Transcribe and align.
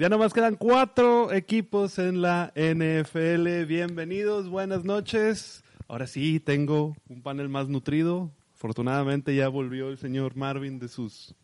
Ya 0.00 0.08
nomás 0.08 0.32
quedan 0.32 0.56
cuatro 0.56 1.30
equipos 1.30 1.98
en 1.98 2.22
la 2.22 2.54
NFL. 2.54 3.66
Bienvenidos, 3.66 4.48
buenas 4.48 4.82
noches. 4.82 5.62
Ahora 5.88 6.06
sí, 6.06 6.40
tengo 6.40 6.96
un 7.10 7.20
panel 7.20 7.50
más 7.50 7.68
nutrido. 7.68 8.32
Afortunadamente 8.54 9.36
ya 9.36 9.48
volvió 9.48 9.90
el 9.90 9.98
señor 9.98 10.36
Marvin 10.36 10.78
de 10.78 10.88
sus 10.88 11.34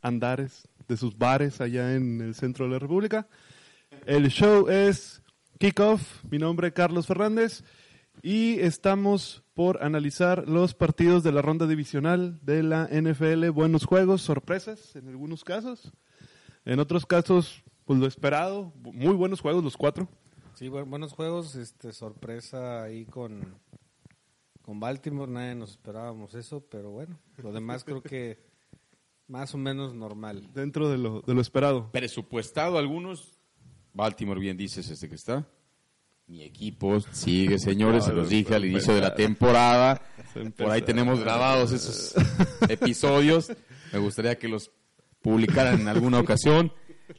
andares, 0.00 0.70
de 0.88 0.96
sus 0.96 1.18
bares 1.18 1.60
allá 1.60 1.94
en 1.94 2.22
el 2.22 2.34
centro 2.34 2.64
de 2.64 2.72
la 2.72 2.78
República. 2.78 3.28
El 4.06 4.28
show 4.28 4.70
es 4.70 5.20
Kickoff. 5.58 6.24
Mi 6.30 6.38
nombre 6.38 6.68
es 6.68 6.72
Carlos 6.72 7.06
Fernández 7.06 7.62
y 8.22 8.58
estamos 8.60 9.42
por 9.52 9.84
analizar 9.84 10.48
los 10.48 10.72
partidos 10.72 11.22
de 11.24 11.32
la 11.32 11.42
ronda 11.42 11.66
divisional 11.66 12.38
de 12.40 12.62
la 12.62 12.88
NFL. 12.90 13.50
Buenos 13.50 13.84
juegos, 13.84 14.22
sorpresas 14.22 14.96
en 14.96 15.08
algunos 15.08 15.44
casos. 15.44 15.92
En 16.64 16.78
otros 16.78 17.06
casos, 17.06 17.61
pues 17.84 17.98
lo 17.98 18.06
esperado. 18.06 18.72
Muy 18.76 19.14
buenos 19.14 19.40
juegos 19.40 19.64
los 19.64 19.76
cuatro. 19.76 20.08
Sí, 20.54 20.68
buenos 20.68 21.12
juegos. 21.12 21.56
Este, 21.56 21.92
sorpresa 21.92 22.82
ahí 22.82 23.04
con, 23.04 23.54
con 24.62 24.80
Baltimore. 24.80 25.30
Nadie 25.30 25.54
nos 25.54 25.72
esperábamos 25.72 26.34
eso, 26.34 26.60
pero 26.60 26.90
bueno. 26.90 27.18
Lo 27.38 27.52
demás 27.52 27.84
creo 27.84 28.02
que 28.02 28.38
más 29.26 29.54
o 29.54 29.58
menos 29.58 29.94
normal. 29.94 30.50
Dentro 30.52 30.88
de 30.88 30.98
lo, 30.98 31.22
de 31.22 31.34
lo 31.34 31.40
esperado. 31.40 31.90
Presupuestado 31.90 32.78
algunos. 32.78 33.38
Baltimore, 33.94 34.40
bien 34.40 34.56
dices, 34.56 34.88
este 34.88 35.08
que 35.08 35.16
está. 35.16 35.46
Mi 36.26 36.44
equipo 36.44 37.00
sigue, 37.00 37.58
señores, 37.58 38.04
se 38.06 38.12
los 38.12 38.28
dije 38.28 38.54
al 38.54 38.64
inicio 38.64 38.94
de 38.94 39.00
la 39.00 39.14
temporada. 39.14 40.02
Por 40.56 40.70
ahí 40.70 40.82
tenemos 40.82 41.20
grabados 41.20 41.72
esos 41.72 42.14
episodios. 42.68 43.52
Me 43.92 43.98
gustaría 43.98 44.38
que 44.38 44.48
los 44.48 44.70
publicaran 45.20 45.80
en 45.80 45.88
alguna 45.88 46.20
ocasión. 46.20 46.72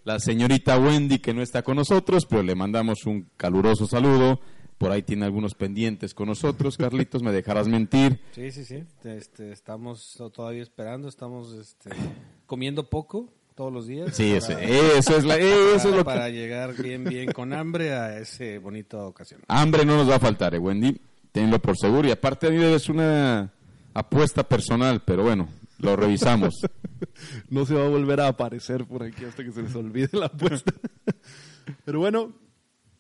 La 0.04 0.20
señorita 0.20 0.78
Wendy, 0.78 1.20
que 1.20 1.34
no 1.34 1.42
está 1.42 1.62
con 1.64 1.78
nosotros, 1.78 2.26
pero 2.26 2.44
le 2.44 2.56
mandamos 2.56 3.06
un 3.06 3.30
caluroso 3.38 3.88
saludo. 3.88 4.40
Por 4.78 4.92
ahí 4.92 5.04
tiene 5.04 5.26
algunos 5.26 5.56
pendientes 5.56 6.14
con 6.14 6.28
nosotros, 6.28 6.78
Carlitos, 6.78 7.24
me 7.24 7.32
dejarás 7.32 7.68
mentir. 7.68 8.20
Sí, 8.32 8.52
sí, 8.52 8.66
sí. 8.66 8.84
Este, 9.04 9.52
estamos 9.52 10.22
todavía 10.34 10.62
esperando, 10.62 11.08
estamos 11.08 11.54
este, 11.54 11.92
comiendo 12.46 12.90
poco 12.90 13.30
todos 13.56 13.72
los 13.72 13.88
días. 13.88 14.16
Sí, 14.16 14.32
eso, 14.32 14.52
es, 14.58 15.24
la, 15.24 15.38
eso 15.38 15.54
para, 15.64 15.76
es 15.76 15.86
lo 15.86 16.04
para 16.04 16.30
llegar 16.30 16.76
bien, 16.76 17.04
bien 17.04 17.32
con 17.32 17.54
hambre 17.54 17.94
a 17.94 18.18
ese 18.18 18.58
bonita 18.58 19.06
ocasión. 19.06 19.42
Hambre 19.48 19.86
no 19.86 19.96
nos 19.96 20.10
va 20.10 20.16
a 20.16 20.20
faltar, 20.20 20.54
eh, 20.56 20.60
Wendy. 20.60 21.00
Tenlo 21.32 21.60
por 21.60 21.78
seguro. 21.78 22.08
Y 22.08 22.12
aparte 22.12 22.76
es 22.76 22.90
una 22.90 23.54
apuesta 23.94 24.44
personal, 24.44 25.02
pero 25.06 25.24
bueno, 25.24 25.48
lo 25.84 25.96
revisamos. 25.96 26.66
no 27.50 27.66
se 27.66 27.76
va 27.76 27.86
a 27.86 27.90
volver 27.90 28.22
a 28.22 28.28
aparecer 28.28 28.86
por 28.86 29.04
aquí 29.04 29.26
hasta 29.26 29.44
que 29.44 29.52
se 29.52 29.62
les 29.62 29.76
olvide 29.76 30.10
la 30.14 30.28
apuesta. 30.28 30.74
pero 31.86 32.00
bueno, 32.00 32.34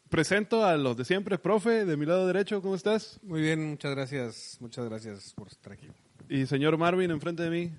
presento 0.10 0.66
a 0.66 0.78
los 0.78 0.98
de 0.98 1.06
siempre. 1.06 1.38
Profe, 1.38 1.86
de 1.86 1.98
mi 1.98 2.06
lado 2.06 2.28
derecho, 2.28 2.62
¿cómo 2.62 2.76
estás? 2.76 3.20
Muy 3.24 3.42
bien, 3.42 3.68
muchas 3.68 3.92
gracias. 3.92 4.58
Muchas 4.60 4.86
gracias 4.86 5.34
por 5.34 5.48
estar 5.48 5.74
aquí. 5.74 5.88
Y 6.30 6.46
señor 6.46 6.78
Marvin, 6.78 7.12
enfrente 7.12 7.44
de 7.44 7.50
mí. 7.50 7.72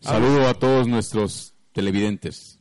Saludo 0.00 0.46
a 0.48 0.54
todos 0.54 0.86
nuestros 0.86 1.54
televidentes. 1.72 2.60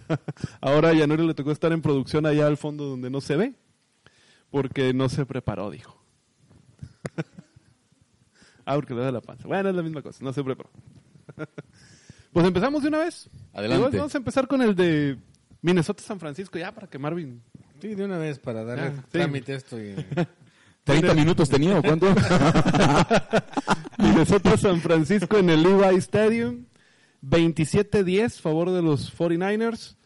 Ahora 0.60 0.90
a 0.90 0.94
Yanuri 0.94 1.26
le 1.26 1.34
tocó 1.34 1.50
estar 1.50 1.72
en 1.72 1.82
producción 1.82 2.26
allá 2.26 2.46
al 2.46 2.56
fondo 2.56 2.84
donde 2.84 3.10
no 3.10 3.20
se 3.20 3.36
ve, 3.36 3.54
porque 4.50 4.94
no 4.94 5.08
se 5.08 5.26
preparó, 5.26 5.70
dijo. 5.70 6.00
ah, 8.64 8.74
porque 8.74 8.94
le 8.94 9.00
da 9.00 9.12
la 9.12 9.20
panza. 9.20 9.48
Bueno, 9.48 9.68
es 9.68 9.74
la 9.74 9.82
misma 9.82 10.02
cosa, 10.02 10.22
no 10.22 10.32
se 10.32 10.44
preparó. 10.44 10.70
pues 12.32 12.46
empezamos 12.46 12.82
de 12.82 12.88
una 12.88 12.98
vez. 12.98 13.28
Adelante. 13.52 13.76
Igual 13.86 13.98
vamos 13.98 14.14
a 14.14 14.18
empezar 14.18 14.46
con 14.48 14.62
el 14.62 14.74
de 14.74 15.18
Minnesota-San 15.62 16.18
Francisco, 16.20 16.58
ya 16.58 16.72
para 16.72 16.86
que 16.88 16.98
Marvin... 16.98 17.42
Sí, 17.80 17.94
de 17.94 18.04
una 18.04 18.18
vez, 18.18 18.38
para 18.38 18.64
darle 18.64 18.84
Ya, 18.84 18.96
sí. 18.96 19.02
trámite 19.10 19.54
esto 19.54 19.80
y... 19.82 19.94
30 20.84 21.14
minutos 21.14 21.48
tenía, 21.48 21.78
¿o 21.78 21.82
cuánto? 21.82 22.06
Minnesota-San 23.98 24.80
Francisco 24.80 25.38
en 25.38 25.50
el 25.50 25.62
Levi 25.62 25.96
Stadium. 25.96 26.66
27-10, 27.22 28.40
favor 28.40 28.70
de 28.70 28.82
los 28.82 29.16
49ers. 29.16 29.96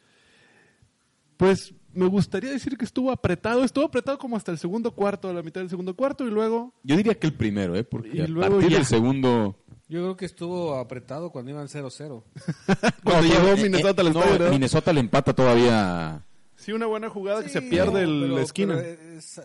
Pues 1.37 1.75
me 1.93 2.06
gustaría 2.06 2.50
decir 2.50 2.77
que 2.79 2.85
estuvo 2.85 3.11
apretado. 3.11 3.65
Estuvo 3.65 3.85
apretado 3.87 4.19
como 4.19 4.37
hasta 4.37 4.53
el 4.53 4.59
segundo 4.59 4.93
cuarto, 4.93 5.29
a 5.29 5.33
la 5.33 5.43
mitad 5.43 5.61
del 5.61 5.71
segundo 5.71 5.97
cuarto, 5.97 6.25
y 6.27 6.31
luego... 6.31 6.75
Yo 6.85 6.97
diría 6.97 7.19
que 7.19 7.27
el 7.27 7.35
primero, 7.35 7.75
¿eh? 7.75 7.83
Porque 7.83 8.11
Y 8.17 8.21
a 8.21 8.29
luego 8.29 8.53
partir 8.55 8.71
ya. 8.71 8.77
del 8.77 8.87
segundo... 8.87 9.56
Yo 9.88 10.00
creo 10.03 10.16
que 10.16 10.26
estuvo 10.26 10.75
apretado 10.76 11.31
cuando 11.31 11.50
iban 11.50 11.66
0-0. 11.69 12.22
Cuando 13.04 13.22
No, 13.22 13.34
llegó 13.34 13.49
eh, 13.49 13.62
Minnesota 13.62 14.03
al 14.03 14.09
eh, 14.09 14.10
no, 14.12 14.21
estadio, 14.22 14.44
¿no? 14.44 14.50
Minnesota 14.50 14.93
le 14.93 15.00
empata 15.00 15.32
todavía... 15.34 16.22
Sí, 16.56 16.72
una 16.72 16.87
buena 16.87 17.09
jugada 17.09 17.43
que 17.43 17.49
se 17.49 17.62
pierde 17.62 17.93
no, 17.93 17.99
el- 18.00 18.21
pero- 18.22 18.37
la 18.37 18.43
esquina. 18.43 18.76
pero 18.76 19.03
es- 19.19 19.41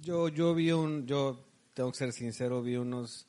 yo, 0.00 0.28
yo 0.28 0.54
vi 0.54 0.70
un, 0.70 1.06
yo 1.06 1.40
tengo 1.74 1.90
que 1.90 1.98
ser 1.98 2.12
sincero, 2.12 2.62
vi 2.62 2.76
unos 2.76 3.26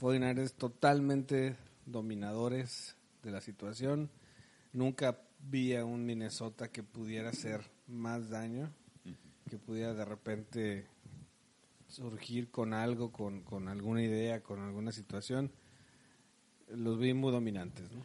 49ers 0.00 0.52
totalmente 0.52 1.56
dominadores 1.86 2.96
de 3.22 3.30
la 3.30 3.40
situación. 3.40 4.10
Nunca 4.74 5.18
vi 5.40 5.74
a 5.76 5.84
un 5.86 6.04
Minnesota 6.04 6.68
que 6.68 6.82
pudiera 6.82 7.30
hacer 7.30 7.62
más 7.86 8.28
daño, 8.28 8.70
que 9.48 9.56
pudiera 9.58 9.94
de 9.94 10.04
repente 10.04 10.86
surgir 11.92 12.50
con 12.50 12.72
algo, 12.72 13.12
con, 13.12 13.42
con 13.42 13.68
alguna 13.68 14.02
idea, 14.02 14.42
con 14.42 14.60
alguna 14.60 14.92
situación. 14.92 15.52
Los 16.74 16.98
vi 16.98 17.12
muy 17.12 17.30
dominantes, 17.32 17.90
¿no? 17.92 18.02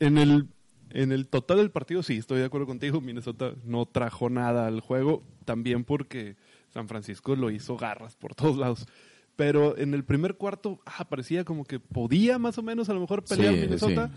En 0.00 0.18
el, 0.18 0.48
en 0.90 1.12
el 1.12 1.28
total 1.28 1.58
del 1.58 1.70
partido, 1.70 2.02
sí, 2.02 2.18
estoy 2.18 2.40
de 2.40 2.44
acuerdo 2.44 2.66
contigo. 2.66 3.00
Minnesota 3.00 3.54
no 3.64 3.86
trajo 3.86 4.28
nada 4.28 4.66
al 4.66 4.80
juego, 4.80 5.22
también 5.46 5.84
porque 5.84 6.36
San 6.74 6.88
Francisco 6.88 7.34
lo 7.34 7.50
hizo 7.50 7.76
garras 7.76 8.16
por 8.16 8.34
todos 8.34 8.58
lados. 8.58 8.86
Pero 9.34 9.78
en 9.78 9.94
el 9.94 10.04
primer 10.04 10.34
cuarto, 10.34 10.80
ah, 10.84 11.08
parecía 11.08 11.44
como 11.44 11.64
que 11.64 11.80
podía 11.80 12.38
más 12.38 12.58
o 12.58 12.62
menos 12.62 12.90
a 12.90 12.94
lo 12.94 13.00
mejor 13.00 13.24
pelear 13.24 13.54
Sí, 13.54 13.60
Minnesota. 13.60 14.10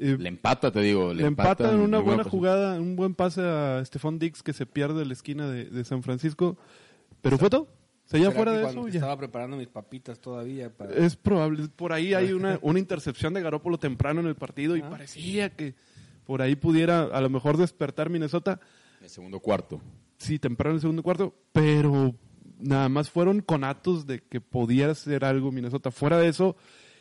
Eh, 0.00 0.16
Le 0.18 0.28
empata, 0.28 0.72
te 0.72 0.80
digo. 0.80 1.14
Le, 1.14 1.22
le 1.22 1.28
empata 1.28 1.72
en 1.72 1.78
una 1.78 2.00
buena 2.00 2.24
jugada, 2.24 2.80
un 2.80 2.96
buen 2.96 3.14
pase 3.14 3.42
a 3.42 3.84
Stephon 3.84 4.18
Dix 4.18 4.42
que 4.42 4.52
se 4.52 4.66
pierde 4.66 5.02
en 5.02 5.08
la 5.08 5.14
esquina 5.14 5.48
de, 5.48 5.66
de 5.66 5.84
San 5.84 6.02
Francisco. 6.02 6.56
Pero 7.22 7.38
fue 7.38 7.48
todo. 7.48 7.68
O 8.10 8.12
sea, 8.12 8.18
ya 8.20 8.26
¿Será 8.32 8.36
fuera 8.36 8.52
de 8.58 8.68
eso, 8.68 8.88
ya. 8.88 8.94
Estaba 8.94 9.16
preparando 9.16 9.56
mis 9.56 9.68
papitas 9.68 10.18
todavía 10.20 10.68
para... 10.68 10.92
Es 10.94 11.14
probable. 11.14 11.68
Por 11.68 11.92
ahí 11.92 12.12
hay 12.12 12.32
una, 12.32 12.58
una 12.60 12.80
intercepción 12.80 13.32
de 13.34 13.40
Garópolo 13.40 13.78
temprano 13.78 14.18
en 14.20 14.26
el 14.26 14.34
partido 14.34 14.76
y 14.76 14.80
Ah. 14.82 14.90
parecía 14.90 15.50
que 15.50 15.74
por 16.26 16.42
ahí 16.42 16.56
pudiera 16.56 17.02
a 17.04 17.20
lo 17.20 17.30
mejor 17.30 17.56
despertar 17.56 18.10
Minnesota. 18.10 18.58
En 18.98 19.04
el 19.04 19.10
segundo 19.10 19.38
cuarto. 19.38 19.80
Sí, 20.18 20.40
temprano 20.40 20.72
en 20.72 20.76
el 20.76 20.80
segundo 20.80 21.04
cuarto, 21.04 21.34
pero 21.52 22.12
nada 22.58 22.88
más 22.88 23.10
fueron 23.10 23.42
conatos 23.42 24.06
de 24.08 24.18
que 24.20 24.40
podía 24.40 24.90
hacer 24.90 25.24
algo 25.24 25.52
Minnesota. 25.52 25.92
Fuera 25.92 26.18
de 26.18 26.26
eso, 26.28 26.56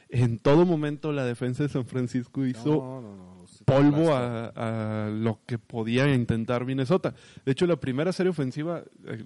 en 0.09 0.37
todo 0.37 0.63
momento 0.63 1.11
la 1.11 1.25
defensa 1.25 1.63
de 1.63 1.69
San 1.69 1.85
Francisco 1.87 2.45
hizo 2.45 2.69
No, 2.75 3.01
no, 3.01 3.15
no, 3.41 3.47
se 3.47 3.63
polvo 3.65 4.13
a, 4.13 5.05
a 5.05 5.09
lo 5.09 5.39
que 5.47 5.57
podía 5.57 6.13
intentar 6.13 6.65
Minnesota. 6.65 7.15
De 7.45 7.51
hecho, 7.51 7.65
la 7.65 7.77
primera 7.79 8.11
serie 8.13 8.29
ofensiva, 8.29 8.83
eh, 9.05 9.25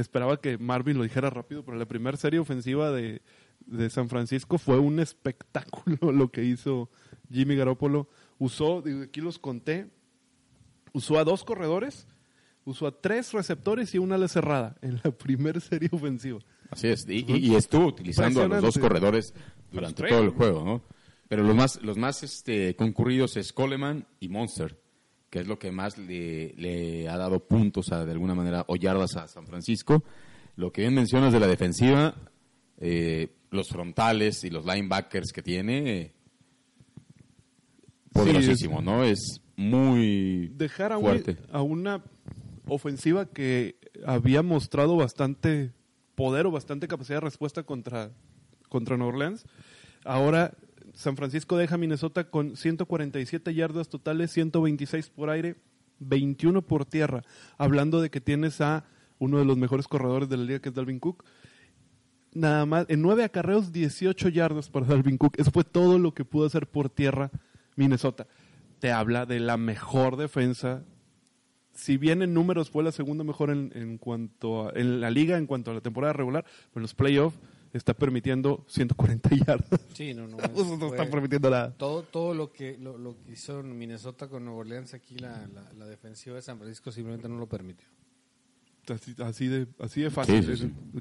esperaba 0.00 0.40
que 0.40 0.58
Marvin 0.58 0.96
lo 0.98 1.02
dijera 1.04 1.30
rápido, 1.30 1.64
pero 1.64 1.76
la 1.76 1.86
primera 1.86 2.16
serie 2.16 2.38
ofensiva 2.40 2.90
de, 2.92 3.22
de 3.66 3.90
San 3.90 4.08
Francisco 4.08 4.58
fue 4.58 4.78
un 4.78 5.00
espectáculo 5.00 6.12
lo 6.12 6.30
que 6.30 6.44
hizo 6.44 6.90
Jimmy 7.32 7.56
Garoppolo. 7.56 8.08
Usó, 8.38 8.82
aquí 9.02 9.20
los 9.20 9.38
conté, 9.38 9.88
usó 10.92 11.18
a 11.18 11.24
dos 11.24 11.44
corredores, 11.44 12.06
usó 12.64 12.86
a 12.86 13.00
tres 13.00 13.32
receptores 13.32 13.94
y 13.94 13.98
una 13.98 14.14
ala 14.16 14.28
cerrada 14.28 14.76
en 14.82 15.00
la 15.02 15.10
primera 15.10 15.60
serie 15.60 15.88
ofensiva. 15.92 16.38
Así 16.70 16.88
es. 16.88 17.06
Y, 17.08 17.24
y- 17.32 17.52
y 17.52 17.54
estuvo 17.56 17.86
utilizando 17.86 18.42
a 18.42 18.48
los 18.48 18.62
dos 18.62 18.78
corredores 18.78 19.34
durante 19.72 20.06
todo 20.08 20.20
el 20.20 20.30
juego, 20.30 20.64
¿no? 20.64 20.82
Pero 21.28 21.42
los 21.42 21.54
más, 21.54 21.82
los 21.82 21.96
más 21.98 22.22
este, 22.22 22.74
concurridos 22.76 23.36
es 23.36 23.52
Coleman 23.52 24.06
y 24.20 24.28
Monster, 24.28 24.80
que 25.30 25.40
es 25.40 25.46
lo 25.46 25.58
que 25.58 25.70
más 25.72 25.98
le, 25.98 26.54
le 26.56 27.08
ha 27.08 27.16
dado 27.16 27.40
puntos 27.40 27.92
a, 27.92 28.04
de 28.04 28.12
alguna 28.12 28.34
manera, 28.34 28.64
o 28.68 28.76
yardas 28.76 29.16
a 29.16 29.28
San 29.28 29.46
Francisco. 29.46 30.02
Lo 30.56 30.72
que 30.72 30.82
bien 30.82 30.94
mencionas 30.94 31.32
de 31.32 31.40
la 31.40 31.46
defensiva, 31.46 32.14
eh, 32.78 33.28
los 33.50 33.68
frontales 33.68 34.42
y 34.44 34.50
los 34.50 34.64
linebackers 34.64 35.32
que 35.32 35.42
tiene, 35.42 36.00
eh, 36.00 36.12
poderosísimo, 38.12 38.80
¿no? 38.82 39.04
Es 39.04 39.40
muy 39.56 40.48
dejar 40.54 40.92
a, 40.92 40.98
un- 40.98 41.04
fuerte. 41.04 41.36
a 41.52 41.62
una 41.62 42.02
ofensiva 42.66 43.26
que 43.26 43.76
había 44.06 44.42
mostrado 44.42 44.96
bastante 44.96 45.72
poder 46.14 46.46
o 46.46 46.50
bastante 46.50 46.88
capacidad 46.88 47.16
de 47.18 47.26
respuesta 47.26 47.62
contra, 47.62 48.10
contra 48.68 48.96
Nueva 48.96 49.12
Orleans. 49.14 49.44
Ahora 50.04 50.52
San 50.98 51.16
Francisco 51.16 51.56
deja 51.56 51.76
a 51.76 51.78
Minnesota 51.78 52.28
con 52.28 52.56
147 52.56 53.54
yardas 53.54 53.88
totales, 53.88 54.32
126 54.32 55.10
por 55.10 55.30
aire, 55.30 55.54
21 56.00 56.60
por 56.62 56.86
tierra. 56.86 57.22
Hablando 57.56 58.00
de 58.00 58.10
que 58.10 58.20
tienes 58.20 58.60
a 58.60 58.84
uno 59.20 59.38
de 59.38 59.44
los 59.44 59.56
mejores 59.56 59.86
corredores 59.86 60.28
de 60.28 60.36
la 60.36 60.42
liga, 60.42 60.58
que 60.58 60.70
es 60.70 60.74
Dalvin 60.74 60.98
Cook. 60.98 61.24
Nada 62.34 62.66
más, 62.66 62.84
en 62.88 63.00
nueve 63.00 63.22
acarreos, 63.22 63.70
18 63.70 64.28
yardas 64.30 64.70
para 64.70 64.86
Dalvin 64.86 65.18
Cook. 65.18 65.34
Eso 65.38 65.52
fue 65.52 65.62
todo 65.62 66.00
lo 66.00 66.14
que 66.14 66.24
pudo 66.24 66.46
hacer 66.46 66.66
por 66.66 66.90
tierra 66.90 67.30
Minnesota. 67.76 68.26
Te 68.80 68.90
habla 68.90 69.24
de 69.24 69.38
la 69.38 69.56
mejor 69.56 70.16
defensa 70.16 70.82
si 71.74 71.96
bien 71.96 72.22
en 72.22 72.34
números 72.34 72.70
fue 72.70 72.82
la 72.82 72.90
segunda 72.90 73.22
mejor 73.22 73.50
en, 73.50 73.70
en 73.76 73.98
cuanto 73.98 74.66
a, 74.66 74.72
en 74.74 75.00
la 75.00 75.12
liga 75.12 75.38
en 75.38 75.46
cuanto 75.46 75.70
a 75.70 75.74
la 75.74 75.80
temporada 75.80 76.12
regular, 76.12 76.44
en 76.74 76.82
los 76.82 76.92
playoffs 76.92 77.38
está 77.72 77.94
permitiendo 77.94 78.64
140 78.68 79.30
yardas. 79.46 79.80
Sí, 79.94 80.14
no, 80.14 80.26
no. 80.26 80.36
no 80.78 80.86
está 80.86 81.08
permitiendo 81.10 81.50
nada. 81.50 81.72
Todo, 81.76 82.02
todo 82.02 82.34
lo 82.34 82.52
que 82.52 82.76
lo, 82.78 82.96
lo 82.98 83.16
que 83.24 83.32
hizo 83.32 83.60
en 83.60 83.76
Minnesota 83.78 84.28
con 84.28 84.44
Nueva 84.44 84.60
Orleans 84.60 84.94
aquí 84.94 85.18
la, 85.18 85.46
la, 85.48 85.72
la 85.76 85.86
defensiva 85.86 86.36
de 86.36 86.42
San 86.42 86.58
Francisco 86.58 86.90
simplemente 86.92 87.28
no 87.28 87.36
lo 87.38 87.46
permitió. 87.48 87.86
Así, 88.88 89.14
así 89.22 89.48
de 89.48 89.66
así 89.80 90.00
de 90.00 90.10
fácil. 90.10 90.42
Sí, 90.44 90.56
sí, 90.56 90.72
sí. 90.94 91.00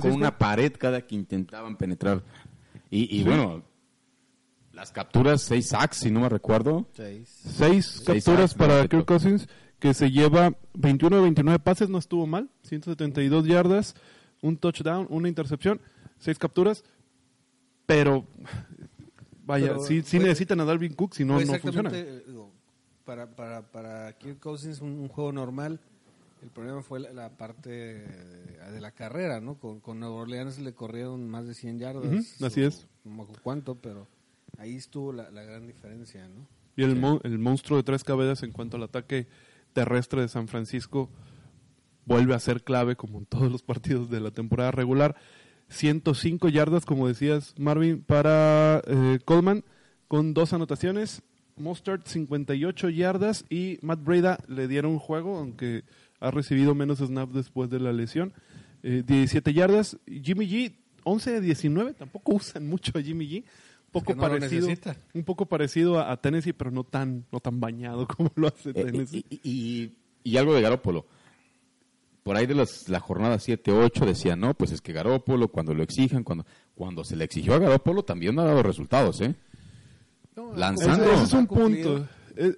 Con 0.00 0.12
una 0.12 0.38
pared 0.38 0.72
cada 0.78 1.02
que 1.06 1.14
intentaban 1.14 1.76
penetrar. 1.76 2.22
Y, 2.90 3.14
y 3.14 3.18
Sí. 3.18 3.24
bueno, 3.24 3.62
las 4.72 4.92
capturas, 4.92 5.42
seis 5.42 5.68
sacks, 5.68 5.98
si 5.98 6.10
no 6.10 6.20
me 6.20 6.28
recuerdo. 6.28 6.88
Seis. 6.94 7.28
Seis 7.28 8.02
Seis 8.04 8.24
capturas 8.24 8.54
para 8.54 8.82
no, 8.82 8.88
Kirk 8.88 9.04
Cousins, 9.06 9.48
que 9.78 9.92
se 9.94 10.10
lleva 10.10 10.54
21 10.74 11.16
de 11.16 11.22
29 11.22 11.58
pases, 11.58 11.88
no 11.88 11.98
estuvo 11.98 12.26
mal, 12.26 12.48
172 12.62 13.46
yardas, 13.46 13.94
un 14.42 14.56
touchdown, 14.56 15.06
una 15.10 15.28
intercepción, 15.28 15.80
seis 16.18 16.38
capturas, 16.38 16.84
pero 17.86 18.26
vaya, 19.44 19.68
Pero 19.68 19.80
sí, 19.84 20.02
sí 20.02 20.16
fue- 20.18 20.26
necesitan 20.26 20.60
a 20.60 20.64
Dalvin 20.64 20.94
Cook, 20.94 21.14
si 21.14 21.24
no, 21.24 21.34
Fue 21.36 21.44
no 21.44 21.58
funciona. 21.58 21.90
digo, 21.90 22.50
para, 23.04 23.34
para, 23.36 23.62
para 23.70 24.12
Kirk 24.18 24.40
Cousins 24.40 24.80
un, 24.80 24.90
un 24.98 25.08
juego 25.08 25.32
normal. 25.32 25.80
El 26.42 26.50
problema 26.50 26.82
fue 26.82 27.00
la, 27.00 27.12
la 27.12 27.30
parte 27.36 27.70
de, 27.70 28.70
de 28.72 28.80
la 28.80 28.90
carrera, 28.92 29.40
¿no? 29.40 29.54
Con, 29.58 29.80
con 29.80 29.98
Nueva 29.98 30.16
Orleans 30.16 30.58
le 30.58 30.74
corrieron 30.74 31.28
más 31.28 31.46
de 31.46 31.54
100 31.54 31.78
yardas. 31.78 32.42
Así 32.42 32.62
o- 32.62 32.68
es. 32.68 32.86
No 33.04 33.24
me 33.24 33.26
cuánto, 33.42 33.76
pero 33.76 34.06
ahí 34.58 34.76
estuvo 34.76 35.12
la, 35.12 35.30
la 35.30 35.42
gran 35.44 35.66
diferencia, 35.66 36.28
¿no? 36.28 36.46
Y 36.76 36.82
el, 36.82 36.94
mon- 36.96 37.20
el 37.24 37.38
monstruo 37.38 37.78
de 37.78 37.84
tres 37.84 38.04
cabezas 38.04 38.42
en 38.42 38.52
cuanto 38.52 38.76
al 38.76 38.82
ataque 38.82 39.26
terrestre 39.72 40.20
de 40.20 40.28
San 40.28 40.46
Francisco 40.46 41.08
vuelve 42.04 42.34
a 42.34 42.38
ser 42.38 42.62
clave 42.62 42.96
como 42.96 43.18
en 43.18 43.26
todos 43.26 43.50
los 43.50 43.62
partidos 43.62 44.10
de 44.10 44.20
la 44.20 44.30
temporada 44.30 44.70
regular. 44.72 45.16
105 45.68 46.48
yardas, 46.48 46.84
como 46.86 47.08
decías, 47.08 47.54
Marvin, 47.58 48.02
para 48.02 48.82
eh, 48.86 49.18
Coleman, 49.24 49.64
con 50.08 50.34
dos 50.34 50.52
anotaciones. 50.52 51.22
Mostard 51.58 52.02
58 52.04 52.90
yardas 52.90 53.44
y 53.48 53.78
Matt 53.80 54.04
Breda 54.04 54.38
le 54.46 54.68
dieron 54.68 54.92
un 54.92 54.98
juego, 54.98 55.38
aunque 55.38 55.84
ha 56.20 56.30
recibido 56.30 56.74
menos 56.74 56.98
snaps 56.98 57.32
después 57.34 57.70
de 57.70 57.80
la 57.80 57.92
lesión. 57.92 58.32
Eh, 58.82 59.02
17 59.06 59.54
yardas. 59.54 59.96
Jimmy 60.06 60.46
G, 60.46 60.74
11 61.04 61.30
de 61.32 61.40
19, 61.40 61.94
tampoco 61.94 62.34
usan 62.34 62.68
mucho 62.68 62.92
a 62.98 63.02
Jimmy 63.02 63.26
G. 63.26 63.36
Un 63.42 64.02
poco 64.02 64.14
no 64.14 64.20
parecido, 64.20 64.68
un 65.14 65.24
poco 65.24 65.46
parecido 65.46 65.98
a, 65.98 66.12
a 66.12 66.20
Tennessee, 66.20 66.52
pero 66.52 66.70
no 66.70 66.84
tan, 66.84 67.24
no 67.32 67.40
tan 67.40 67.58
bañado 67.60 68.06
como 68.16 68.30
lo 68.34 68.48
hace 68.48 68.70
Eh, 68.70 68.74
Tennessee. 68.74 69.24
y, 69.30 69.34
y- 69.36 69.40
y- 69.84 69.92
y 70.32 70.36
algo 70.36 70.54
de 70.54 70.60
Garópolo. 70.60 71.06
Por 72.26 72.36
ahí 72.36 72.44
de 72.46 72.56
las- 72.56 72.88
la 72.88 72.98
jornada 72.98 73.36
7-8 73.38 74.04
decían, 74.04 74.40
no, 74.40 74.52
pues 74.52 74.72
es 74.72 74.80
que 74.80 74.92
Garópolo, 74.92 75.46
cuando 75.46 75.72
lo 75.74 75.84
exijan, 75.84 76.24
cuando, 76.24 76.44
cuando 76.74 77.04
se 77.04 77.14
le 77.14 77.22
exigió 77.22 77.54
a 77.54 77.60
Garópolo, 77.60 78.02
también 78.04 78.36
ha 78.40 78.42
dado 78.42 78.64
resultados, 78.64 79.20
¿eh? 79.20 79.36
No, 80.34 80.52
Lanzando. 80.56 81.04
Ese, 81.04 81.14
ese 81.14 81.22
es 81.22 81.32
un 81.34 81.46
punto. 81.46 82.08
Eh, 82.34 82.52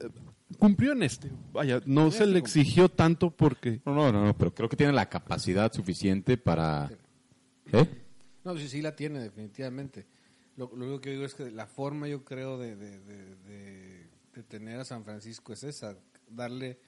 cumplió 0.58 0.92
en 0.92 1.02
este. 1.02 1.30
Vaya, 1.52 1.82
no 1.84 2.10
se 2.10 2.24
este 2.24 2.26
le 2.32 2.38
exigió 2.38 2.88
tanto 2.88 3.30
porque 3.30 3.82
No, 3.84 3.94
no, 3.94 4.10
no, 4.10 4.24
no, 4.24 4.38
pero 4.38 4.54
creo 4.54 4.70
que 4.70 4.76
tiene 4.78 4.94
la 4.94 5.10
capacidad 5.10 5.70
suficiente 5.70 6.38
para... 6.38 6.90
¿Eh? 7.70 7.86
No, 8.44 8.56
sí, 8.56 8.68
sí 8.70 8.80
la 8.80 8.96
tiene, 8.96 9.20
definitivamente. 9.20 10.06
Lo, 10.56 10.72
lo 10.74 10.86
único 10.86 11.02
que 11.02 11.10
digo 11.10 11.24
es 11.26 11.34
que 11.34 11.50
la 11.50 11.66
forma, 11.66 12.08
yo 12.08 12.24
creo, 12.24 12.56
de, 12.58 12.74
de, 12.74 13.00
de, 13.00 13.36
de- 13.46 14.08
de 14.34 14.42
tener 14.44 14.80
a 14.80 14.84
San 14.86 15.04
Francisco 15.04 15.52
es 15.52 15.62
esa, 15.62 15.94
darle 16.30 16.78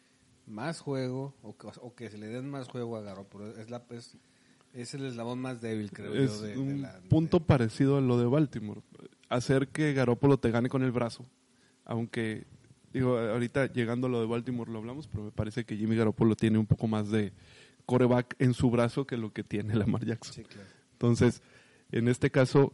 más 0.50 0.80
juego 0.80 1.34
o 1.42 1.56
que, 1.56 1.68
o 1.80 1.94
que 1.94 2.10
se 2.10 2.18
le 2.18 2.26
den 2.26 2.50
más 2.50 2.68
juego 2.68 2.96
a 2.96 3.00
Garoppolo. 3.02 3.56
Es, 3.58 3.70
la, 3.70 3.82
es, 3.90 4.16
es 4.74 4.94
el 4.94 5.06
eslabón 5.06 5.38
más 5.40 5.60
débil, 5.60 5.90
creo 5.92 6.12
es 6.14 6.30
yo, 6.38 6.42
de, 6.42 6.52
de 6.52 6.58
un 6.58 6.82
la... 6.82 7.00
de- 7.00 7.08
punto 7.08 7.40
parecido 7.40 7.96
a 7.96 8.00
lo 8.00 8.18
de 8.18 8.26
Baltimore. 8.26 8.82
Hacer 9.28 9.68
que 9.68 9.92
Garópolo 9.92 10.38
te 10.38 10.50
gane 10.50 10.68
con 10.68 10.82
el 10.82 10.90
brazo. 10.92 11.24
Aunque, 11.84 12.46
digo, 12.92 13.18
ahorita 13.18 13.72
llegando 13.72 14.06
a 14.06 14.10
lo 14.10 14.20
de 14.20 14.26
Baltimore 14.26 14.70
lo 14.70 14.78
hablamos, 14.78 15.06
pero 15.06 15.24
me 15.24 15.30
parece 15.32 15.64
que 15.64 15.76
Jimmy 15.76 15.96
Garoppolo 15.96 16.34
tiene 16.36 16.58
un 16.58 16.66
poco 16.66 16.86
más 16.88 17.10
de 17.10 17.32
coreback 17.86 18.36
en 18.38 18.54
su 18.54 18.70
brazo 18.70 19.06
que 19.06 19.16
lo 19.16 19.32
que 19.32 19.42
tiene 19.44 19.74
Lamar 19.76 20.04
Jackson. 20.04 20.34
Sí, 20.34 20.42
claro. 20.44 20.68
Entonces, 20.92 21.42
en 21.92 22.08
este 22.08 22.30
caso, 22.30 22.72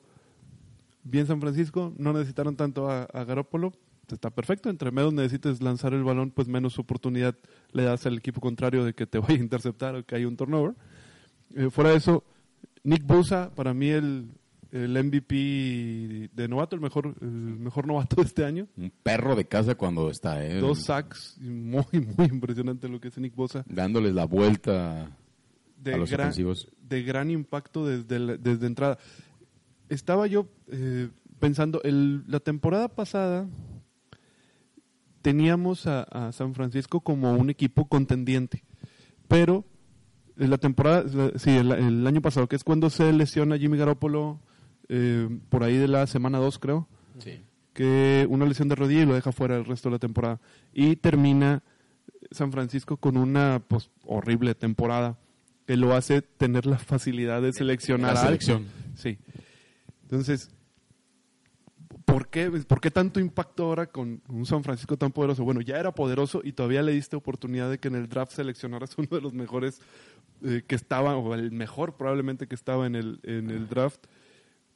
bien 1.05 1.26
San 1.26 1.40
Francisco, 1.40 1.93
no 1.96 2.12
necesitaron 2.12 2.56
tanto 2.56 2.90
a, 2.90 3.05
a 3.05 3.25
Garópolo, 3.25 3.73
está 4.14 4.30
perfecto. 4.30 4.70
Entre 4.70 4.90
menos 4.90 5.12
necesites 5.12 5.62
lanzar 5.62 5.92
el 5.94 6.04
balón, 6.04 6.30
pues 6.30 6.48
menos 6.48 6.78
oportunidad 6.78 7.34
le 7.72 7.82
das 7.84 8.06
al 8.06 8.18
equipo 8.18 8.40
contrario 8.40 8.84
de 8.84 8.94
que 8.94 9.06
te 9.06 9.18
vaya 9.20 9.34
a 9.34 9.38
interceptar 9.42 9.94
o 9.96 10.04
que 10.04 10.14
haya 10.14 10.28
un 10.28 10.36
turnover. 10.36 10.74
Eh, 11.54 11.70
fuera 11.70 11.90
de 11.90 11.96
eso, 11.96 12.24
Nick 12.84 13.04
Bosa, 13.06 13.50
para 13.54 13.72
mí 13.74 13.88
el, 13.88 14.28
el 14.72 14.90
MVP 15.04 16.30
de 16.34 16.48
novato, 16.48 16.74
el 16.76 16.82
mejor, 16.82 17.14
el 17.20 17.28
mejor 17.28 17.86
novato 17.86 18.16
de 18.20 18.22
este 18.22 18.44
año. 18.44 18.66
Un 18.76 18.92
perro 19.02 19.34
de 19.36 19.44
casa 19.46 19.74
cuando 19.74 20.10
está, 20.10 20.44
¿eh? 20.44 20.58
Dos 20.60 20.84
sacks, 20.84 21.36
muy, 21.40 21.84
muy 21.92 22.26
impresionante 22.26 22.88
lo 22.88 23.00
que 23.00 23.08
es 23.08 23.18
Nick 23.18 23.34
Bosa. 23.34 23.64
Dándoles 23.68 24.14
la 24.14 24.24
vuelta 24.26 25.10
de 25.82 25.94
a 25.94 25.96
los 25.98 26.10
gran, 26.10 26.28
ofensivos. 26.28 26.68
de 26.82 27.02
gran 27.02 27.30
impacto 27.30 27.86
desde, 27.86 28.18
la- 28.18 28.36
desde 28.36 28.66
entrada. 28.66 28.98
Estaba 29.88 30.26
yo 30.26 30.48
eh, 30.72 31.08
pensando, 31.38 31.80
el, 31.84 32.24
la 32.26 32.40
temporada 32.40 32.88
pasada 32.88 33.46
teníamos 35.26 35.88
a, 35.88 36.05
a 36.05 36.31
San 36.31 36.55
Francisco 36.55 37.00
como 37.00 37.32
un 37.32 37.50
equipo 37.50 37.88
contendiente, 37.88 38.62
pero 39.26 39.64
la 40.37 40.56
temporada, 40.56 41.02
la- 41.12 41.37
sí, 41.37 41.50
el, 41.50 41.73
el 41.73 42.06
año 42.06 42.23
pasado, 42.23 42.46
que 42.46 42.55
es 42.55 42.62
cuando 42.62 42.90
se 42.90 43.12
lesiona 43.12 43.58
Jimmy 43.58 43.76
Garoppolo, 43.76 44.38
eh, 44.88 45.28
por 45.49 45.64
ahí 45.64 45.76
de 45.78 45.88
la 45.88 46.06
semana 46.06 46.38
2 46.38 46.61
creo, 46.61 46.87
Sí. 47.19 47.40
que 47.75 48.25
una 48.31 48.46
lesión 48.46 48.69
de 48.69 48.76
rodilla 48.76 49.02
y 49.02 49.06
lo 49.06 49.14
deja 49.14 49.32
fuera 49.32 49.56
el 49.56 49.64
resto 49.64 49.88
de 49.88 49.94
la 49.94 49.99
temporada. 49.99 50.40
Y 50.73 50.94
termina 50.94 51.64
San 52.31 52.52
Francisco 52.52 52.99
con 52.99 53.17
una 53.17 53.61
pues, 53.67 53.90
horrible 54.05 54.54
temporada 54.54 55.18
que 55.66 55.76
lo 55.76 55.92
hace 55.97 56.23
tener 56.23 56.66
la 56.66 56.78
facilidad 56.78 57.42
de 57.42 57.52
seleccionar 57.52 58.14
La 58.14 58.21
a 58.21 58.23
alguien. 58.28 58.40
selección. 58.40 58.66
Sí. 58.95 59.18
Entonces, 60.02 60.50
¿por 62.06 62.28
qué, 62.28 62.50
¿por 62.50 62.80
qué 62.80 62.90
tanto 62.90 63.20
impacto 63.20 63.64
ahora 63.64 63.86
con 63.86 64.22
un 64.28 64.46
San 64.46 64.64
Francisco 64.64 64.96
tan 64.96 65.12
poderoso? 65.12 65.44
Bueno, 65.44 65.60
ya 65.60 65.76
era 65.78 65.92
poderoso 65.92 66.40
y 66.42 66.52
todavía 66.52 66.80
le 66.82 66.92
diste 66.92 67.16
oportunidad 67.16 67.68
de 67.70 67.78
que 67.78 67.88
en 67.88 67.96
el 67.96 68.08
draft 68.08 68.32
seleccionaras 68.32 68.94
uno 68.98 69.08
de 69.10 69.20
los 69.20 69.34
mejores 69.34 69.80
eh, 70.42 70.62
que 70.66 70.75
estaba, 70.75 71.16
o 71.18 71.34
el 71.34 71.52
mejor 71.52 71.96
probablemente 71.98 72.46
que 72.46 72.54
estaba 72.54 72.86
en 72.86 72.94
el, 72.96 73.20
en 73.25 73.50
el 73.50 73.68
draft. 73.68 74.06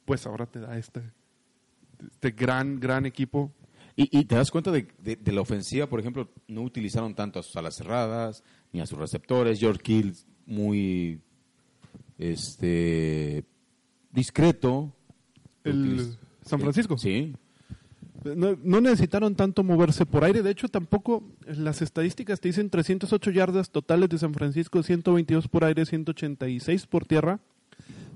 Pues 0.05 0.27
ahora 0.27 0.45
te 0.45 0.59
da 0.59 0.77
este, 0.77 1.01
este 2.11 2.31
gran, 2.31 2.79
gran 2.79 3.05
equipo. 3.07 3.51
Y, 3.95 4.19
y 4.19 4.25
te 4.25 4.35
das 4.35 4.51
cuenta 4.51 4.71
de, 4.71 4.87
de- 4.99 5.15
de 5.17 5.31
la 5.31 5.41
ofensiva, 5.41 5.87
por 5.87 5.99
ejemplo, 5.99 6.29
no 6.47 6.61
utilizaron 6.61 7.13
tanto 7.15 7.39
a 7.39 7.43
sus 7.43 7.55
alas 7.55 7.75
cerradas, 7.75 8.43
ni 8.71 8.79
a 8.81 8.85
sus 8.85 8.97
receptores. 8.97 9.59
George 9.59 9.81
Kill 9.81 10.15
muy 10.45 11.21
este 12.17 13.45
discreto. 14.11 14.93
El 15.63 16.17
San 16.45 16.59
Francisco. 16.59 16.97
Sí. 16.97 17.33
No, 18.23 18.55
no 18.63 18.81
necesitaron 18.81 19.35
tanto 19.35 19.63
moverse 19.63 20.05
por 20.05 20.23
aire. 20.23 20.43
De 20.43 20.51
hecho, 20.51 20.67
tampoco 20.67 21.23
las 21.47 21.81
estadísticas 21.81 22.39
te 22.39 22.49
dicen 22.49 22.69
308 22.69 23.31
yardas 23.31 23.71
totales 23.71 24.09
de 24.09 24.19
San 24.19 24.33
Francisco, 24.33 24.83
122 24.83 25.47
por 25.47 25.63
aire, 25.63 25.85
186 25.85 26.85
por 26.85 27.05
tierra. 27.05 27.39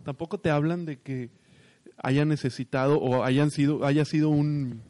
Tampoco 0.03 0.37
te 0.39 0.51
hablan 0.51 0.85
de 0.85 0.97
que 0.97 1.29
haya 1.97 2.23
necesitado 2.25 2.99
o 2.99 3.23
hayan 3.23 3.49
sido, 3.49 3.83
haya 3.83 4.05
sido 4.05 4.29
un, 4.29 4.81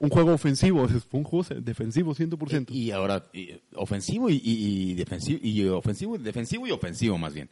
un 0.00 0.08
juego 0.08 0.32
ofensivo. 0.32 0.88
Fue 0.88 1.20
un 1.20 1.24
juego 1.24 1.44
defensivo, 1.60 2.14
100%. 2.14 2.66
Y, 2.70 2.84
y 2.84 2.90
ahora, 2.92 3.26
y, 3.34 3.50
ofensivo 3.74 4.30
y, 4.30 4.36
y- 4.42 4.90
y 4.92 4.94
defensivo, 4.94 5.38
y 5.42 5.66
ofensivo, 5.66 6.16
defensivo 6.16 6.66
y 6.66 6.70
ofensivo 6.70 7.18
más 7.18 7.34
bien. 7.34 7.50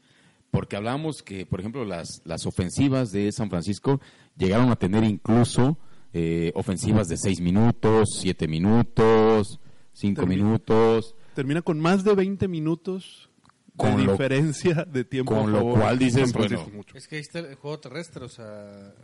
Porque 0.55 0.77
hablamos 0.77 1.23
que, 1.23 1.45
por 1.47 1.59
ejemplo, 1.61 1.85
las, 1.85 2.23
las 2.25 2.47
ofensivas 2.47 3.11
de 3.11 3.33
San 3.33 3.51
Francisco 3.51 4.01
llegaron 4.37 4.71
a 4.71 4.77
tener 4.77 5.03
incluso 5.03 5.77
eh, 6.13 6.53
ofensivas 6.55 7.09
de 7.09 7.17
6 7.17 7.41
minutos, 7.41 8.09
7 8.21 8.47
minutos, 8.47 9.59
5 9.95 10.23
Termi- 10.23 10.29
minutos. 10.29 11.17
Termina 11.35 11.61
con 11.63 11.81
más 11.81 12.05
de 12.05 12.15
20 12.15 12.47
minutos 12.47 13.29
de 13.67 13.77
Con 13.77 14.07
lo- 14.07 14.13
diferencia 14.13 14.85
de 14.85 15.05
tiempo. 15.05 15.35
con 15.35 15.49
a 15.55 15.59
lo 15.59 15.73
cual 15.73 15.99
de 15.99 16.05
dices, 16.05 16.33
Francisco. 16.33 16.63
bueno, 16.63 16.77
Mucho. 16.79 16.97
Es 16.97 17.09
que 17.09 17.17
ahí 17.17 17.23
está 17.23 17.41
el 17.41 17.57
juego 17.57 17.81
terrestre, 17.81 18.25
o 18.25 18.29
sea, 18.29 18.95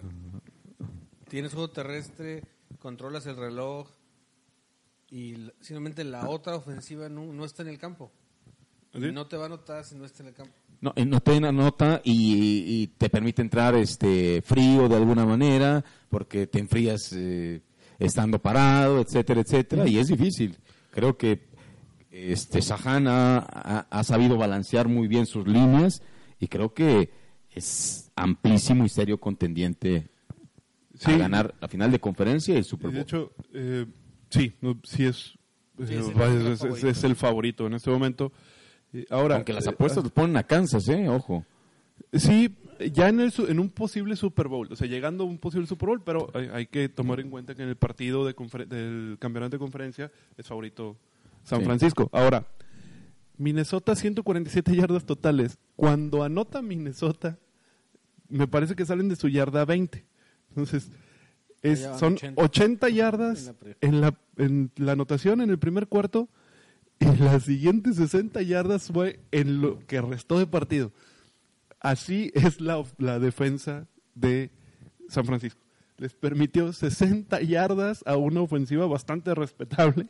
tienes 1.29 1.53
juego 1.53 1.71
terrestre, 1.71 2.45
controlas 2.79 3.27
el 3.27 3.37
reloj 3.37 3.89
y 5.11 5.35
simplemente 5.61 6.05
la 6.05 6.29
otra 6.29 6.55
ofensiva 6.55 7.09
no, 7.09 7.27
no 7.33 7.45
está 7.45 7.63
en 7.63 7.69
el 7.71 7.79
campo. 7.79 8.13
¿Sí? 8.93 9.11
No 9.13 9.27
te 9.27 9.37
va 9.37 9.47
a 9.47 9.49
notar 9.49 9.85
si 9.85 9.97
no 9.97 10.05
está 10.05 10.23
en 10.23 10.29
el 10.29 10.35
campo. 10.35 10.55
No, 10.81 10.93
eh, 10.97 11.05
no 11.05 11.21
te 11.21 11.37
anota 11.37 12.01
y, 12.05 12.65
y 12.67 12.87
te 12.87 13.11
permite 13.11 13.43
entrar 13.43 13.75
este 13.75 14.41
frío 14.43 14.89
de 14.89 14.97
alguna 14.97 15.27
manera, 15.27 15.85
porque 16.09 16.47
te 16.47 16.59
enfrías 16.59 17.13
eh, 17.15 17.61
estando 17.99 18.39
parado, 18.39 19.01
etcétera, 19.01 19.43
etcétera, 19.43 19.87
y 19.87 19.99
es 19.99 20.09
difícil. 20.09 20.57
Creo 20.91 21.17
que 21.17 21.51
Este, 22.11 22.61
Sahan 22.61 23.07
ha, 23.07 23.39
ha, 23.39 24.05
sabido 24.05 24.37
balancear 24.37 24.89
muy 24.89 25.07
bien 25.07 25.27
sus 25.27 25.47
líneas 25.47 26.03
y 26.41 26.49
creo 26.49 26.75
que 26.75 27.11
es 27.53 28.11
amplísimo 28.17 28.85
y 28.85 28.89
serio 28.89 29.19
contendiente 29.19 30.09
a 31.05 31.13
ganar 31.13 31.55
la 31.61 31.69
final 31.69 31.93
de 31.93 32.01
conferencia 32.01 32.55
y 32.55 32.59
el 32.59 32.65
Super 32.65 32.87
Bowl. 32.87 32.95
De 32.95 33.01
hecho, 33.03 33.33
eh, 33.55 33.87
sí, 34.29 34.53
sí 34.83 35.05
es, 35.05 35.39
es, 35.79 37.05
el 37.05 37.15
favorito 37.15 37.67
en 37.67 37.75
este 37.75 37.91
momento. 37.91 38.33
Ahora, 39.09 39.37
Aunque 39.37 39.53
las 39.53 39.67
apuestas 39.67 40.03
lo 40.03 40.11
ponen 40.11 40.37
a 40.37 40.43
Kansas, 40.43 40.89
¿eh? 40.89 41.09
Ojo. 41.09 41.45
Sí, 42.13 42.57
ya 42.93 43.09
en, 43.09 43.21
el, 43.21 43.33
en 43.49 43.61
un 43.61 43.71
posible 43.71 44.17
Super 44.17 44.49
Bowl, 44.49 44.69
o 44.71 44.77
sea, 44.77 44.89
llegando 44.89 45.25
a 45.25 45.27
un 45.27 45.39
posible 45.39 45.67
Super 45.67 45.89
Bowl, 45.89 46.03
pero 46.03 46.31
hay, 46.53 46.67
que 46.67 46.89
tomar 46.89 47.21
en 47.21 47.31
cuenta 47.31 47.55
que 47.55 47.63
en 47.63 47.69
el 47.69 47.77
partido 47.77 48.25
de 48.25 48.35
del 48.67 49.17
campeonato 49.21 49.57
de 49.57 49.59
conferencia 49.59 50.11
es 50.37 50.47
favorito 50.47 50.97
San 51.45 51.63
Francisco. 51.63 52.09
Ahora, 52.13 52.47
Minnesota 53.37 53.95
147 53.95 54.77
yardas 54.77 55.05
totales. 55.05 55.59
Cuando 55.77 56.25
anota 56.25 56.63
Minnesota, 56.63 57.39
me 58.29 58.47
parece 58.47 58.75
que 58.75 58.85
salen 58.85 59.09
de 59.09 59.17
su 59.17 59.29
yarda 59.29 59.65
20. 59.65 60.05
Entonces, 60.51 60.91
es, 61.63 61.89
son 61.99 62.17
80, 62.37 62.89
yardas 62.89 63.55
en 63.81 64.01
la, 64.01 64.15
en 64.37 64.71
la 64.77 64.93
anotación 64.93 65.41
en 65.41 65.51
el 65.51 65.59
primer 65.59 65.87
cuarto 65.87 66.29
y 67.01 67.17
las 67.17 67.45
siguientes 67.45 67.97
60 67.97 68.43
yardas 68.43 68.89
fue 68.93 69.21
en 69.33 69.61
lo 69.61 69.85
que 69.87 70.01
restó 70.01 70.39
de 70.39 70.47
partido. 70.47 70.93
Así 71.81 72.31
es 72.35 72.61
la, 72.61 72.85
la 72.99 73.19
defensa 73.19 73.89
de 74.15 74.51
San 75.09 75.25
Francisco. 75.25 75.61
Les 75.97 76.15
permitió 76.15 76.73
60 76.73 77.41
yardas 77.43 78.03
a 78.07 78.17
una 78.17 78.41
ofensiva 78.41 78.87
bastante 78.87 79.35
respetable 79.35 80.07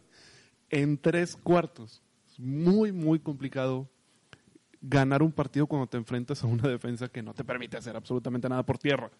en 0.70 0.98
tres 0.98 1.36
cuartos. 1.36 2.02
Es 2.28 2.38
muy, 2.38 2.92
muy 2.92 3.18
complicado 3.18 3.88
ganar 4.80 5.22
un 5.22 5.32
partido 5.32 5.66
cuando 5.66 5.86
te 5.86 5.96
enfrentas 5.96 6.42
a 6.42 6.46
una 6.46 6.68
defensa 6.68 7.08
que 7.08 7.22
no 7.22 7.34
te 7.34 7.44
permite 7.44 7.76
hacer 7.76 7.96
absolutamente 7.96 8.48
nada 8.48 8.64
por 8.64 8.78
tierra. 8.78 9.10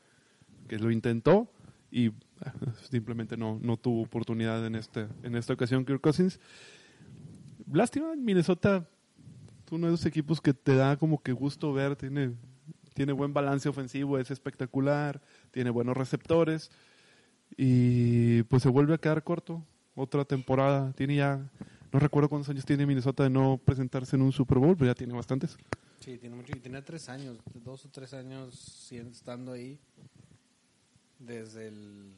Que 0.68 0.78
lo 0.78 0.90
intentó 0.90 1.50
y 1.90 2.08
ah, 2.44 2.52
simplemente 2.90 3.36
no, 3.36 3.58
no 3.60 3.76
tuvo 3.76 4.02
oportunidad 4.02 4.64
en, 4.66 4.74
este, 4.76 5.08
en 5.22 5.36
esta 5.36 5.52
ocasión 5.52 5.84
Kirk 5.84 6.00
Cousins. 6.00 6.40
Lástima, 7.72 8.14
Minnesota 8.16 8.86
uno 9.70 9.86
de 9.86 9.94
esos 9.94 10.06
equipos 10.06 10.40
que 10.40 10.52
te 10.52 10.74
da 10.74 10.96
como 10.96 11.22
que 11.22 11.32
gusto 11.32 11.72
ver, 11.72 11.96
tiene, 11.96 12.34
tiene 12.94 13.12
buen 13.12 13.32
balance 13.32 13.68
ofensivo, 13.68 14.18
es 14.18 14.30
espectacular, 14.30 15.20
tiene 15.50 15.70
buenos 15.70 15.96
receptores 15.96 16.70
y 17.56 18.42
pues 18.44 18.62
se 18.62 18.68
vuelve 18.68 18.94
a 18.94 18.98
quedar 18.98 19.22
corto. 19.22 19.64
Otra 19.94 20.24
temporada, 20.24 20.92
tiene 20.92 21.16
ya, 21.16 21.50
no 21.92 21.98
recuerdo 21.98 22.28
cuántos 22.28 22.48
años 22.48 22.64
tiene 22.64 22.86
Minnesota 22.86 23.24
de 23.24 23.30
no 23.30 23.60
presentarse 23.64 24.16
en 24.16 24.22
un 24.22 24.32
Super 24.32 24.58
Bowl, 24.58 24.76
pero 24.76 24.90
ya 24.90 24.94
tiene 24.94 25.14
bastantes. 25.14 25.56
Sí, 26.00 26.16
tiene 26.16 26.36
mucho, 26.36 26.56
y 26.56 26.60
tiene 26.60 26.80
tres 26.82 27.08
años, 27.08 27.38
dos 27.54 27.84
o 27.84 27.88
tres 27.90 28.14
años 28.14 28.90
estando 28.92 29.52
ahí 29.52 29.78
desde 31.18 31.68
el 31.68 32.14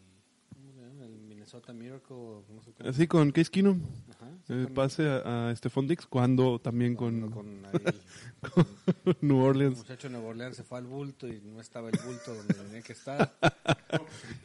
el 1.03 1.21
Minnesota 1.21 1.73
Miracle. 1.73 2.43
Así 2.85 3.07
con 3.07 3.31
Case 3.33 3.51
Keenum. 3.51 3.81
Eh, 4.49 4.67
pase 4.75 5.09
a, 5.09 5.49
a 5.49 5.57
Stephon 5.57 5.87
Dix 5.87 6.07
cuando 6.07 6.59
también 6.61 6.95
con, 6.97 7.21
New 9.21 9.39
Orleans. 9.39 9.79
El 9.79 9.85
muchacho 9.85 10.09
de 10.09 10.13
Nueva 10.13 10.29
Orleans 10.29 10.57
se 10.57 10.63
fue 10.63 10.79
al 10.79 10.87
bulto 10.87 11.29
y 11.29 11.41
no 11.41 11.61
estaba 11.61 11.91
el 11.91 11.99
bulto 12.05 12.35
donde 12.35 12.55
tenía 12.55 12.83
que 12.83 12.93
estar. 12.93 13.35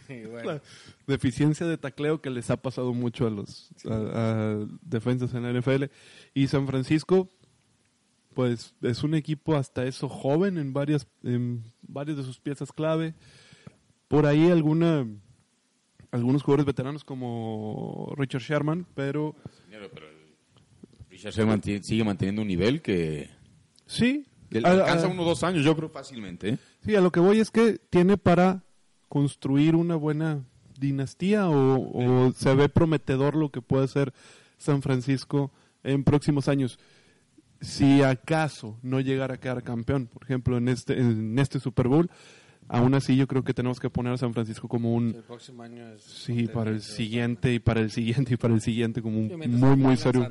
deficiencia 1.07 1.65
de 1.65 1.77
tacleo 1.77 2.21
que 2.21 2.29
les 2.29 2.49
ha 2.49 2.57
pasado 2.57 2.93
mucho 2.93 3.27
a 3.27 3.29
los 3.29 3.69
defensas 4.81 5.33
en 5.33 5.43
la 5.43 5.59
NFL. 5.59 5.85
Y 6.33 6.47
San 6.47 6.67
Francisco, 6.67 7.29
pues 8.33 8.75
es 8.81 9.03
un 9.03 9.15
equipo 9.15 9.55
hasta 9.55 9.85
eso 9.85 10.09
joven 10.09 10.57
en 10.57 10.73
varias, 10.73 11.07
en 11.23 11.63
varias 11.81 12.17
de 12.17 12.23
sus 12.23 12.39
piezas 12.39 12.71
clave. 12.71 13.15
Por 14.07 14.25
ahí 14.25 14.49
alguna 14.49 15.05
algunos 16.11 16.43
jugadores 16.43 16.65
veteranos 16.65 17.03
como 17.03 18.13
Richard 18.17 18.41
Sherman, 18.41 18.85
pero... 18.95 19.35
Richard 21.09 21.33
Sherman 21.33 21.61
sigue 21.63 22.03
manteniendo 22.03 22.41
un 22.41 22.47
nivel 22.47 22.81
que... 22.81 23.29
Sí. 23.85 24.25
alcanza 24.63 25.07
uno 25.07 25.23
o 25.23 25.25
dos 25.25 25.43
años, 25.43 25.63
yo 25.63 25.75
creo 25.75 25.89
fácilmente. 25.89 26.49
¿eh? 26.49 26.57
Sí, 26.83 26.95
a 26.95 27.01
lo 27.01 27.11
que 27.11 27.19
voy 27.19 27.39
es 27.39 27.51
que 27.51 27.79
tiene 27.89 28.17
para 28.17 28.63
construir 29.07 29.75
una 29.75 29.95
buena 29.95 30.45
dinastía 30.79 31.49
o, 31.49 32.31
se 32.35 32.53
ve 32.53 32.69
prometedor 32.69 33.35
lo 33.35 33.49
que 33.49 33.61
puede 33.61 33.87
ser 33.87 34.13
San 34.57 34.81
Francisco 34.81 35.51
en 35.83 36.03
próximos 36.03 36.47
años. 36.47 36.79
Si 37.61 38.03
acaso 38.03 38.77
no 38.83 38.99
llegara 38.99 39.35
a 39.35 39.39
quedar 39.39 39.63
campeón, 39.63 40.07
por 40.07 40.23
ejemplo, 40.23 40.57
en 40.57 40.67
este, 40.67 40.99
en 40.99 41.39
este 41.39 41.59
Super 41.59 41.87
Bowl, 41.87 42.11
Aún 42.69 42.93
así, 42.95 43.15
yo 43.15 43.27
creo 43.27 43.43
que 43.43 43.53
tenemos 43.53 43.79
que 43.79 43.89
poner 43.89 44.13
a 44.13 44.17
San 44.17 44.33
Francisco 44.33 44.67
como 44.67 44.93
un. 44.93 45.15
El 45.15 45.23
próximo 45.23 45.63
año 45.63 45.87
es. 45.93 46.01
Sí, 46.01 46.47
para 46.47 46.69
el 46.71 46.81
siguiente 46.81 47.53
y 47.53 47.59
para 47.59 47.79
el 47.79 47.91
siguiente 47.91 48.33
y 48.33 48.37
para 48.37 48.53
el 48.53 48.61
siguiente, 48.61 49.01
como 49.01 49.19
un 49.19 49.39
muy, 49.51 49.75
muy 49.77 49.95
serio. 49.95 50.29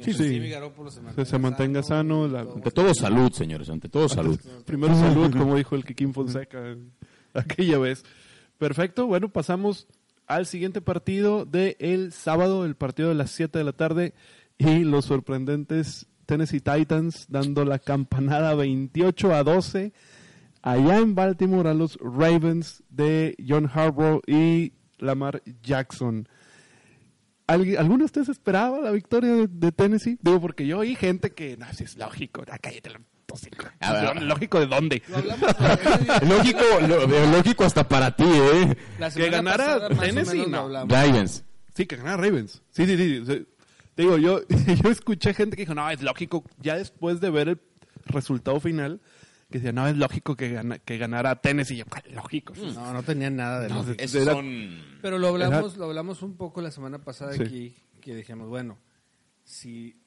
Sí, 0.00 0.14
sí. 0.14 0.40
Se, 1.14 1.24
se 1.26 1.38
mantenga, 1.38 1.82
sano. 1.82 2.24
ante 2.24 2.70
todo, 2.70 2.94
salud, 2.94 3.30
señores. 3.32 3.68
Ante 3.68 3.88
todo, 3.88 4.08
salud. 4.08 4.40
Primero, 4.64 4.94
salud, 4.98 5.30
como 5.36 5.56
dijo 5.56 5.76
el 5.76 5.84
Kikín 5.84 6.14
Fonseca 6.14 6.76
aquella 7.34 7.78
vez. 7.78 8.02
Perfecto. 8.58 9.06
Bueno, 9.06 9.28
pasamos 9.28 9.86
al 10.26 10.46
siguiente 10.46 10.80
partido 10.80 11.44
de 11.44 11.76
el 11.78 12.12
sábado, 12.12 12.64
el 12.64 12.76
partido 12.76 13.10
de 13.10 13.14
las 13.14 13.30
7 13.30 13.58
de 13.58 13.64
la 13.64 13.72
tarde. 13.72 14.14
Y 14.56 14.84
los 14.84 15.04
sorprendentes 15.04 16.06
Tennessee 16.26 16.60
Titans 16.60 17.26
dando 17.28 17.64
la 17.64 17.78
campanada 17.78 18.54
28 18.54 19.34
a 19.34 19.42
12 19.42 19.92
allá 20.62 20.98
en 20.98 21.14
Baltimore 21.14 21.68
a 21.68 21.74
los 21.74 21.98
Ravens 22.00 22.82
de 22.88 23.36
John 23.46 23.70
Harbaugh 23.72 24.22
y 24.26 24.72
Lamar 24.98 25.42
Jackson. 25.62 26.28
¿Alguno 27.46 27.98
de 27.98 28.04
ustedes 28.04 28.28
esperaba 28.28 28.80
la 28.80 28.92
victoria 28.92 29.46
de, 29.48 29.72
Tennessee? 29.72 30.18
Digo, 30.22 30.40
porque 30.40 30.66
yo 30.66 30.78
oí 30.78 30.94
gente 30.94 31.32
que, 31.32 31.56
no, 31.56 31.66
si 31.74 31.84
es 31.84 31.98
lógico, 31.98 32.42
ah, 32.50 32.58
cállate 32.58 32.90
la 32.90 33.00
¿Lógico 34.20 34.60
de 34.60 34.66
dónde? 34.66 35.02
lógico, 36.28 36.60
lógico 37.32 37.64
hasta 37.64 37.88
para 37.88 38.14
ti, 38.14 38.24
¿eh? 38.26 38.76
Que 39.14 39.30
ganara 39.30 39.88
Tennessee, 39.88 40.46
no. 40.46 40.68
Ravens. 40.86 41.44
Sí, 41.74 41.86
que 41.86 41.96
ganara 41.96 42.18
Ravens. 42.18 42.62
Sí, 42.70 42.86
sí, 42.86 43.24
sí. 43.24 43.46
digo, 43.96 44.18
yo, 44.18 44.40
yo 44.82 44.90
escuché 44.90 45.34
gente 45.34 45.56
que 45.56 45.62
dijo, 45.62 45.74
no, 45.74 45.88
es 45.90 46.02
lógico, 46.02 46.44
ya 46.60 46.76
después 46.76 47.20
de 47.20 47.30
ver 47.30 47.48
el 47.48 47.60
resultado 48.04 48.60
final, 48.60 49.00
que 49.52 49.58
decía, 49.58 49.72
no, 49.72 49.86
es 49.86 49.96
lógico 49.96 50.36
que, 50.36 50.80
que 50.84 50.98
ganara 50.98 51.40
Tennessee. 51.40 51.74
Y 51.74 51.78
yo, 51.78 51.84
lógico? 52.10 52.54
No, 52.74 52.92
no 52.92 53.02
tenía 53.04 53.30
nada 53.30 53.60
de 53.60 53.68
lógico. 53.68 54.02
Pero 55.00 55.18
lo 55.18 55.28
hablamos, 55.28 55.76
lo 55.76 55.84
hablamos 55.84 56.22
un 56.22 56.36
poco 56.36 56.60
la 56.60 56.72
semana 56.72 56.98
pasada 56.98 57.32
aquí, 57.34 57.76
que 58.00 58.16
dijimos, 58.16 58.48
bueno, 58.48 58.78
si 59.44 60.00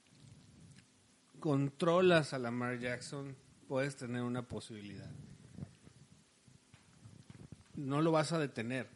controlas 1.39 2.33
a 2.33 2.39
Lamar 2.39 2.79
Jackson, 2.79 3.35
puedes 3.67 3.95
tener 3.95 4.21
una 4.23 4.41
posibilidad. 4.41 5.09
No 7.75 8.01
lo 8.01 8.11
vas 8.11 8.33
a 8.33 8.39
detener, 8.39 8.87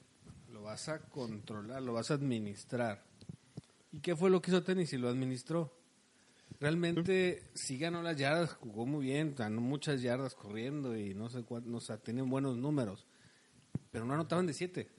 lo 0.52 0.64
vas 0.64 0.90
a 0.90 1.00
controlar, 1.00 1.82
lo 1.82 1.94
vas 1.94 2.12
a 2.12 2.16
administrar. 2.16 3.04
¿Y 3.92 4.00
qué 4.00 4.16
fue 4.16 4.30
lo 4.30 4.42
que 4.42 4.52
hizo 4.52 4.64
Tennessee? 4.64 4.98
Lo 4.98 5.10
administró. 5.10 5.79
Realmente 6.60 7.44
sí 7.54 7.78
ganó 7.78 8.02
las 8.02 8.18
yardas, 8.18 8.54
jugó 8.54 8.86
muy 8.86 9.06
bien, 9.06 9.34
ganó 9.34 9.62
muchas 9.62 10.02
yardas 10.02 10.36
corriendo 10.36 10.98
y 10.98 11.14
no 11.14 11.30
sé 11.30 11.44
cuántos, 11.44 11.74
o 11.74 11.80
sea, 11.80 11.98
tienen 11.98 12.30
buenos 12.30 12.58
números, 12.58 13.08
pero 13.92 14.06
no 14.06 14.14
anotaban 14.14 14.46
de 14.46 14.54
siete. 14.54 14.90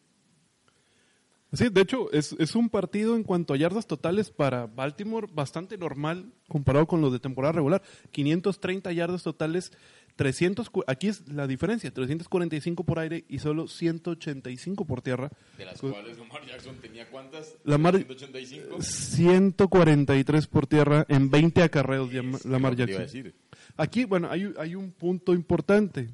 Sí, 1.52 1.68
de 1.68 1.80
hecho, 1.80 2.10
es, 2.12 2.34
es 2.38 2.54
un 2.54 2.68
partido 2.68 3.16
en 3.16 3.24
cuanto 3.24 3.52
a 3.52 3.56
yardas 3.56 3.86
totales 3.86 4.30
para 4.30 4.66
Baltimore 4.66 5.26
bastante 5.32 5.76
normal 5.76 6.32
comparado 6.48 6.86
con 6.86 7.00
los 7.00 7.12
de 7.12 7.18
temporada 7.18 7.52
regular. 7.52 7.82
530 8.12 8.92
yardas 8.92 9.24
totales 9.24 9.72
300, 10.20 10.70
aquí 10.86 11.08
es 11.08 11.26
la 11.28 11.46
diferencia, 11.46 11.90
345 11.90 12.84
por 12.84 12.98
aire 12.98 13.24
y 13.26 13.38
solo 13.38 13.66
185 13.66 14.84
por 14.84 15.00
tierra. 15.00 15.30
De 15.56 15.64
las 15.64 15.80
cuales 15.80 16.18
Lamar 16.18 16.44
Jackson 16.44 16.76
tenía 16.76 17.08
cuántas? 17.08 17.56
Lamar, 17.64 17.94
185. 17.96 18.82
143 18.82 20.46
por 20.46 20.66
tierra 20.66 21.06
en 21.08 21.30
20 21.30 21.62
acarreos 21.62 22.10
Lamar 22.44 22.76
Jackson. 22.76 23.32
Aquí, 23.78 24.04
bueno, 24.04 24.28
hay, 24.30 24.52
hay 24.58 24.74
un 24.74 24.92
punto 24.92 25.32
importante. 25.32 26.10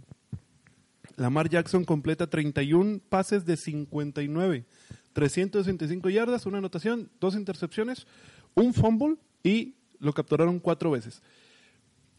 Lamar 1.17 1.49
Jackson 1.49 1.85
completa 1.85 2.31
31 2.31 3.01
pases 3.09 3.45
de 3.45 3.57
59, 3.57 4.67
365 5.15 6.11
yardas, 6.11 6.47
una 6.47 6.59
anotación, 6.59 7.11
dos 7.19 7.35
intercepciones, 7.35 8.07
un 8.55 8.73
fumble 8.73 9.17
y 9.43 9.75
lo 9.99 10.13
capturaron 10.13 10.61
cuatro 10.61 10.93
veces. 10.93 11.23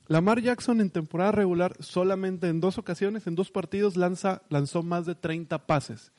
Lamar 0.07 0.41
Jackson 0.41 0.79
en 0.81 0.89
temporada 0.89 1.31
regular 1.31 1.75
solamente 1.79 2.47
en 2.47 2.61
dos 2.61 2.77
ocasiones, 2.77 3.27
en 3.27 3.35
dos 3.35 3.51
partidos, 3.51 3.97
lanza, 3.97 4.41
lanzó 4.49 4.83
más 4.83 5.05
de 5.05 5.15
30 5.15 5.65
pases. 5.65 6.11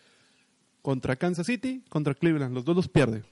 Contra 0.82 1.16
Kansas 1.16 1.46
City, 1.46 1.82
contra 1.88 2.14
Cleveland, 2.14 2.54
los 2.54 2.64
dos 2.64 2.76
los 2.76 2.88
pierde. 2.88 3.24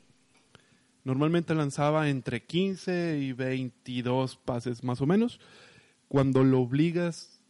Normalmente 1.04 1.54
lanzaba 1.54 2.08
entre 2.08 2.44
15 2.44 3.18
y 3.18 3.32
22 3.32 4.36
pases 4.36 4.82
más 4.82 5.00
o 5.00 5.06
menos. 5.06 5.40
Cuando 6.08 6.42
lo 6.42 6.60
obligas, 6.60 7.40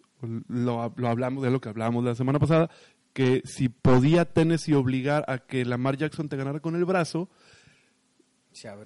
lo, 0.49 0.93
lo 0.97 1.09
hablamos 1.09 1.43
de 1.43 1.51
lo 1.51 1.61
que 1.61 1.69
hablábamos 1.69 2.05
la 2.05 2.15
semana 2.15 2.39
pasada, 2.39 2.71
que 3.13 3.41
si 3.45 3.69
podía 3.69 4.27
Tennessee 4.27 4.75
obligar 4.75 5.25
a 5.29 5.39
que 5.39 5.65
Lamar 5.65 5.97
Jackson 5.97 6.29
te 6.29 6.37
ganara 6.37 6.61
con 6.61 6.77
el 6.77 6.85
brazo, 6.85 7.31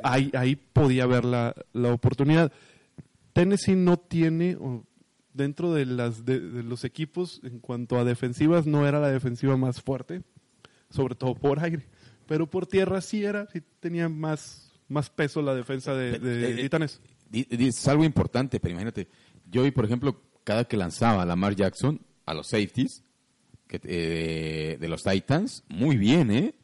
ahí, 0.03 0.31
ahí 0.35 0.57
podía 0.57 1.05
haber 1.05 1.25
la, 1.25 1.55
la 1.73 1.93
oportunidad. 1.93 2.53
Tennessee 3.33 3.77
no 3.77 3.99
tiene, 3.99 4.57
dentro 5.33 5.73
de, 5.73 5.87
las, 5.87 6.25
de, 6.25 6.41
los 6.41 6.85
equipos, 6.85 7.41
en 7.45 7.61
cuanto 7.61 7.99
a 7.99 8.05
defensivas, 8.05 8.67
no 8.67 8.87
era 8.87 9.01
la 9.01 9.11
defensiva 9.11 9.57
más 9.57 9.81
fuerte, 9.81 10.23
sobre 10.91 11.15
todo 11.15 11.35
por 11.35 11.61
aire, 11.61 11.87
pero 12.27 12.49
por 12.49 12.67
tierra 12.67 13.01
sí 13.01 13.25
era, 13.25 13.47
sí 13.53 13.63
tenía 13.81 14.09
más, 14.09 14.73
más 14.89 15.11
peso 15.11 15.43
la 15.43 15.55
defensa 15.55 15.95
de, 15.95 16.19
de 16.19 16.53
eh, 16.53 16.63
Titanes. 16.63 17.01
Es 17.33 17.87
algo 17.89 18.05
importante, 18.05 18.59
pero 18.59 18.73
imagínate, 18.73 19.09
yo 19.51 19.63
vi, 19.63 19.71
por 19.71 19.85
ejemplo, 19.85 20.21
cada 20.45 20.65
que 20.65 20.77
lanzaba 20.77 21.23
a 21.23 21.27
Lamar 21.27 21.55
Jackson 21.55 22.01
a 22.27 22.35
los 22.35 22.49
safeties 22.49 23.05
que, 23.67 23.81
eh, 23.85 24.79
de 24.81 24.89
los 24.89 25.03
Titans, 25.03 25.65
muy 25.69 25.97
bien, 25.97 26.31
¿eh? 26.31 26.55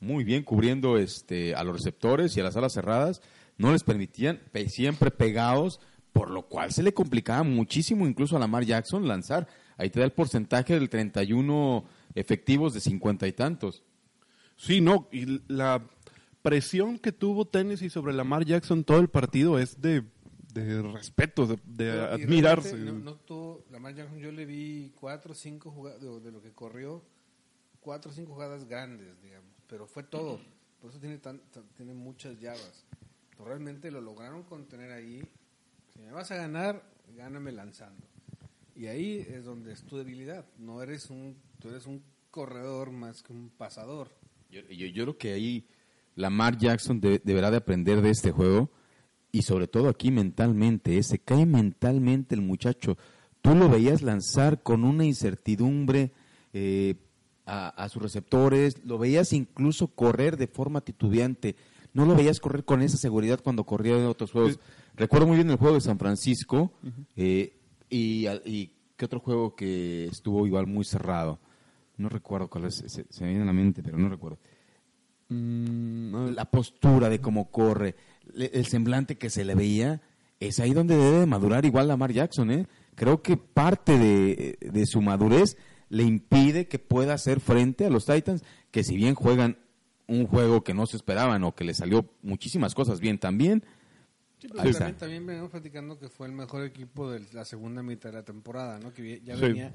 Muy 0.00 0.24
bien 0.24 0.42
cubriendo 0.42 0.98
este, 0.98 1.54
a 1.54 1.64
los 1.64 1.76
receptores 1.76 2.36
y 2.36 2.40
a 2.40 2.44
las 2.44 2.56
alas 2.56 2.74
cerradas, 2.74 3.22
no 3.58 3.72
les 3.72 3.84
permitían, 3.84 4.40
siempre 4.68 5.10
pegados, 5.10 5.80
por 6.12 6.30
lo 6.30 6.42
cual 6.48 6.72
se 6.72 6.82
le 6.82 6.94
complicaba 6.94 7.42
muchísimo 7.42 8.06
incluso 8.06 8.36
a 8.36 8.40
Lamar 8.40 8.64
Jackson 8.64 9.06
lanzar. 9.06 9.48
Ahí 9.76 9.90
te 9.90 10.00
da 10.00 10.06
el 10.06 10.12
porcentaje 10.12 10.74
del 10.74 10.88
31 10.88 11.84
efectivos 12.14 12.72
de 12.74 12.80
50 12.80 13.26
y 13.26 13.32
tantos. 13.32 13.82
Sí, 14.56 14.80
no, 14.80 15.08
y 15.12 15.42
la 15.48 15.86
presión 16.42 16.98
que 16.98 17.12
tuvo 17.12 17.44
Tennessee 17.44 17.90
sobre 17.90 18.14
Lamar 18.14 18.44
Jackson 18.44 18.84
todo 18.84 19.00
el 19.00 19.08
partido 19.08 19.58
es 19.58 19.80
de, 19.80 20.02
respeto, 20.92 21.46
de, 21.66 21.90
admirarse. 21.90 22.76
No, 22.76 23.18
Lamar 23.70 23.94
Jackson 23.94 24.18
yo 24.18 24.32
le 24.32 24.46
vi 24.46 24.92
cuatro 24.98 25.32
o 25.32 25.34
cinco 25.34 25.70
jugadas, 25.70 26.00
de, 26.00 26.32
lo 26.32 26.40
que 26.40 26.52
corrió, 26.52 27.02
cuatro 27.80 28.10
o 28.10 28.14
cinco 28.14 28.32
jugadas 28.32 28.66
grandes, 28.66 29.20
digamos, 29.22 29.52
pero 29.66 29.86
fue 29.86 30.02
todo. 30.02 30.40
Por 30.80 30.90
eso 30.90 31.00
tiene, 31.00 31.20
tiene 31.76 31.92
muchas 31.92 32.40
llaves. 32.40 32.86
Realmente 33.44 33.90
lo 33.90 34.00
lograron 34.00 34.42
contener 34.42 34.92
ahí 34.92 35.22
si 35.92 36.02
me 36.02 36.12
vas 36.12 36.30
a 36.30 36.36
ganar, 36.36 36.82
gáname 37.16 37.52
lanzando. 37.52 38.06
Y 38.74 38.86
ahí 38.86 39.26
es 39.28 39.44
donde 39.44 39.72
es 39.72 39.82
tu 39.84 39.96
debilidad. 39.96 40.44
No 40.58 40.82
eres 40.82 41.08
un, 41.10 41.36
tú 41.58 41.70
eres 41.70 41.86
un 41.86 42.02
corredor 42.30 42.90
más 42.90 43.22
que 43.22 43.32
un 43.32 43.48
pasador. 43.48 44.10
Yo, 44.50 44.60
yo, 44.60 45.04
creo 45.04 45.18
que 45.18 45.32
ahí 45.32 45.66
Lamar 46.14 46.58
Jackson 46.58 47.00
deberá 47.00 47.50
de 47.50 47.56
aprender 47.56 48.02
de 48.02 48.10
este 48.10 48.30
juego 48.30 48.70
y 49.32 49.42
sobre 49.42 49.68
todo 49.68 49.88
aquí 49.88 50.10
mentalmente. 50.10 51.02
Se 51.02 51.18
cae 51.18 51.46
mentalmente 51.46 52.34
el 52.34 52.42
muchacho. 52.42 52.98
Tú 53.40 53.54
lo 53.54 53.68
veías 53.68 54.02
lanzar 54.02 54.62
con 54.62 54.84
una 54.84 55.04
incertidumbre 55.04 56.12
eh, 56.52 56.96
a, 57.46 57.68
a, 57.68 57.88
sus 57.88 58.02
receptores, 58.02 58.84
lo 58.84 58.98
veías 58.98 59.32
incluso 59.32 59.88
correr 59.88 60.36
de 60.36 60.48
forma 60.48 60.80
titubeante. 60.80 61.56
No 61.96 62.04
lo 62.04 62.14
veías 62.14 62.40
correr 62.40 62.62
con 62.62 62.82
esa 62.82 62.98
seguridad 62.98 63.40
cuando 63.42 63.64
corría 63.64 63.96
en 63.96 64.04
otros 64.04 64.30
juegos. 64.30 64.60
Recuerdo 64.96 65.26
muy 65.26 65.36
bien 65.36 65.48
el 65.48 65.56
juego 65.56 65.76
de 65.76 65.80
San 65.80 65.98
Francisco 65.98 66.70
eh, 67.16 67.56
y, 67.88 68.28
y, 68.44 68.70
qué 68.98 69.06
otro 69.06 69.18
juego 69.18 69.56
que 69.56 70.04
estuvo 70.04 70.46
igual 70.46 70.66
muy 70.66 70.84
cerrado. 70.84 71.40
No 71.96 72.10
recuerdo 72.10 72.50
cuál 72.50 72.66
es, 72.66 72.84
se, 72.86 73.24
me 73.24 73.28
viene 73.28 73.44
a 73.44 73.46
la 73.46 73.54
mente, 73.54 73.82
pero 73.82 73.96
no 73.96 74.10
recuerdo. 74.10 74.36
Mm, 75.30 76.34
la 76.34 76.44
postura 76.50 77.08
de 77.08 77.18
cómo 77.18 77.50
corre, 77.50 77.94
el 78.34 78.66
semblante 78.66 79.16
que 79.16 79.30
se 79.30 79.46
le 79.46 79.54
veía, 79.54 80.02
es 80.38 80.60
ahí 80.60 80.74
donde 80.74 80.98
debe 80.98 81.24
madurar 81.24 81.64
igual 81.64 81.88
Lamar 81.88 82.12
Jackson. 82.12 82.50
¿eh? 82.50 82.66
Creo 82.94 83.22
que 83.22 83.38
parte 83.38 83.98
de, 83.98 84.58
de 84.60 84.84
su 84.84 85.00
madurez 85.00 85.56
le 85.88 86.02
impide 86.02 86.68
que 86.68 86.78
pueda 86.78 87.14
hacer 87.14 87.40
frente 87.40 87.86
a 87.86 87.90
los 87.90 88.04
Titans, 88.04 88.44
que 88.70 88.84
si 88.84 88.96
bien 88.96 89.14
juegan 89.14 89.56
un 90.08 90.26
juego 90.26 90.62
que 90.62 90.74
no 90.74 90.86
se 90.86 90.96
esperaban 90.96 91.42
o 91.44 91.54
que 91.54 91.64
le 91.64 91.74
salió 91.74 92.08
muchísimas 92.22 92.74
cosas 92.74 93.00
bien 93.00 93.18
también, 93.18 93.64
también, 94.98 95.26
venimos 95.26 95.50
platicando 95.50 95.98
que 95.98 96.08
fue 96.08 96.26
el 96.26 96.32
mejor 96.32 96.64
equipo 96.64 97.10
de 97.10 97.24
la 97.32 97.44
segunda 97.44 97.82
mitad 97.82 98.10
de 98.10 98.16
la 98.16 98.24
temporada, 98.24 98.78
¿no? 98.78 98.92
Que 98.92 99.20
ya 99.22 99.34
venía, 99.34 99.72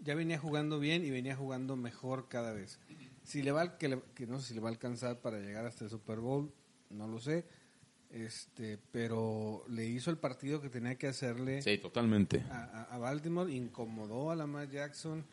ya 0.00 0.14
venía 0.14 0.38
jugando 0.38 0.78
bien 0.78 1.04
y 1.04 1.10
venía 1.10 1.34
jugando 1.34 1.76
mejor 1.76 2.28
cada 2.28 2.52
vez. 2.52 2.78
Si 3.24 3.42
le 3.42 3.52
va, 3.52 3.78
que, 3.78 3.88
no 3.88 4.38
sé 4.38 4.48
si 4.48 4.54
le 4.54 4.60
va 4.60 4.68
a 4.68 4.72
alcanzar 4.72 5.20
para 5.20 5.38
llegar 5.38 5.64
hasta 5.64 5.84
el 5.84 5.90
Super 5.90 6.20
Bowl, 6.20 6.52
no 6.90 7.08
lo 7.08 7.18
sé. 7.18 7.46
Este, 8.10 8.78
pero 8.90 9.64
le 9.68 9.86
hizo 9.86 10.10
el 10.10 10.18
partido 10.18 10.60
que 10.60 10.68
tenía 10.68 10.96
que 10.96 11.06
hacerle. 11.06 11.62
Sí, 11.62 11.78
totalmente. 11.78 12.44
A, 12.50 12.98
Baltimore, 12.98 13.50
incomodó 13.50 14.30
a 14.30 14.36
Lamar 14.36 14.68
Jackson 14.68 15.24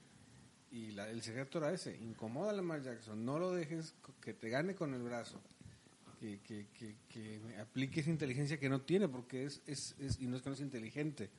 y 0.72 0.98
el 0.98 1.22
secreto 1.22 1.58
era 1.58 1.72
ese: 1.72 1.98
incomoda 1.98 2.52
a 2.52 2.54
Lamar 2.54 2.82
Jackson, 2.82 3.24
no 3.24 3.40
lo 3.40 3.52
dejes 3.52 3.96
que 4.22 4.34
te 4.34 4.50
gane 4.50 4.76
con 4.76 4.94
el 4.94 5.02
brazo 5.02 5.40
que, 6.20 6.40
que, 6.74 6.96
que, 7.08 7.42
aplique 7.62 8.02
esa 8.02 8.10
inteligencia 8.10 8.60
que 8.60 8.70
no 8.70 8.82
tiene, 8.82 9.08
porque 9.08 9.46
es, 9.46 9.62
es, 9.66 9.96
es, 10.00 10.20
y 10.20 10.28
no 10.28 10.36
es 10.36 10.44
que 10.44 10.50
no 10.50 10.56
es 10.56 10.62
inteligente, 10.62 11.30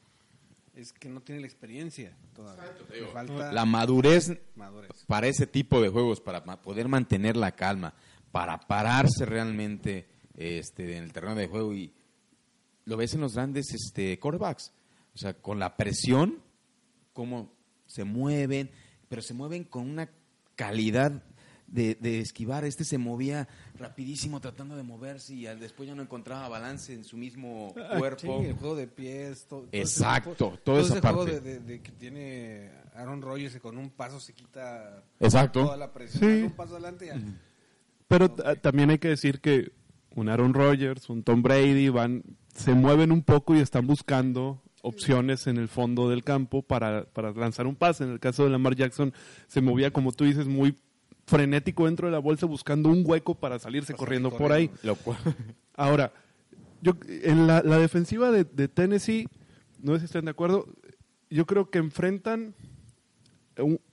es 0.74 0.92
que 0.92 1.08
no 1.08 1.20
tiene 1.20 1.42
la 1.42 1.46
experiencia 1.46 2.16
todavía. 2.34 2.72
falta 3.12 3.52
la 3.52 3.64
madurez, 3.64 4.32
para 5.06 5.26
ese 5.26 5.46
tipo 5.46 5.80
de 5.82 5.88
juegos, 5.90 6.20
para 6.20 6.42
poder 6.62 6.88
mantener 6.88 7.36
la 7.36 7.52
calma, 7.52 7.94
para 8.32 8.58
pararse 8.58 9.26
realmente 9.26 10.06
este, 10.34 10.96
en 10.96 11.04
el 11.04 11.12
terreno 11.12 11.34
de 11.34 11.48
juego 11.48 11.74
y 11.74 11.92
lo 12.86 12.96
ves 12.96 13.14
en 13.14 13.20
los 13.20 13.34
grandes 13.34 13.66
este, 13.74 14.18
quarterbacks, 14.18 14.72
o 15.14 15.18
sea, 15.18 15.34
con 15.34 15.58
la 15.58 15.76
presión, 15.76 16.42
cómo 17.12 17.52
se 17.86 18.04
mueven, 18.04 18.70
pero 19.11 19.23
se 19.23 19.35
mueven 19.35 19.64
con 19.64 19.90
una 19.90 20.09
calidad 20.55 21.25
de, 21.66 21.96
de, 21.96 22.20
esquivar. 22.20 22.64
Este 22.64 22.85
se 22.85 22.96
movía 22.96 23.49
rapidísimo 23.77 24.40
tratando 24.40 24.77
de 24.77 24.85
moverse 24.85 25.35
y 25.35 25.42
después 25.46 25.88
ya 25.88 25.96
no 25.96 26.03
encontraba 26.03 26.49
balance 26.49 26.94
en 26.94 27.03
su 27.03 27.16
mismo 27.16 27.75
ah, 27.77 27.99
cuerpo. 27.99 28.40
Sí, 28.40 28.46
el 28.46 28.55
juego 28.55 28.77
de 28.77 28.87
pies. 28.87 29.46
Todo, 29.49 29.66
Exacto, 29.73 30.61
todo, 30.62 30.79
ese 30.79 31.01
juego 31.01 31.25
de, 31.25 31.81
que 31.83 31.90
tiene 31.90 32.70
Aaron 32.94 33.20
Rodgers 33.20 33.57
y 33.57 33.59
con 33.59 33.79
un 33.79 33.90
paso 33.90 34.20
se 34.20 34.33
quita 34.33 35.03
Exacto. 35.18 35.64
toda 35.64 35.77
la 35.77 35.92
presión. 35.92 36.44
Un 36.44 36.51
paso 36.53 36.75
adelante 36.75 37.07
ya. 37.07 37.20
Pero 38.07 38.31
también 38.31 38.90
hay 38.90 38.99
que 38.99 39.09
decir 39.09 39.40
que 39.40 39.73
un 40.14 40.29
Aaron 40.29 40.55
Rodgers, 40.55 41.11
un 41.11 41.25
Tom 41.25 41.42
Brady, 41.42 41.88
van, 41.88 42.23
se 42.55 42.75
mueven 42.75 43.11
un 43.11 43.23
poco 43.23 43.57
y 43.57 43.59
están 43.59 43.88
buscando 43.88 44.62
opciones 44.82 45.46
en 45.46 45.56
el 45.56 45.68
fondo 45.68 46.08
del 46.08 46.24
campo 46.24 46.62
para, 46.62 47.04
para 47.04 47.32
lanzar 47.32 47.66
un 47.66 47.76
pase. 47.76 48.04
En 48.04 48.10
el 48.10 48.20
caso 48.20 48.44
de 48.44 48.50
Lamar 48.50 48.74
Jackson 48.74 49.12
se 49.46 49.60
movía, 49.60 49.92
como 49.92 50.12
tú 50.12 50.24
dices, 50.24 50.46
muy 50.46 50.74
frenético 51.26 51.86
dentro 51.86 52.08
de 52.08 52.12
la 52.12 52.18
bolsa 52.18 52.46
buscando 52.46 52.88
un 52.88 53.04
hueco 53.06 53.34
para 53.34 53.58
salirse 53.58 53.94
corriendo, 53.94 54.30
por 54.30 54.52
ahí. 54.52 54.70
Ahora, 55.76 56.12
yo 56.82 56.94
en 57.08 57.46
la, 57.46 57.62
defensiva 57.62 58.30
de, 58.30 58.44
Tennessee, 58.68 59.28
no 59.80 59.94
sé 59.94 60.00
si 60.00 60.04
están 60.06 60.24
de 60.24 60.32
acuerdo, 60.32 60.66
yo 61.30 61.46
creo 61.46 61.70
que 61.70 61.78
enfrentan 61.78 62.54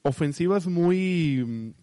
ofensivas 0.01 0.67
muy 0.67 1.73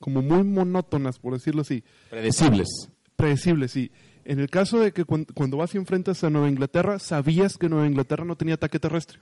como 0.00 0.22
muy 0.22 0.42
monótonas, 0.44 1.18
por 1.18 1.32
decirlo 1.32 1.62
así. 1.62 1.84
Predecibles. 2.10 2.68
Predecibles, 3.16 3.70
sí. 3.70 3.90
En 4.24 4.40
el 4.40 4.48
caso 4.48 4.80
de 4.80 4.92
que 4.92 5.04
cuando, 5.04 5.56
vas 5.56 5.74
y 5.74 5.78
enfrentas 5.78 6.24
a 6.24 6.30
Nueva 6.30 6.48
Inglaterra, 6.48 6.98
sabías 6.98 7.58
que 7.58 7.68
Nueva 7.68 7.86
Inglaterra 7.86 8.24
no 8.24 8.36
tenía 8.36 8.54
ataque 8.54 8.78
terrestre, 8.78 9.18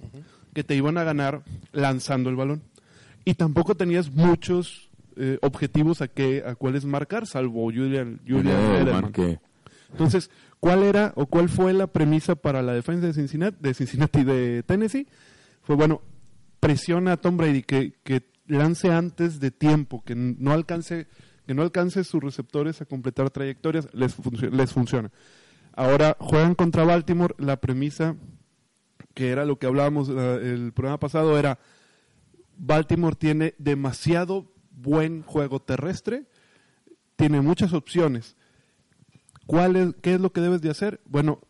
que 0.54 0.62
te 0.62 0.76
iban 0.76 0.96
a 0.96 1.04
ganar 1.04 1.42
lanzando 1.72 2.30
el 2.30 2.36
balón. 2.36 2.62
Y 3.24 3.34
tampoco 3.34 3.74
tenías 3.74 4.12
muchos 4.12 4.90
eh, 5.16 5.38
objetivos 5.42 6.02
a, 6.02 6.08
qué, 6.08 6.44
a 6.46 6.54
cuáles 6.54 6.84
marcar, 6.84 7.26
salvo 7.26 7.64
Julian, 7.64 8.20
Julian 8.26 9.12
Entonces, 9.90 10.30
¿cuál 10.60 10.84
era 10.84 11.12
o 11.16 11.26
cuál 11.26 11.48
fue 11.48 11.72
la 11.72 11.88
premisa 11.88 12.36
para 12.36 12.62
la 12.62 12.72
defensa 12.72 13.08
de 13.08 13.12
Cincinnati, 13.12 13.56
de 13.60 13.74
Cincinnati 13.74 14.22
de 14.24 14.62
Tennessee? 14.62 15.08
Fue, 15.62 15.74
bueno, 15.74 16.00
presiona 16.60 17.12
a 17.12 17.16
Tom 17.16 17.36
Brady 17.36 17.62
que, 17.62 17.94
que 18.04 18.22
lance 18.46 18.92
antes 18.92 19.40
de 19.40 19.50
tiempo, 19.50 20.02
que 20.04 20.14
no 20.14 20.52
alcance 20.52 21.08
que 21.46 21.54
no 21.54 21.62
alcance 21.62 22.04
sus 22.04 22.22
receptores 22.22 22.80
a 22.80 22.84
completar 22.84 23.30
trayectorias, 23.30 23.88
les, 23.92 24.16
les 24.52 24.72
funciona. 24.72 25.10
Ahora 25.74 26.16
juegan 26.20 26.54
contra 26.54 26.84
Baltimore, 26.84 27.34
la 27.38 27.56
premisa 27.60 28.16
que 29.14 29.30
era 29.30 29.44
lo 29.44 29.58
que 29.58 29.66
hablábamos 29.66 30.08
eh, 30.08 30.52
el 30.54 30.72
programa 30.72 30.98
pasado 30.98 31.38
era 31.38 31.58
Baltimore 32.56 33.16
tiene 33.16 33.54
demasiado 33.58 34.52
buen 34.70 35.22
juego 35.22 35.60
terrestre, 35.60 36.26
tiene 37.16 37.40
muchas 37.40 37.72
opciones. 37.72 38.36
¿Cuál 39.46 39.76
es, 39.76 39.94
¿Qué 40.00 40.14
es 40.14 40.20
lo 40.20 40.32
que 40.32 40.40
debes 40.40 40.62
de 40.62 40.70
hacer? 40.70 41.00
Bueno, 41.04 41.40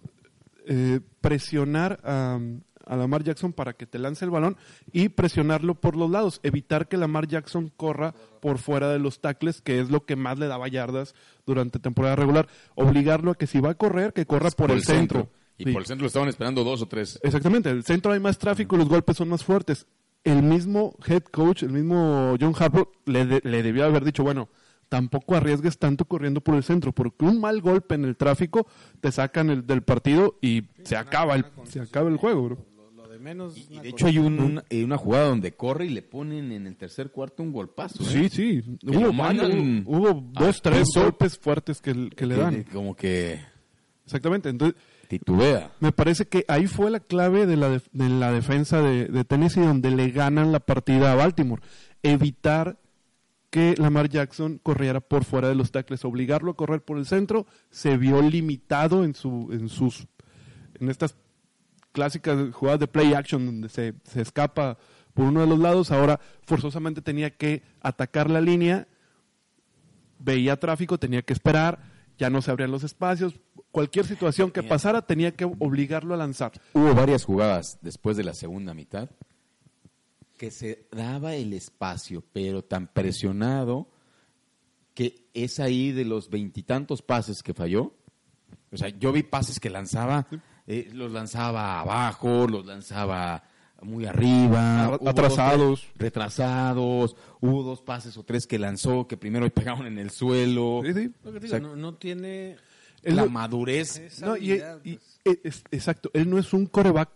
eh, 0.66 1.00
presionar 1.20 2.00
a, 2.04 2.38
a 2.86 2.96
Lamar 2.96 3.22
Jackson 3.22 3.52
para 3.52 3.72
que 3.72 3.86
te 3.86 3.98
lance 3.98 4.24
el 4.24 4.30
balón 4.30 4.56
y 4.92 5.08
presionarlo 5.10 5.74
por 5.74 5.96
los 5.96 6.10
lados, 6.10 6.40
evitar 6.42 6.88
que 6.88 6.96
Lamar 6.96 7.26
Jackson 7.26 7.72
corra 7.76 8.14
por 8.40 8.58
fuera 8.58 8.88
de 8.88 8.98
los 8.98 9.20
tackles, 9.20 9.60
que 9.60 9.80
es 9.80 9.90
lo 9.90 10.04
que 10.04 10.16
más 10.16 10.38
le 10.38 10.46
daba 10.46 10.68
yardas 10.68 11.14
durante 11.46 11.78
temporada 11.78 12.16
regular, 12.16 12.48
obligarlo 12.74 13.32
a 13.32 13.34
que 13.34 13.46
si 13.46 13.60
va 13.60 13.70
a 13.70 13.74
correr, 13.74 14.12
que 14.12 14.26
corra 14.26 14.50
por, 14.50 14.70
el, 14.70 14.82
centro. 14.82 15.28
Y 15.58 15.72
por 15.72 15.82
el 15.82 15.86
centro 15.86 16.02
lo 16.02 16.08
estaban 16.08 16.28
esperando 16.28 16.64
dos 16.64 16.82
o 16.82 16.86
tres. 16.86 17.18
Exactamente, 17.22 17.70
el 17.70 17.84
centro 17.84 18.12
hay 18.12 18.20
más 18.20 18.38
tráfico 18.38 18.76
y 18.76 18.78
los 18.78 18.88
golpes 18.88 19.16
son 19.16 19.28
más 19.28 19.44
fuertes. 19.44 19.86
El 20.24 20.42
mismo 20.42 20.96
head 21.06 21.24
coach, 21.24 21.64
el 21.64 21.72
mismo 21.72 22.36
John 22.40 22.54
Harbaugh, 22.56 22.88
le, 23.06 23.24
le 23.24 23.62
debió 23.62 23.84
haber 23.84 24.04
dicho, 24.04 24.22
bueno, 24.22 24.48
tampoco 24.92 25.34
arriesgues 25.34 25.78
tanto 25.78 26.04
corriendo 26.04 26.42
por 26.42 26.54
el 26.54 26.62
centro, 26.62 26.92
porque 26.92 27.24
un 27.24 27.40
mal 27.40 27.62
golpe 27.62 27.94
en 27.94 28.04
el 28.04 28.14
tráfico 28.14 28.66
te 29.00 29.10
sacan 29.10 29.48
el, 29.48 29.66
del 29.66 29.80
partido 29.80 30.36
y 30.42 30.64
se 30.84 30.98
acaba 30.98 31.34
el, 31.34 31.46
se 31.64 31.80
acaba 31.80 32.10
el 32.10 32.18
juego, 32.18 32.42
bro. 32.42 32.66
Y, 33.70 33.78
de 33.78 33.88
hecho 33.88 34.06
hay 34.06 34.18
un, 34.18 34.62
eh, 34.68 34.84
una 34.84 34.96
jugada 34.96 35.28
donde 35.28 35.52
corre 35.52 35.86
y 35.86 35.90
le 35.90 36.02
ponen 36.02 36.52
en 36.52 36.66
el 36.66 36.76
tercer 36.76 37.10
cuarto 37.10 37.42
un 37.42 37.52
golpazo. 37.52 38.02
Sí, 38.04 38.24
¿eh? 38.24 38.28
sí. 38.30 38.62
Hubo, 38.84 39.10
hubo, 39.86 40.30
dos, 40.32 40.60
tres 40.60 40.88
golpes 40.94 41.38
fuertes 41.38 41.80
que, 41.80 42.10
que 42.10 42.26
le 42.26 42.36
dan. 42.36 42.64
Como 42.64 42.94
que... 42.94 43.40
Exactamente. 44.04 44.48
Entonces, 44.48 44.80
titubea. 45.08 45.72
Me 45.80 45.92
parece 45.92 46.26
que 46.26 46.44
ahí 46.48 46.66
fue 46.66 46.90
la 46.90 47.00
clave 47.00 47.46
de 47.46 47.56
la, 47.56 47.68
de, 47.70 48.08
la 48.08 48.32
defensa 48.32 48.82
de, 48.82 49.06
de, 49.06 49.24
Tennessee, 49.24 49.60
donde 49.60 49.90
le 49.90 50.10
ganan 50.10 50.52
la 50.52 50.60
partida 50.60 51.12
a 51.12 51.14
Baltimore. 51.14 51.62
Evitar 52.02 52.78
que 53.50 53.74
Lamar 53.76 54.08
Jackson 54.08 54.58
corriera 54.62 55.00
por 55.00 55.24
fuera 55.24 55.48
de 55.48 55.54
los 55.54 55.70
tackles, 55.70 56.04
obligarlo 56.06 56.52
a 56.52 56.56
correr 56.56 56.82
por 56.82 56.96
el 56.96 57.04
centro, 57.04 57.46
se 57.70 57.98
vio 57.98 58.22
limitado 58.22 59.04
en 59.04 59.14
su, 59.14 59.50
en 59.52 59.68
sus, 59.68 60.06
en 60.80 60.88
estas 60.88 61.16
clásicas 61.92 62.52
jugadas 62.52 62.80
de 62.80 62.88
play 62.88 63.14
action 63.14 63.46
donde 63.46 63.68
se, 63.68 63.94
se 64.04 64.22
escapa 64.22 64.78
por 65.14 65.26
uno 65.26 65.40
de 65.40 65.46
los 65.46 65.58
lados, 65.58 65.90
ahora 65.90 66.20
forzosamente 66.46 67.02
tenía 67.02 67.30
que 67.36 67.62
atacar 67.80 68.30
la 68.30 68.40
línea, 68.40 68.88
veía 70.18 70.58
tráfico, 70.58 70.98
tenía 70.98 71.22
que 71.22 71.32
esperar, 71.32 71.80
ya 72.18 72.30
no 72.30 72.40
se 72.42 72.50
abrían 72.50 72.70
los 72.70 72.84
espacios, 72.84 73.38
cualquier 73.70 74.06
situación 74.06 74.50
que 74.50 74.62
pasara 74.62 75.02
tenía 75.02 75.32
que 75.32 75.44
obligarlo 75.44 76.14
a 76.14 76.16
lanzar. 76.16 76.52
Hubo 76.72 76.94
varias 76.94 77.24
jugadas 77.24 77.78
después 77.82 78.16
de 78.16 78.24
la 78.24 78.34
segunda 78.34 78.74
mitad 78.74 79.10
que 80.38 80.50
se 80.50 80.88
daba 80.90 81.36
el 81.36 81.52
espacio, 81.52 82.24
pero 82.32 82.64
tan 82.64 82.88
presionado 82.88 83.88
que 84.92 85.28
es 85.34 85.60
ahí 85.60 85.92
de 85.92 86.04
los 86.04 86.30
veintitantos 86.30 87.00
pases 87.00 87.44
que 87.44 87.54
falló. 87.54 87.94
O 88.72 88.76
sea, 88.76 88.88
yo 88.88 89.12
vi 89.12 89.22
pases 89.22 89.60
que 89.60 89.70
lanzaba, 89.70 90.26
eh, 90.66 90.90
los 90.92 91.12
lanzaba 91.12 91.80
abajo, 91.80 92.46
los 92.46 92.64
lanzaba 92.66 93.42
muy 93.82 94.06
arriba, 94.06 94.94
atrasados, 95.06 95.88
retrasados, 95.96 97.16
hubo 97.40 97.62
dos 97.62 97.82
pases 97.82 98.16
o 98.16 98.22
tres 98.22 98.46
que 98.46 98.58
lanzó 98.58 99.06
que 99.08 99.16
primero 99.16 99.48
pegaron 99.50 99.86
en 99.86 99.98
el 99.98 100.10
suelo. 100.10 100.82
no, 101.76 101.94
tiene 101.94 102.56
la 103.02 103.26
madurez. 103.26 104.20
No, 104.20 104.36
y, 104.36 104.62
pues. 105.24 105.64
exacto, 105.70 106.10
él 106.14 106.30
no 106.30 106.38
es 106.38 106.52
un 106.52 106.66
coreback 106.66 107.10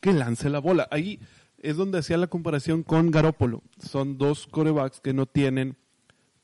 que 0.00 0.12
lance 0.12 0.48
la 0.48 0.58
bola. 0.58 0.88
Ahí 0.90 1.20
es 1.58 1.76
donde 1.76 1.98
hacía 1.98 2.16
la 2.16 2.26
comparación 2.26 2.82
con 2.82 3.10
Garópolo. 3.10 3.62
Son 3.78 4.18
dos 4.18 4.46
corebacks 4.46 5.00
que 5.00 5.12
no 5.12 5.26
tienen 5.26 5.76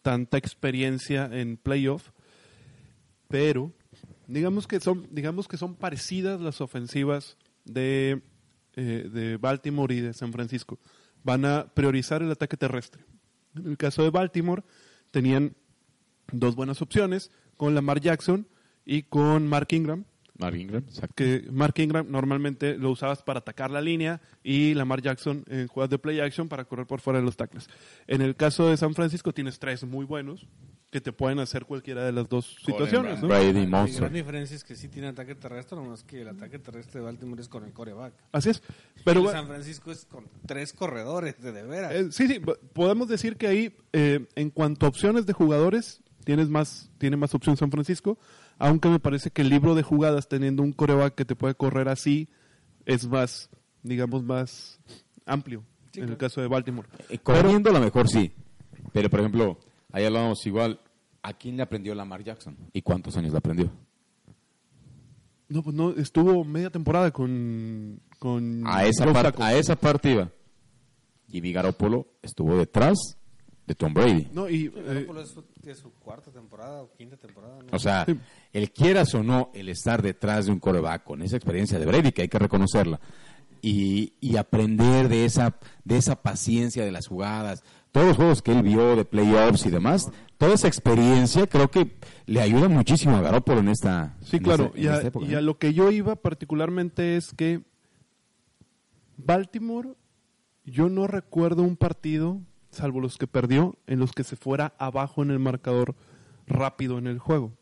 tanta 0.02 0.38
experiencia 0.38 1.28
en 1.33 1.56
playoff, 1.56 2.11
pero 3.28 3.72
digamos 4.31 4.66
que 4.66 4.81
son, 4.81 5.09
digamos 5.11 5.49
que 5.49 5.57
son 5.57 5.75
parecidas 5.75 6.40
las 6.40 6.61
ofensivas 6.61 7.37
de, 7.64 8.23
eh, 8.75 9.09
de 9.12 9.37
Baltimore 9.37 9.95
y 9.95 10.01
de 10.01 10.12
San 10.14 10.33
Francisco. 10.33 10.79
Van 11.23 11.45
a 11.45 11.66
priorizar 11.75 12.23
el 12.23 12.31
ataque 12.31 12.57
terrestre. 12.57 13.05
En 13.55 13.66
el 13.66 13.77
caso 13.77 14.03
de 14.03 14.11
Baltimore, 14.11 14.62
tenían 15.11 15.57
dos 16.33 16.55
buenas 16.55 16.81
opciones 16.81 17.31
con 17.57 17.75
Lamar 17.75 18.01
Jackson 18.01 18.47
y 18.85 19.03
con 19.03 19.47
Mark 19.47 19.69
Ingram, 19.73 20.05
Mark 20.38 20.57
Ingram, 20.57 20.85
Que 21.14 21.47
Mark 21.51 21.75
Ingram 21.79 22.11
normalmente 22.11 22.79
lo 22.79 22.90
usabas 22.90 23.23
para 23.23 23.40
atacar 23.40 23.71
la 23.71 23.83
línea 23.83 24.23
y 24.43 24.73
Lamar 24.75 25.03
Jackson 25.03 25.45
en 25.49 25.66
jugadas 25.66 25.90
de 25.90 25.99
play 25.99 26.21
action 26.21 26.49
para 26.49 26.64
correr 26.64 26.87
por 26.87 27.01
fuera 27.01 27.19
de 27.19 27.25
los 27.25 27.37
tackles. 27.37 27.69
En 28.07 28.23
el 28.23 28.37
caso 28.37 28.69
de 28.69 28.77
San 28.77 28.95
Francisco 28.95 29.33
tienes 29.35 29.59
tres 29.59 29.85
muy 29.85 30.07
buenos 30.07 30.47
que 30.90 31.00
te 31.00 31.12
pueden 31.12 31.38
hacer 31.38 31.66
cualquiera 31.66 32.05
de 32.05 32.12
las 32.12 32.29
dos 32.29 32.57
situaciones. 32.64 33.22
¿no? 33.22 33.29
Brady, 33.29 33.66
La 33.66 33.87
gran 33.87 34.12
diferencia 34.12 34.57
es 34.57 34.64
que 34.64 34.74
sí 34.74 34.88
tiene 34.88 35.09
ataque 35.09 35.35
terrestre, 35.35 35.76
nomás 35.76 36.03
que 36.03 36.22
el 36.22 36.29
ataque 36.29 36.59
terrestre 36.59 37.00
de 37.00 37.07
Baltimore 37.07 37.40
es 37.40 37.48
con 37.48 37.64
el 37.64 37.72
coreback. 37.72 38.12
Así 38.33 38.50
es. 38.50 38.62
Pero 39.05 39.31
San 39.31 39.46
Francisco 39.46 39.92
es 39.92 40.05
con 40.05 40.26
tres 40.46 40.72
corredores, 40.72 41.40
de, 41.40 41.53
de 41.53 41.62
veras. 41.62 41.92
Eh, 41.92 42.11
sí, 42.11 42.26
sí, 42.26 42.40
podemos 42.72 43.09
decir 43.09 43.37
que 43.37 43.46
ahí, 43.46 43.76
eh, 43.92 44.26
en 44.35 44.50
cuanto 44.50 44.87
a 44.87 44.88
opciones 44.88 45.26
de 45.26 45.33
jugadores, 45.33 46.03
tienes 46.24 46.48
más, 46.48 46.90
tiene 46.98 47.16
más 47.16 47.35
opción 47.35 47.57
San 47.57 47.70
Francisco 47.70 48.18
aunque 48.61 48.90
me 48.90 49.00
parece 49.00 49.31
que 49.31 49.40
el 49.40 49.48
libro 49.48 49.74
de 49.74 49.83
jugadas 49.83 50.29
teniendo 50.29 50.62
un 50.62 50.72
coreback 50.72 51.14
que 51.14 51.24
te 51.24 51.35
puede 51.35 51.55
correr 51.55 51.88
así 51.88 52.29
es 52.85 53.09
más, 53.09 53.48
digamos, 53.83 54.22
más 54.22 54.79
amplio 55.24 55.64
en 55.94 56.11
el 56.11 56.16
caso 56.18 56.42
de 56.42 56.46
Baltimore. 56.46 56.87
Eh, 57.09 57.18
corriendo 57.18 57.70
a 57.70 57.72
lo 57.72 57.81
mejor 57.81 58.09
sí, 58.09 58.33
pero 58.92 59.09
por 59.09 59.20
ejemplo, 59.20 59.59
ahí 59.92 60.05
hablábamos 60.05 60.44
igual, 60.46 60.81
¿a 61.22 61.33
quién 61.33 61.57
le 61.57 61.62
aprendió 61.62 61.94
Lamar 61.94 62.22
Jackson? 62.22 62.57
¿Y 62.72 62.83
cuántos 62.83 63.16
años 63.16 63.33
le 63.33 63.38
aprendió? 63.38 63.70
No, 65.48 65.62
pues 65.62 65.74
no, 65.74 65.90
estuvo 65.90 66.44
media 66.44 66.70
temporada 66.70 67.11
con... 67.11 68.00
con 68.18 68.62
a, 68.66 68.85
esa 68.85 69.05
a 69.38 69.55
esa 69.55 69.76
parte 69.76 70.12
iba. 70.12 70.31
Jimmy 71.29 71.53
Garoppolo 71.53 72.07
estuvo 72.22 72.57
detrás 72.57 73.16
de 73.66 73.74
Tom 73.74 73.94
Brady. 73.94 74.29
No, 74.33 74.48
y 74.48 74.66
eh, 74.74 75.07
es, 75.64 75.79
su, 75.79 75.92
cuarta 75.94 76.31
temporada 76.33 76.83
o 76.83 76.92
quinta 76.92 77.16
temporada. 77.16 77.59
O 77.72 77.79
sea, 77.79 78.05
el 78.53 78.72
quieras 78.72 79.14
o 79.14 79.22
no, 79.22 79.50
el 79.55 79.68
estar 79.68 80.03
detrás 80.03 80.46
de 80.46 80.53
un 80.53 80.59
coreback 80.59 81.05
con 81.05 81.22
esa 81.22 81.37
experiencia 81.37 81.79
de 81.79 81.87
Brady, 81.87 82.11
que 82.11 82.22
hay 82.22 82.29
que 82.29 82.38
reconocerla, 82.38 83.00
y, 83.62 84.14
y, 84.20 84.37
aprender 84.38 85.09
de 85.09 85.24
esa, 85.24 85.59
de 85.85 85.98
esa 85.98 86.20
paciencia 86.22 86.85
de 86.85 86.90
las 86.90 87.07
jugadas, 87.07 87.62
todos 87.92 88.07
los 88.09 88.16
juegos 88.16 88.42
que 88.42 88.53
él 88.53 88.62
vio 88.62 88.96
de 88.96 89.05
playoffs 89.05 89.66
y 89.66 89.70
demás, 89.70 90.11
toda 90.38 90.55
esa 90.55 90.68
experiencia 90.68 91.46
creo 91.46 91.70
que 91.70 91.96
le 92.26 92.40
ayuda 92.40 92.68
muchísimo 92.68 93.16
a 93.16 93.20
Garoppolo 93.20 93.61
en 93.61 93.68
esta 93.68 94.16
Sí, 94.22 94.40
claro, 94.40 94.72
y, 94.74 94.87
a, 94.87 95.11
y 95.20 95.35
a 95.35 95.40
lo 95.40 95.59
que 95.59 95.74
yo 95.74 95.90
iba 95.90 96.16
particularmente 96.16 97.16
es 97.16 97.33
que 97.35 97.62
Baltimore, 99.16 99.90
yo 100.64 100.88
no 100.88 101.07
recuerdo 101.07 101.62
un 101.62 101.76
partido 101.76 102.40
salvo 102.70 103.00
los 103.00 103.18
que 103.18 103.26
perdió, 103.26 103.76
en 103.87 103.98
los 103.98 104.12
que 104.12 104.24
se 104.24 104.37
fuera 104.37 104.74
abajo 104.79 105.22
en 105.22 105.31
el 105.31 105.38
marcador 105.38 105.94
rápido 106.46 106.98
en 106.98 107.07
el 107.07 107.18
juego. 107.18 107.53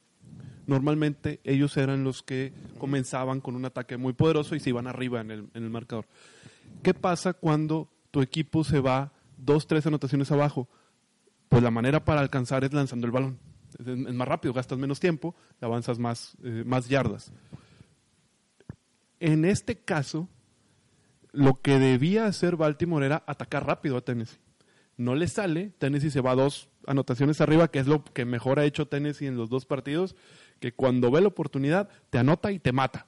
Normalmente 0.67 1.41
ellos 1.45 1.77
eran 1.77 2.05
los 2.05 2.23
que 2.23 2.53
comenzaban 2.79 3.41
con 3.41 3.57
un 3.57 3.64
ataque 3.64 3.97
muy 3.97 4.12
poderoso 4.12 4.55
y 4.55 4.61
se 4.61 4.71
iban 4.71 4.87
arriba 4.87 5.21
en 5.21 5.31
el, 5.31 5.49
en 5.55 5.64
el 5.64 5.71
marcador. 5.71 6.07
¿Qué 6.83 6.93
pasa 6.93 7.33
cuando 7.33 7.88
tu 8.11 8.21
equipo 8.21 8.64
se 8.64 8.81
va 8.81 9.12
dos, 9.38 9.66
tres 9.66 9.87
anotaciones 9.87 10.31
abajo? 10.31 10.68
Pues 11.48 11.62
la 11.62 11.70
manera 11.70 12.05
para 12.05 12.20
alcanzar 12.20 12.64
es 12.64 12.72
lanzando 12.72 13.07
el 13.07 13.12
balón. 13.12 13.38
Es, 13.79 13.87
más 14.14 14.29
rápido, 14.29 14.53
gastas 14.53 14.79
menos 14.79 15.01
tiempo, 15.01 15.35
avanzas 15.61 15.98
más, 15.98 16.37
eh, 16.42 16.62
más 16.66 16.88
yardas. 16.88 17.33
En 19.20 19.44
este 19.44 19.79
caso, 19.79 20.29
lo 21.33 21.61
que 21.61 21.79
debía 21.79 22.27
hacer 22.27 22.57
Baltimore 22.57 23.07
era 23.07 23.22
atacar 23.27 23.66
rápido 23.66 23.96
a 23.96 24.01
Tennessee 24.01 24.38
no 24.98 25.14
le 25.14 25.29
sale, 25.29 25.72
Tennessee 25.79 26.11
se 26.11 26.20
va 26.20 26.35
dos 26.35 26.68
anotaciones 26.87 27.40
arriba, 27.40 27.68
que 27.68 27.79
es 27.79 27.87
lo 27.87 28.05
que 28.05 28.24
mejor 28.24 28.59
ha 28.59 28.64
hecho 28.64 28.88
Tennessee 28.88 29.27
en 29.27 29.37
los 29.37 29.48
dos 29.48 29.64
partidos, 29.64 30.16
que 30.59 30.72
cuando 30.72 31.11
ve 31.11 31.20
la 31.20 31.29
oportunidad 31.29 31.88
te 32.11 32.18
anota 32.18 32.51
y 32.53 32.59
te 32.59 32.72
mata. 32.72 33.07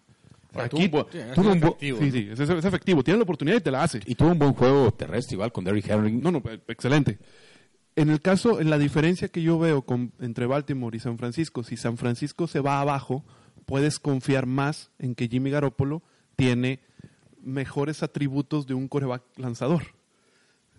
Aquí 0.54 0.88
tuvo 0.88 1.06
un, 1.36 1.58
efectivo. 1.58 1.98
Sí, 2.00 2.10
sí, 2.10 2.28
es, 2.32 2.40
efectivo. 2.40 3.04
Tiene 3.04 3.18
la 3.18 3.24
oportunidad 3.24 3.58
y 3.58 3.60
te 3.60 3.70
la 3.70 3.82
hace. 3.82 4.00
Y 4.06 4.14
tuvo 4.14 4.32
un 4.32 4.38
buen 4.38 4.52
juego 4.52 4.90
terrestre 4.92 5.34
igual 5.34 5.52
con 5.52 5.64
Derrick 5.64 5.88
Henry. 5.88 6.12
No, 6.12 6.30
no, 6.30 6.42
excelente. 6.68 7.18
En 7.96 8.10
el 8.10 8.20
caso, 8.20 8.60
en 8.60 8.70
la 8.70 8.78
diferencia 8.78 9.28
que 9.28 9.42
yo 9.42 9.58
veo 9.58 9.82
con, 9.82 10.12
entre 10.20 10.46
Baltimore 10.46 10.96
y 10.96 11.00
San 11.00 11.18
Francisco, 11.18 11.62
si 11.62 11.76
San 11.76 11.96
Francisco 11.96 12.46
se 12.46 12.60
va 12.60 12.80
abajo, 12.80 13.24
puedes 13.66 13.98
confiar 13.98 14.46
más 14.46 14.90
en 14.98 15.14
que 15.14 15.28
Jimmy 15.28 15.50
Garoppolo 15.50 16.02
tiene 16.36 16.80
mejores 17.42 18.02
atributos 18.02 18.66
de 18.66 18.74
un 18.74 18.88
coreback 18.88 19.22
lanzador. 19.36 19.82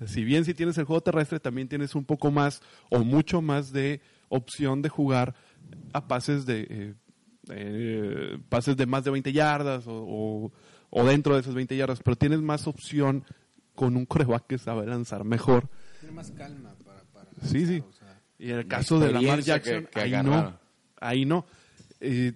Si 0.05 0.23
bien 0.23 0.45
si 0.45 0.53
tienes 0.53 0.77
el 0.77 0.85
juego 0.85 1.01
terrestre, 1.01 1.39
también 1.39 1.67
tienes 1.67 1.93
un 1.95 2.05
poco 2.05 2.31
más 2.31 2.61
o 2.89 2.99
mucho 2.99 3.41
más 3.41 3.71
de 3.71 4.01
opción 4.29 4.81
de 4.81 4.89
jugar 4.89 5.35
a 5.93 6.07
pases 6.07 6.45
de 6.45 6.67
eh, 6.69 6.93
eh, 7.53 8.37
pases 8.49 8.77
de 8.77 8.85
más 8.85 9.03
de 9.03 9.11
20 9.11 9.31
yardas 9.33 9.83
o, 9.87 10.51
dentro 11.05 11.35
de 11.35 11.41
esas 11.41 11.53
20 11.53 11.75
yardas, 11.75 12.01
pero 12.03 12.15
tienes 12.15 12.41
más 12.41 12.67
opción 12.67 13.23
con 13.75 13.95
un 13.95 14.05
coreback 14.05 14.47
que 14.47 14.57
sabe 14.57 14.85
lanzar 14.85 15.23
mejor. 15.23 15.69
Tiene 15.99 16.15
más 16.15 16.31
calma 16.31 16.73
para, 16.85 17.01
para 17.13 17.29
Sí, 17.43 17.65
sí. 17.65 17.83
y 18.39 18.51
en 18.51 18.59
el 18.59 18.67
caso 18.67 18.99
de 18.99 19.11
Lamar 19.11 19.41
Jackson, 19.41 19.87
ahí, 19.93 20.11
no, 20.23 20.59
ahí 20.99 21.25
no. 21.25 21.45
Eh, 21.99 22.33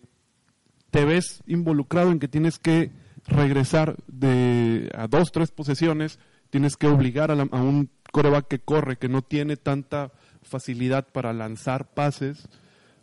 te 0.91 1.05
ves 1.05 1.43
involucrado 1.47 2.11
en 2.11 2.19
que 2.19 2.27
tienes 2.27 2.59
que 2.59 2.91
regresar 3.27 3.95
de 4.07 4.89
a 4.95 5.07
dos, 5.07 5.31
tres 5.31 5.51
posesiones, 5.51 6.19
tienes 6.49 6.77
que 6.77 6.87
obligar 6.87 7.31
a, 7.31 7.33
a 7.33 7.61
un 7.61 7.89
coreback 8.11 8.47
que 8.47 8.59
corre, 8.59 8.97
que 8.97 9.09
no 9.09 9.21
tiene 9.21 9.57
tanta 9.57 10.11
facilidad 10.41 11.07
para 11.11 11.33
lanzar 11.33 11.93
pases 11.93 12.47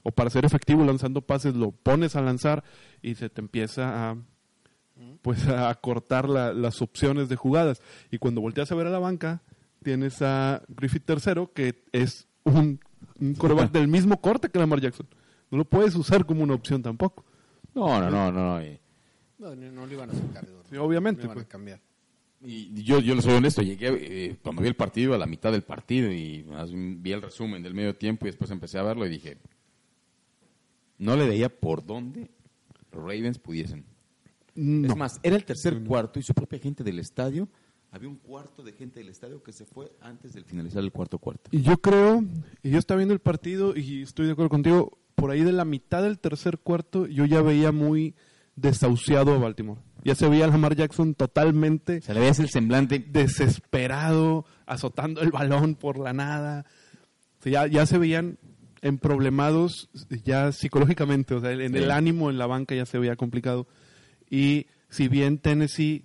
o 0.02 0.10
para 0.12 0.30
ser 0.30 0.44
efectivo 0.44 0.84
lanzando 0.84 1.20
pases, 1.22 1.54
lo 1.54 1.70
pones 1.72 2.16
a 2.16 2.22
lanzar 2.22 2.64
y 3.02 3.14
se 3.14 3.28
te 3.30 3.40
empieza 3.40 4.10
a 4.10 4.16
pues 5.22 5.46
a 5.48 5.74
cortar 5.76 6.28
la- 6.28 6.52
las 6.52 6.80
opciones 6.82 7.28
de 7.28 7.36
jugadas. 7.36 7.80
Y 8.10 8.18
cuando 8.18 8.40
volteas 8.40 8.70
a 8.70 8.74
ver 8.76 8.86
a 8.86 8.90
la 8.90 8.98
banca, 9.00 9.42
tienes 9.82 10.22
a 10.22 10.62
Griffith 10.68 11.04
tercero, 11.04 11.52
que 11.52 11.82
es 11.92 12.28
un, 12.44 12.78
un 13.18 13.34
del 13.72 13.88
mismo 13.88 14.20
corte 14.20 14.48
que 14.48 14.58
Lamar 14.58 14.80
Jackson. 14.80 15.06
No 15.50 15.58
lo 15.58 15.64
puedes 15.64 15.94
usar 15.96 16.24
como 16.24 16.42
una 16.44 16.54
opción 16.54 16.82
tampoco. 16.82 17.24
No, 17.74 18.00
no, 18.00 18.10
no, 18.10 18.30
no. 18.30 18.58
no. 18.58 18.64
Y, 18.64 18.78
No, 19.38 19.56
no, 19.56 19.72
no 19.72 19.86
lo 19.86 19.92
iban 19.92 20.10
a 20.10 20.14
sacar. 20.14 20.46
Sí, 20.70 20.76
obviamente, 20.76 21.22
No 21.22 21.26
iban 21.26 21.34
pues. 21.36 21.46
a 21.46 21.48
cambiar. 21.48 21.80
y 22.44 22.82
yo, 22.84 23.00
yo 23.00 23.14
le 23.14 23.22
soy 23.22 23.34
honesto, 23.34 23.62
llegué 23.62 23.88
eh, 24.28 24.36
cuando 24.42 24.62
vi 24.62 24.68
el 24.68 24.76
partido 24.76 25.14
a 25.14 25.18
la 25.18 25.26
mitad 25.26 25.50
del 25.52 25.62
partido 25.62 26.10
y 26.12 26.44
vi 26.98 27.12
el 27.12 27.22
resumen 27.22 27.62
del 27.62 27.74
medio 27.74 27.96
tiempo 27.96 28.26
y 28.26 28.30
después 28.30 28.50
empecé 28.50 28.78
a 28.78 28.82
verlo 28.82 29.04
y 29.06 29.08
dije, 29.10 29.38
no 31.02 31.16
le 31.16 31.26
veía 31.26 31.48
por 31.48 31.84
dónde 31.84 32.30
los 32.92 33.02
Ravens 33.02 33.38
pudiesen. 33.38 33.84
No. 34.54 34.88
Es 34.88 34.96
más, 34.96 35.20
era 35.22 35.34
el 35.36 35.44
tercer 35.44 35.82
cuarto 35.82 36.18
y 36.18 36.22
su 36.22 36.32
propia 36.32 36.58
gente 36.58 36.84
del 36.84 36.98
estadio, 36.98 37.48
había 37.90 38.08
un 38.08 38.16
cuarto 38.16 38.62
de 38.62 38.72
gente 38.72 39.00
del 39.00 39.10
estadio 39.10 39.42
que 39.42 39.52
se 39.52 39.66
fue 39.66 39.92
antes 40.00 40.32
del 40.32 40.44
finalizar 40.44 40.82
el 40.82 40.92
cuarto 40.92 41.18
cuarto. 41.18 41.50
Y 41.52 41.60
yo 41.62 41.76
creo, 41.76 42.24
y 42.62 42.70
yo 42.70 42.78
estaba 42.78 42.98
viendo 42.98 43.12
el 43.12 43.20
partido 43.20 43.76
y 43.76 44.02
estoy 44.02 44.26
de 44.26 44.32
acuerdo 44.32 44.48
contigo, 44.48 44.98
por 45.14 45.30
ahí 45.30 45.42
de 45.42 45.52
la 45.52 45.64
mitad 45.64 46.02
del 46.02 46.18
tercer 46.18 46.58
cuarto 46.58 47.06
yo 47.06 47.26
ya 47.26 47.42
veía 47.42 47.70
muy 47.72 48.14
desahuciado 48.56 49.34
a 49.34 49.38
Baltimore. 49.38 49.80
Ya 50.04 50.14
se 50.14 50.28
veía 50.28 50.44
a 50.44 50.48
Lamar 50.48 50.74
Jackson 50.74 51.14
totalmente 51.14 52.00
Se 52.00 52.14
le 52.14 52.20
veía 52.20 52.32
el 52.38 52.48
semblante. 52.48 52.98
desesperado, 52.98 54.46
azotando 54.66 55.20
el 55.20 55.30
balón 55.30 55.74
por 55.74 55.98
la 55.98 56.12
nada. 56.12 56.64
O 57.40 57.42
sea, 57.42 57.66
ya, 57.66 57.66
ya 57.66 57.86
se 57.86 57.98
veían 57.98 58.38
emproblemados 58.82 59.88
ya 60.24 60.52
psicológicamente, 60.52 61.34
o 61.34 61.40
sea, 61.40 61.52
en 61.52 61.72
Sí. 61.72 61.78
el 61.78 61.90
ánimo 61.90 62.28
en 62.30 62.38
la 62.38 62.46
banca 62.46 62.74
ya 62.74 62.84
se 62.86 62.98
veía 62.98 63.16
complicado. 63.16 63.66
Y 64.30 64.66
si 64.90 65.08
bien 65.08 65.38
Tennessee 65.38 66.04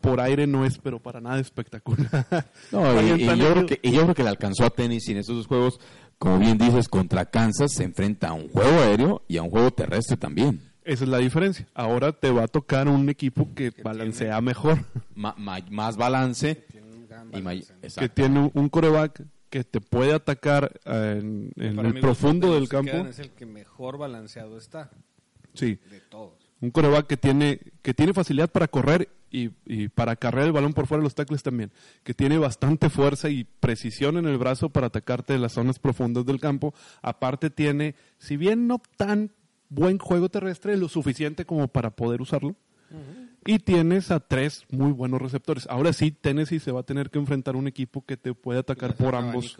por 0.00 0.20
aire 0.20 0.46
no 0.46 0.64
es, 0.64 0.78
pero 0.78 1.00
para 1.00 1.20
nada 1.20 1.40
espectacular. 1.40 2.06
No, 2.72 3.00
y, 3.02 3.24
yo 3.24 3.52
creo 3.52 3.66
que, 3.66 3.80
y 3.82 3.92
yo 3.92 4.02
creo 4.02 4.14
que 4.14 4.22
le 4.22 4.28
alcanzó 4.28 4.64
a 4.64 4.70
Tennessee 4.70 5.12
en 5.12 5.18
estos 5.18 5.36
dos 5.36 5.46
juegos. 5.46 5.80
Como 6.18 6.38
bien 6.38 6.56
dices, 6.58 6.88
contra 6.88 7.26
Kansas 7.26 7.72
se 7.74 7.84
enfrenta 7.84 8.28
a 8.28 8.32
un 8.32 8.48
juego 8.48 8.80
aéreo 8.80 9.22
y 9.28 9.36
a 9.36 9.42
un 9.42 9.50
juego 9.50 9.70
terrestre 9.72 10.16
también. 10.16 10.60
Esa 10.84 11.04
es 11.04 11.10
la 11.10 11.18
diferencia. 11.18 11.66
Ahora 11.74 12.12
te 12.12 12.30
va 12.30 12.44
a 12.44 12.48
tocar 12.48 12.88
un 12.88 13.08
equipo 13.08 13.48
que 13.54 13.72
balancea 13.82 14.40
mejor, 14.40 14.78
Ma- 15.14 15.34
ma- 15.36 15.58
más 15.70 15.96
balance. 15.96 16.54
Tiene 16.70 16.86
un 16.92 17.06
gran 17.06 17.28
Y 17.34 17.62
que 17.98 18.08
tiene 18.08 18.38
un- 18.40 18.50
un 18.54 18.68
coreback 18.68 19.22
que 19.50 19.64
te 19.64 19.80
puede 19.80 20.12
atacar 20.14 20.80
eh, 20.84 21.20
en, 21.56 21.78
el 21.78 22.00
profundo 22.00 22.54
del 22.54 22.68
campo. 22.68 22.96
Es 23.08 23.18
el 23.18 23.30
que 23.30 23.46
mejor 23.46 23.98
balanceado 23.98 24.58
está 24.58 24.90
Sí, 25.54 25.78
de 25.90 26.00
todos. 26.00 26.34
un 26.60 26.70
coreback 26.70 27.06
que 27.06 27.16
tiene, 27.16 27.60
que 27.82 27.94
tiene 27.94 28.12
facilidad 28.12 28.50
para 28.50 28.68
correr 28.68 29.08
y, 29.30 29.50
y 29.64 29.88
para 29.88 30.16
cargar 30.16 30.44
el 30.44 30.52
balón 30.52 30.74
por 30.74 30.86
fuera 30.86 31.00
de 31.00 31.04
los 31.04 31.14
tackles 31.14 31.42
también, 31.42 31.72
que 32.04 32.14
tiene 32.14 32.38
bastante 32.38 32.90
fuerza 32.90 33.30
y 33.30 33.44
precisión 33.44 34.18
en 34.18 34.26
el 34.26 34.36
brazo 34.36 34.68
para 34.68 34.88
atacarte 34.88 35.32
de 35.32 35.38
las 35.38 35.52
zonas 35.52 35.78
profundas 35.78 36.26
del 36.26 36.40
campo. 36.40 36.74
Aparte 37.00 37.50
tiene, 37.50 37.94
si 38.18 38.36
bien 38.36 38.66
no 38.66 38.82
tan 38.96 39.30
buen 39.68 39.98
juego 39.98 40.28
terrestre, 40.28 40.76
lo 40.76 40.88
suficiente 40.88 41.44
como 41.44 41.68
para 41.68 41.90
poder 41.90 42.20
usarlo. 42.20 42.54
Y 43.46 43.58
tienes 43.58 44.10
a 44.10 44.20
tres 44.20 44.64
muy 44.70 44.92
buenos 44.92 45.20
receptores. 45.20 45.66
Ahora 45.68 45.92
sí, 45.92 46.10
Tennessee 46.10 46.60
se 46.60 46.72
va 46.72 46.80
a 46.80 46.82
tener 46.82 47.10
que 47.10 47.18
enfrentar 47.18 47.54
a 47.54 47.58
un 47.58 47.68
equipo 47.68 48.04
que 48.04 48.16
te 48.16 48.34
puede 48.34 48.60
atacar 48.60 48.96
por 48.96 49.14
Un 49.14 49.24
ambos, 49.24 49.56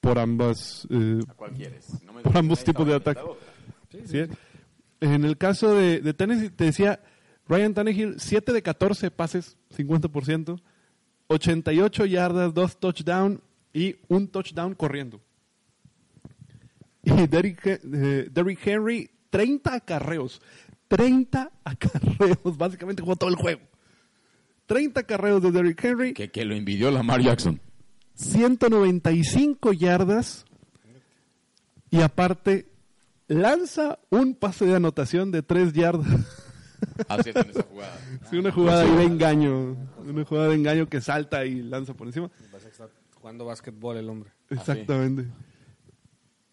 por 0.00 0.18
ambas, 0.18 0.86
eh. 0.90 1.20
No 2.04 2.12
me 2.12 2.22
por 2.22 2.36
ambos 2.36 2.62
tipos 2.64 2.86
de 2.86 2.94
ataque. 2.94 3.20
En 5.00 5.24
el 5.24 5.36
caso 5.36 5.74
de, 5.74 6.00
de 6.00 6.12
Tennessee, 6.12 6.50
te 6.50 6.64
decía, 6.64 7.00
Ryan 7.48 7.72
Tannehill, 7.72 8.20
7 8.20 8.52
de 8.52 8.62
14 8.62 9.10
pases, 9.10 9.56
50%, 9.74 10.60
88 11.28 12.04
yardas, 12.06 12.52
2 12.52 12.80
touchdowns 12.80 13.40
y 13.72 13.96
un 14.08 14.28
touchdown 14.28 14.74
corriendo. 14.74 15.20
Y 17.02 17.26
Derrick, 17.26 17.66
eh, 17.66 18.28
Derrick 18.30 18.66
Henry, 18.66 19.10
30 19.30 19.74
acarreos. 19.74 20.42
30 20.88 21.50
acarreos, 21.64 22.38
básicamente 22.58 23.02
jugó 23.02 23.16
todo 23.16 23.30
el 23.30 23.36
juego. 23.36 23.60
30 24.66 25.00
acarreos 25.00 25.42
de 25.42 25.50
Derrick 25.50 25.82
Henry, 25.82 26.12
Que, 26.12 26.30
que 26.30 26.44
lo 26.44 26.54
envidió 26.54 26.90
Lamar 26.90 27.22
Jackson. 27.22 27.60
195 28.14 29.72
yardas 29.72 30.44
y 31.90 32.00
aparte 32.02 32.68
lanza 33.28 33.98
un 34.10 34.34
pase 34.34 34.66
de 34.66 34.74
anotación 34.74 35.30
de 35.30 35.42
3 35.42 35.72
yardas. 35.72 36.06
Así 37.08 37.30
es 37.30 37.36
en 37.36 37.50
esa 37.50 37.62
jugada. 37.62 37.98
Sí, 38.30 38.36
una 38.36 38.52
jugada 38.52 38.82
ahí 38.82 38.90
de 38.96 39.04
engaño, 39.04 39.76
una 40.04 40.24
jugada 40.24 40.48
de 40.48 40.54
engaño 40.54 40.88
que 40.88 41.00
salta 41.00 41.44
y 41.44 41.62
lanza 41.62 41.94
por 41.94 42.06
encima. 42.06 42.30
Vas 42.52 42.64
a 42.64 42.68
estar 42.68 42.90
jugando 43.14 43.44
básquetbol 43.44 43.96
el 43.96 44.08
hombre. 44.08 44.30
Exactamente. 44.50 45.26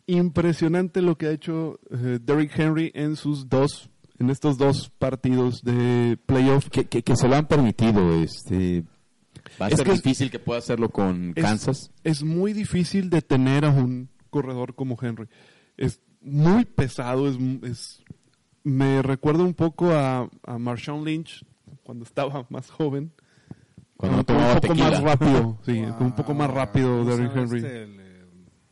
Impresionante 0.07 1.01
lo 1.01 1.17
que 1.17 1.27
ha 1.27 1.31
hecho 1.31 1.79
eh, 1.89 2.19
Derrick 2.21 2.57
Henry 2.57 2.91
en 2.93 3.15
sus 3.15 3.49
dos, 3.49 3.89
en 4.19 4.29
estos 4.29 4.57
dos 4.57 4.89
partidos 4.89 5.61
de 5.63 6.17
playoff. 6.25 6.69
Que, 6.69 6.85
que, 6.85 7.03
que 7.03 7.15
se 7.15 7.27
lo 7.27 7.35
han 7.35 7.47
permitido. 7.47 8.13
Este, 8.21 8.83
Va 9.61 9.67
a 9.67 9.69
Es 9.69 9.77
ser 9.77 9.85
que- 9.85 9.93
difícil 9.93 10.31
que 10.31 10.39
pueda 10.39 10.59
hacerlo 10.59 10.89
con 10.89 11.33
Es- 11.35 11.43
Kansas. 11.43 11.91
Es 12.03 12.23
muy 12.23 12.53
difícil 12.53 13.09
detener 13.09 13.65
a 13.65 13.69
un 13.69 14.09
corredor 14.29 14.75
como 14.75 14.97
Henry. 15.01 15.27
Es 15.77 16.01
muy 16.21 16.65
pesado, 16.65 17.27
es, 17.27 17.37
es- 17.63 18.03
me 18.63 19.01
recuerda 19.03 19.43
un 19.43 19.53
poco 19.53 19.91
a, 19.91 20.27
a 20.43 20.57
Marshawn 20.57 21.05
Lynch 21.05 21.45
cuando 21.83 22.03
estaba 22.03 22.47
más 22.49 22.69
joven. 22.71 23.11
Cuando 23.97 24.17
no 24.17 24.23
Fue 24.23 24.33
tomaba 24.33 24.53
un 24.55 24.59
poco 24.59 24.73
tequila. 24.73 24.89
más 24.91 25.01
rápido, 25.03 25.59
sí, 25.65 25.83
fue 25.97 26.07
un 26.07 26.15
poco 26.15 26.33
más 26.33 26.49
rápido 26.51 26.97
¿Cómo 26.99 27.11
se 27.11 27.17
Derrick 27.17 27.35
Henry. 27.37 27.57
este, 27.59 27.83
el, 27.83 27.99
eh, 27.99 28.25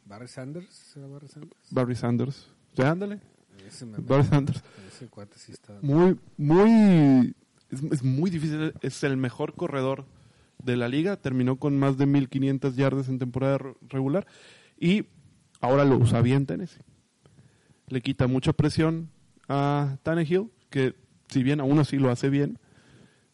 Barry 0.06 0.27
Sanders, 0.27 0.97
¿era 0.97 1.08
Barry 1.08 1.27
Sanders? 1.27 1.67
Barry 1.71 1.95
Sanders. 1.95 2.49
Sí, 2.75 2.82
ándale. 2.82 3.19
Ese, 3.67 3.86
me- 3.86 3.97
Sanders. 4.23 4.62
ese 4.88 5.08
cuate 5.08 5.38
sí 5.38 5.52
está... 5.52 5.78
Muy, 5.82 6.17
muy, 6.38 7.36
es, 7.69 7.82
es 7.91 8.04
muy 8.04 8.30
difícil. 8.30 8.73
Es 8.82 9.04
el 9.04 9.17
mejor 9.17 9.54
corredor 9.56 10.06
de 10.63 10.78
la 10.78 10.88
liga. 10.88 11.17
Terminó 11.17 11.58
con 11.58 11.78
más 11.78 11.97
de 11.97 12.06
1500 12.06 12.76
yardas 12.76 13.10
en 13.10 13.19
temporada 13.19 13.58
re- 13.58 13.73
regular. 13.89 14.28
Y 14.80 15.06
ahora 15.62 15.86
lo 15.86 15.97
usa 15.97 16.21
bien 16.21 16.45
Tennessee. 16.45 16.82
Le 17.88 18.02
quita 18.02 18.28
mucha 18.28 18.54
presión 18.54 19.10
a 19.47 19.97
Tannehill, 20.04 20.49
que 20.69 20.95
si 21.30 21.43
bien 21.43 21.60
aún 21.60 21.80
así 21.80 21.97
lo 21.97 22.10
hace 22.12 22.30
bien, 22.30 22.58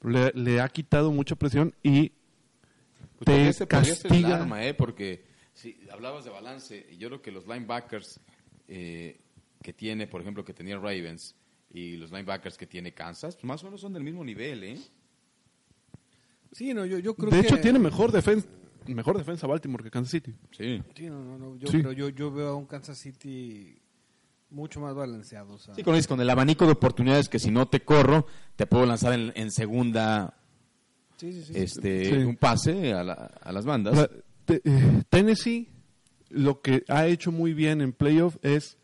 le, 0.03 0.31
le 0.33 0.59
ha 0.61 0.69
quitado 0.69 1.11
mucha 1.11 1.35
presión 1.35 1.73
y 1.83 2.11
Pues 3.23 3.57
te 3.57 3.63
el 3.63 3.67
castiga. 3.67 4.41
arma, 4.41 4.65
¿eh? 4.65 4.73
Porque 4.73 5.25
si 5.53 5.79
hablabas 5.91 6.23
de 6.25 6.31
balance, 6.31 6.87
y 6.91 6.97
yo 6.97 7.09
creo 7.09 7.21
que 7.21 7.31
los 7.31 7.45
linebackers 7.47 8.19
eh, 8.67 9.19
que 9.61 9.73
tiene, 9.73 10.07
por 10.07 10.21
ejemplo, 10.21 10.43
que 10.45 10.53
tenía 10.53 10.75
Ravens 10.77 11.35
y 11.71 11.97
los 11.97 12.11
linebackers 12.11 12.57
que 12.57 12.65
tiene 12.67 12.93
Kansas, 12.93 13.35
pues 13.35 13.45
más 13.45 13.61
o 13.63 13.65
menos 13.67 13.81
son 13.81 13.93
del 13.93 14.03
mismo 14.03 14.23
nivel, 14.23 14.63
¿eh? 14.63 14.77
Sí, 16.51 16.73
no, 16.73 16.85
yo, 16.85 16.97
yo 16.99 17.15
creo 17.15 17.29
de 17.31 17.41
que... 17.41 17.47
hecho, 17.47 17.59
tiene 17.61 17.77
mejor 17.79 18.11
defensa, 18.11 18.47
mejor 18.87 19.17
defensa 19.17 19.45
Baltimore 19.45 19.83
que 19.83 19.91
Kansas 19.91 20.11
City. 20.11 20.33
Sí. 20.51 20.81
Sí, 20.95 21.07
no, 21.07 21.23
no, 21.23 21.37
no, 21.37 21.55
yo, 21.57 21.67
Sí. 21.67 21.77
pero 21.77 21.91
yo, 21.91 22.09
yo 22.09 22.31
veo 22.31 22.49
a 22.49 22.55
un 22.55 22.65
Kansas 22.65 22.97
City 22.97 23.79
mucho 24.49 24.79
más 24.79 24.95
balanceado. 24.95 25.53
O 25.53 25.57
sea, 25.59 25.75
Sí, 25.75 25.83
con, 25.83 25.93
el- 25.95 26.07
con 26.07 26.19
el 26.21 26.29
abanico 26.29 26.65
de 26.65 26.71
oportunidades 26.71 27.29
que 27.29 27.37
si 27.37 27.51
no 27.51 27.67
te 27.67 27.81
corro, 27.81 28.25
te 28.55 28.65
puedo 28.65 28.85
lanzar 28.87 29.13
en, 29.13 29.31
en 29.35 29.51
segunda 29.51 30.39
sí, 31.17 31.33
sí, 31.33 31.43
sí. 31.43 31.53
este 31.55 32.05
Sí. 32.05 32.13
un 32.15 32.35
pase 32.35 32.93
a, 32.93 33.03
la- 33.03 33.13
a 33.41 33.51
las 33.51 33.65
bandas. 33.65 34.09
Te- 34.45 34.61
eh, 34.65 35.03
Tennessee 35.09 35.69
lo 36.29 36.61
que 36.61 36.83
ha 36.87 37.05
hecho 37.05 37.31
muy 37.31 37.53
bien 37.53 37.81
en 37.81 37.93
playoff 37.93 38.37
es 38.41 38.77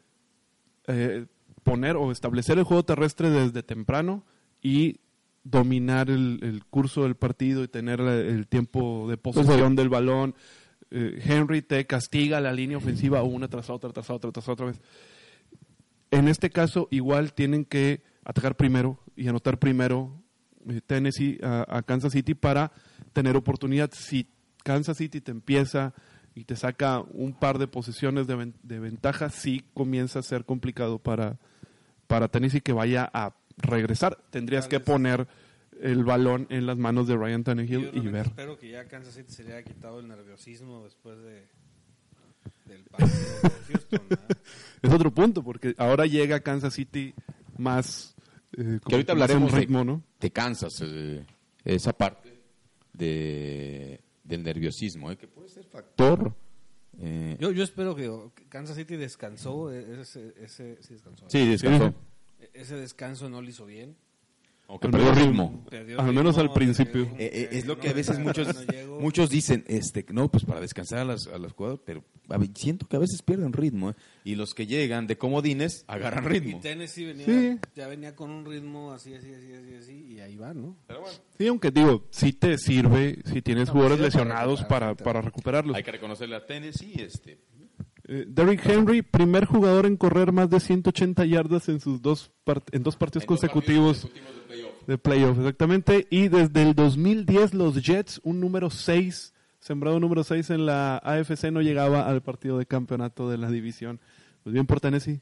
eh, 0.87 1.25
poner 1.63 1.95
o 1.95 2.11
establecer 2.11 2.57
el 2.57 2.63
juego 2.63 2.83
terrestre 2.83 3.29
desde 3.29 3.63
temprano 3.63 4.23
y 4.61 4.99
dominar 5.43 6.09
el, 6.09 6.39
el 6.41 6.63
curso 6.65 7.03
del 7.03 7.15
partido 7.15 7.63
y 7.63 7.67
tener 7.67 7.99
la- 7.99 8.15
el 8.15 8.47
tiempo 8.47 9.07
de 9.09 9.17
posesión 9.17 9.75
del 9.75 9.89
balón. 9.89 10.35
Eh, 10.91 11.19
Henry 11.23 11.61
te 11.61 11.85
castiga 11.85 12.39
la 12.39 12.51
línea 12.53 12.77
ofensiva 12.77 13.21
una 13.23 13.47
tras 13.47 13.69
otra, 13.69 13.91
tras 13.91 14.09
otra, 14.09 14.31
tras 14.31 14.47
otra 14.49 14.67
vez. 14.67 14.81
En 16.11 16.27
este 16.27 16.49
caso, 16.49 16.87
igual 16.91 17.33
tienen 17.33 17.65
que 17.65 18.01
atacar 18.23 18.55
primero 18.55 18.99
y 19.15 19.27
anotar 19.27 19.59
primero 19.59 20.21
eh, 20.69 20.81
Tennessee 20.85 21.39
a, 21.43 21.65
a 21.77 21.81
Kansas 21.83 22.13
City 22.13 22.33
para 22.35 22.71
tener 23.13 23.35
oportunidad. 23.35 23.91
Si 23.93 24.27
Kansas 24.63 24.97
City 24.97 25.21
te 25.21 25.31
empieza 25.31 25.93
y 26.35 26.43
te 26.43 26.55
saca 26.55 26.99
un 26.99 27.33
par 27.33 27.57
de 27.57 27.67
posesiones 27.67 28.27
de, 28.27 28.35
ven- 28.35 28.55
de 28.61 28.79
ventaja, 28.79 29.29
sí 29.29 29.63
comienza 29.73 30.19
a 30.19 30.21
ser 30.21 30.45
complicado 30.45 30.99
para, 30.99 31.37
para 32.07 32.27
Tennessee 32.27 32.61
que 32.61 32.73
vaya 32.73 33.09
a 33.13 33.35
regresar. 33.57 34.17
Tendrías 34.29 34.67
que 34.67 34.79
poner 34.81 35.27
el 35.81 36.03
balón 36.03 36.45
en 36.49 36.65
las 36.65 36.77
manos 36.77 37.07
de 37.07 37.15
Ryan 37.17 37.43
Tannehill 37.43 37.89
y 37.93 38.01
ver. 38.01 38.27
Espero 38.27 38.57
que 38.57 38.69
ya 38.69 38.85
Kansas 38.87 39.13
City 39.15 39.31
se 39.31 39.43
le 39.45 39.53
haya 39.53 39.63
quitado 39.63 39.99
el 39.99 40.07
nerviosismo 40.07 40.83
después 40.83 41.17
de, 41.19 41.47
del 42.65 42.83
partido 42.83 43.09
de 43.41 43.73
Houston. 43.73 44.01
es 44.81 44.91
otro 44.93 45.11
punto, 45.13 45.41
porque 45.43 45.73
ahora 45.77 46.05
llega 46.05 46.41
Kansas 46.41 46.73
City 46.73 47.13
más. 47.57 48.13
Eh, 48.57 48.79
que 48.85 48.95
ahorita 48.95 49.13
hablaremos 49.13 49.51
ritmo, 49.53 49.79
de, 49.79 49.85
¿no? 49.85 50.03
de 50.19 50.31
Kansas, 50.31 50.81
eh, 50.85 51.25
esa 51.65 51.91
parte 51.93 52.41
de, 52.93 53.99
del 54.25 54.43
nerviosismo, 54.43 55.11
¿eh? 55.11 55.17
que 55.17 55.27
puede 55.27 55.47
ser 55.47 55.63
factor. 55.65 56.35
Eh, 56.99 57.37
yo, 57.39 57.51
yo 57.51 57.63
espero 57.63 57.95
que 57.95 58.09
Kansas 58.49 58.75
City 58.75 58.95
descansó, 58.95 59.71
ese, 59.71 60.33
ese, 60.37 60.81
sí 60.81 60.93
descansó. 60.93 61.25
Sí, 61.29 61.47
descansó. 61.47 61.93
Ese 62.53 62.75
descanso 62.75 63.29
no 63.29 63.41
le 63.41 63.49
hizo 63.49 63.65
bien. 63.65 63.95
Aunque 64.67 64.89
perdió 64.89 65.13
ritmo. 65.13 65.63
al 65.97 66.13
menos 66.13 66.37
al 66.37 66.51
principio. 66.51 67.03
Eh, 67.17 67.29
eh, 67.31 67.49
es 67.51 67.65
lo 67.65 67.79
que 67.79 67.89
a 67.89 67.93
veces 67.93 68.17
muchos 68.19 68.47
muchos 68.99 69.29
dicen, 69.29 69.63
este, 69.67 70.05
no, 70.11 70.29
pues 70.29 70.43
para 70.45 70.59
descansar 70.59 70.99
a 70.99 71.05
las, 71.05 71.27
a 71.27 71.37
las 71.37 71.53
jugadoras, 71.53 71.81
pero 71.85 72.03
siento 72.55 72.87
que 72.87 72.95
a 72.95 72.99
veces 72.99 73.21
pierden 73.21 73.53
ritmo. 73.53 73.91
¿eh? 73.91 73.93
Y 74.23 74.35
los 74.35 74.53
que 74.53 74.65
llegan 74.65 75.07
de 75.07 75.17
comodines 75.17 75.85
agarran 75.87 76.25
ritmo. 76.25 76.57
Y 76.57 76.61
Tennessee 76.61 77.05
venía, 77.05 77.59
ya 77.75 77.87
venía 77.87 78.15
con 78.15 78.31
un 78.31 78.45
ritmo 78.45 78.91
así, 78.91 79.13
así, 79.13 79.31
así, 79.33 79.75
así, 79.75 80.05
y 80.13 80.19
ahí 80.19 80.35
va, 80.35 80.53
¿no? 80.53 80.75
Sí, 81.37 81.47
aunque 81.47 81.71
digo, 81.71 82.05
sí 82.09 82.33
te 82.33 82.57
sirve 82.57 83.19
si 83.25 83.41
tienes 83.41 83.69
jugadores 83.69 83.99
lesionados 83.99 84.63
para, 84.63 84.95
para, 84.95 85.21
recuperarlos. 85.21 85.75
Hay 85.75 85.83
que 85.83 85.91
reconocerle 85.91 86.35
a 86.35 86.45
Tennessee, 86.45 86.95
este, 86.97 87.37
eh, 88.07 88.25
Derrick 88.27 88.63
Henry, 88.65 89.01
primer 89.01 89.45
jugador 89.45 89.85
en 89.87 89.97
correr 89.97 90.31
más 90.31 90.49
de 90.49 90.59
180 90.59 91.25
yardas 91.25 91.69
en 91.69 91.79
sus 91.79 92.01
dos 92.01 92.31
en 92.71 92.83
dos 92.83 92.95
partidos 92.95 93.25
consecutivos, 93.25 94.07
de, 94.85 94.97
playoff. 94.99 95.39
exactamente. 95.39 96.05
Y 96.11 96.27
desde 96.27 96.61
el 96.61 96.75
2010 96.75 97.55
los 97.55 97.81
Jets, 97.81 98.21
un 98.23 98.39
número 98.39 98.69
6, 98.69 99.33
sembrado 99.59 99.99
número 99.99 100.23
6 100.23 100.51
en 100.51 100.67
la 100.67 100.97
AFC, 100.97 101.45
no 101.51 101.61
llegaba 101.61 102.07
al 102.07 102.21
partido 102.21 102.59
de 102.59 102.67
campeonato 102.67 103.27
de 103.29 103.39
la 103.39 103.49
división. 103.49 103.99
Pues 104.43 104.53
bien 104.53 104.67
por 104.67 104.79
Tennessee, 104.79 105.21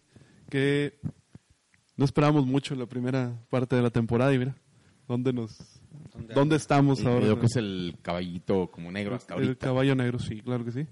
que 0.49 0.99
no 1.95 2.03
esperábamos 2.03 2.45
mucho 2.45 2.73
en 2.73 2.81
la 2.81 2.85
primera 2.85 3.39
parte 3.49 3.77
de 3.77 3.81
la 3.81 3.91
temporada 3.91 4.33
y 4.33 4.39
mira, 4.39 4.55
¿dónde 5.07 5.31
nos... 5.31 5.79
¿Dónde, 6.35 6.57
estamos 6.57 7.03
ahora? 7.05 7.21
Creo 7.21 7.39
que 7.39 7.45
es 7.47 7.55
el 7.55 7.95
caballito 8.01 8.69
como 8.69 8.91
negro 8.91 9.15
hasta 9.15 9.33
ahorita. 9.33 9.51
El 9.51 9.57
caballo 9.57 9.95
negro, 9.95 10.19
sí, 10.19 10.41
claro 10.41 10.63
que 10.63 10.71
sí. 10.71 10.85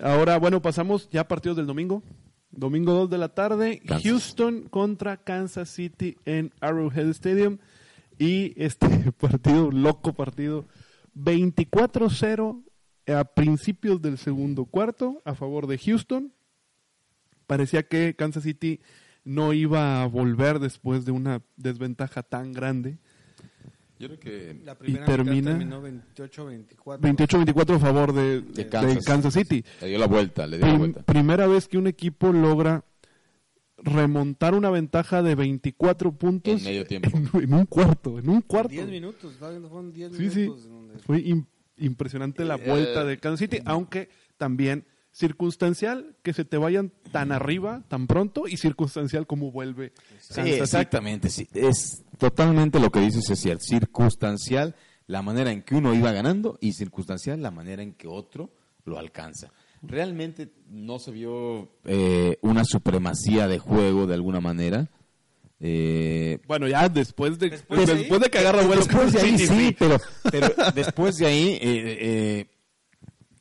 Ahora, 0.00 0.38
bueno, 0.38 0.62
pasamos 0.62 1.08
ya 1.10 1.22
a 1.22 1.28
partidos 1.28 1.56
del 1.56 1.66
domingo. 1.66 2.02
Domingo 2.50 2.92
2 2.92 3.10
de 3.10 3.18
la 3.18 3.30
tarde, 3.30 3.82
Houston 4.02 4.68
contra 4.68 5.16
Kansas 5.16 5.70
City 5.70 6.16
en 6.26 6.52
Arrowhead 6.60 7.08
Stadium. 7.08 7.58
Y 8.18 8.52
este 8.62 8.86
partido, 9.18 9.70
loco 9.70 10.12
partido, 10.12 10.66
24-0 11.16 12.62
a 13.08 13.24
principios 13.24 14.00
del 14.00 14.18
segundo 14.18 14.66
cuarto 14.66 15.22
a 15.24 15.34
favor 15.34 15.66
de 15.66 15.78
Houston. 15.78 16.32
Parecía 17.46 17.82
que 17.82 18.14
Kansas 18.14 18.44
City 18.44 18.80
no 19.24 19.52
iba 19.52 20.02
a 20.02 20.06
volver 20.06 20.58
después 20.58 21.04
de 21.04 21.12
una 21.12 21.42
desventaja 21.56 22.22
tan 22.22 22.52
grande. 22.52 22.98
Yo 23.98 24.08
creo 24.08 24.20
que 24.20 24.60
la 24.64 24.76
primera 24.76 25.04
y 25.04 25.06
termina 25.06 25.58
28-24 25.58 26.98
28-24 27.00 27.76
a 27.76 27.78
favor 27.78 28.12
de, 28.12 28.68
Kansas, 29.04 29.34
City. 29.34 29.64
Le 29.80 29.88
dio 29.88 29.98
la 29.98 30.06
vuelta, 30.06 30.46
le 30.46 30.58
dio 30.58 30.66
la 30.66 30.74
vuelta. 30.74 31.02
Primera 31.02 31.46
vez 31.46 31.68
que 31.68 31.78
un 31.78 31.86
equipo 31.86 32.32
logra 32.32 32.84
remontar 33.78 34.54
una 34.54 34.70
ventaja 34.70 35.22
de 35.22 35.34
24 35.34 36.12
puntos 36.12 36.60
en 36.60 36.64
medio 36.64 36.86
tiempo. 36.86 37.10
En, 37.38 37.54
un 37.54 37.66
cuarto, 37.66 38.18
en 38.18 38.28
un 38.28 38.40
cuarto. 38.42 38.70
10 38.70 38.88
minutos, 38.88 39.34
fueron 39.38 39.92
10 39.92 40.12
sí, 40.16 40.22
minutos. 40.22 40.62
Sí. 40.62 41.00
Fue 41.04 41.24
impresionante 41.76 42.44
la 42.44 42.56
vuelta 42.56 43.04
de 43.04 43.18
Kansas 43.18 43.40
City, 43.40 43.58
aunque 43.64 44.08
también 44.36 44.84
circunstancial 45.12 46.16
que 46.22 46.32
se 46.32 46.44
te 46.44 46.56
vayan 46.56 46.90
tan 47.12 47.32
arriba 47.32 47.84
tan 47.88 48.06
pronto 48.06 48.48
y 48.48 48.56
circunstancial 48.56 49.26
como 49.26 49.50
vuelve. 49.50 49.92
Sí, 50.18 50.40
exactamente, 50.40 51.28
sí. 51.28 51.46
Es 51.52 52.01
totalmente 52.22 52.78
lo 52.78 52.92
que 52.92 53.00
dices 53.00 53.28
es 53.28 53.40
cierto. 53.40 53.64
Circunstancial 53.64 54.76
la 55.08 55.22
manera 55.22 55.50
en 55.50 55.62
que 55.62 55.74
uno 55.74 55.92
iba 55.92 56.12
ganando 56.12 56.56
y 56.60 56.72
circunstancial 56.72 57.42
la 57.42 57.50
manera 57.50 57.82
en 57.82 57.94
que 57.94 58.06
otro 58.06 58.52
lo 58.84 58.96
alcanza. 58.96 59.50
Realmente 59.82 60.52
no 60.68 61.00
se 61.00 61.10
vio 61.10 61.68
eh, 61.84 62.38
una 62.42 62.64
supremacía 62.64 63.48
de 63.48 63.58
juego 63.58 64.06
de 64.06 64.14
alguna 64.14 64.40
manera. 64.40 64.88
Eh, 65.58 66.38
bueno, 66.46 66.68
ya 66.68 66.88
después 66.88 67.40
de, 67.40 67.50
después, 67.50 67.86
de, 67.86 68.30
que 68.30 68.38
agarra 68.38 68.62
vuelo. 68.62 68.84
Después 68.84 69.12
de 69.12 69.20
ahí 69.20 69.38
sí, 69.38 69.74
pero, 69.76 69.98
pero 70.30 70.48
después 70.76 71.16
de 71.16 71.26
ahí 71.26 71.58
eh, 71.60 72.46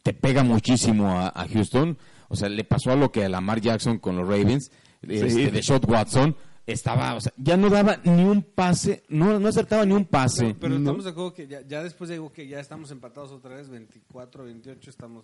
te 0.02 0.14
pega 0.14 0.44
muchísimo 0.44 1.20
a, 1.20 1.48
Houston. 1.54 2.00
O 2.30 2.36
sea, 2.36 2.50
le 2.50 2.64
pasó 2.64 2.92
a 2.92 2.96
lo 2.96 3.12
que 3.12 3.26
a 3.26 3.30
Lamar 3.30 3.62
Jackson 3.62 4.00
con 4.00 4.16
los 4.16 4.28
Ravens, 4.28 4.72
este, 5.04 5.52
de 5.52 5.62
Shot 5.62 5.88
Watson. 5.88 6.36
Estaba, 6.66 7.16
o 7.16 7.22
sea, 7.22 7.34
ya 7.38 7.58
no 7.58 7.70
daba 7.70 7.98
ni 8.04 8.24
un 8.24 8.44
pase, 8.44 9.04
no, 9.10 9.40
no 9.40 9.48
acertaba 9.48 9.86
ni 9.86 9.94
un 9.94 10.06
pase. 10.06 10.56
Pero, 10.60 10.78
estamos 10.78 11.04
de 11.04 11.10
acuerdo 11.10 11.34
que 11.34 11.48
ya, 11.48 11.84
después 11.84 12.10
digo 12.10 12.32
que 12.32 12.48
ya 12.48 12.60
estamos 12.60 12.92
empatados 12.92 13.32
otra 13.32 13.56
vez, 13.56 13.70
24, 13.70 14.44
28, 14.44 14.90
estamos, 14.90 15.24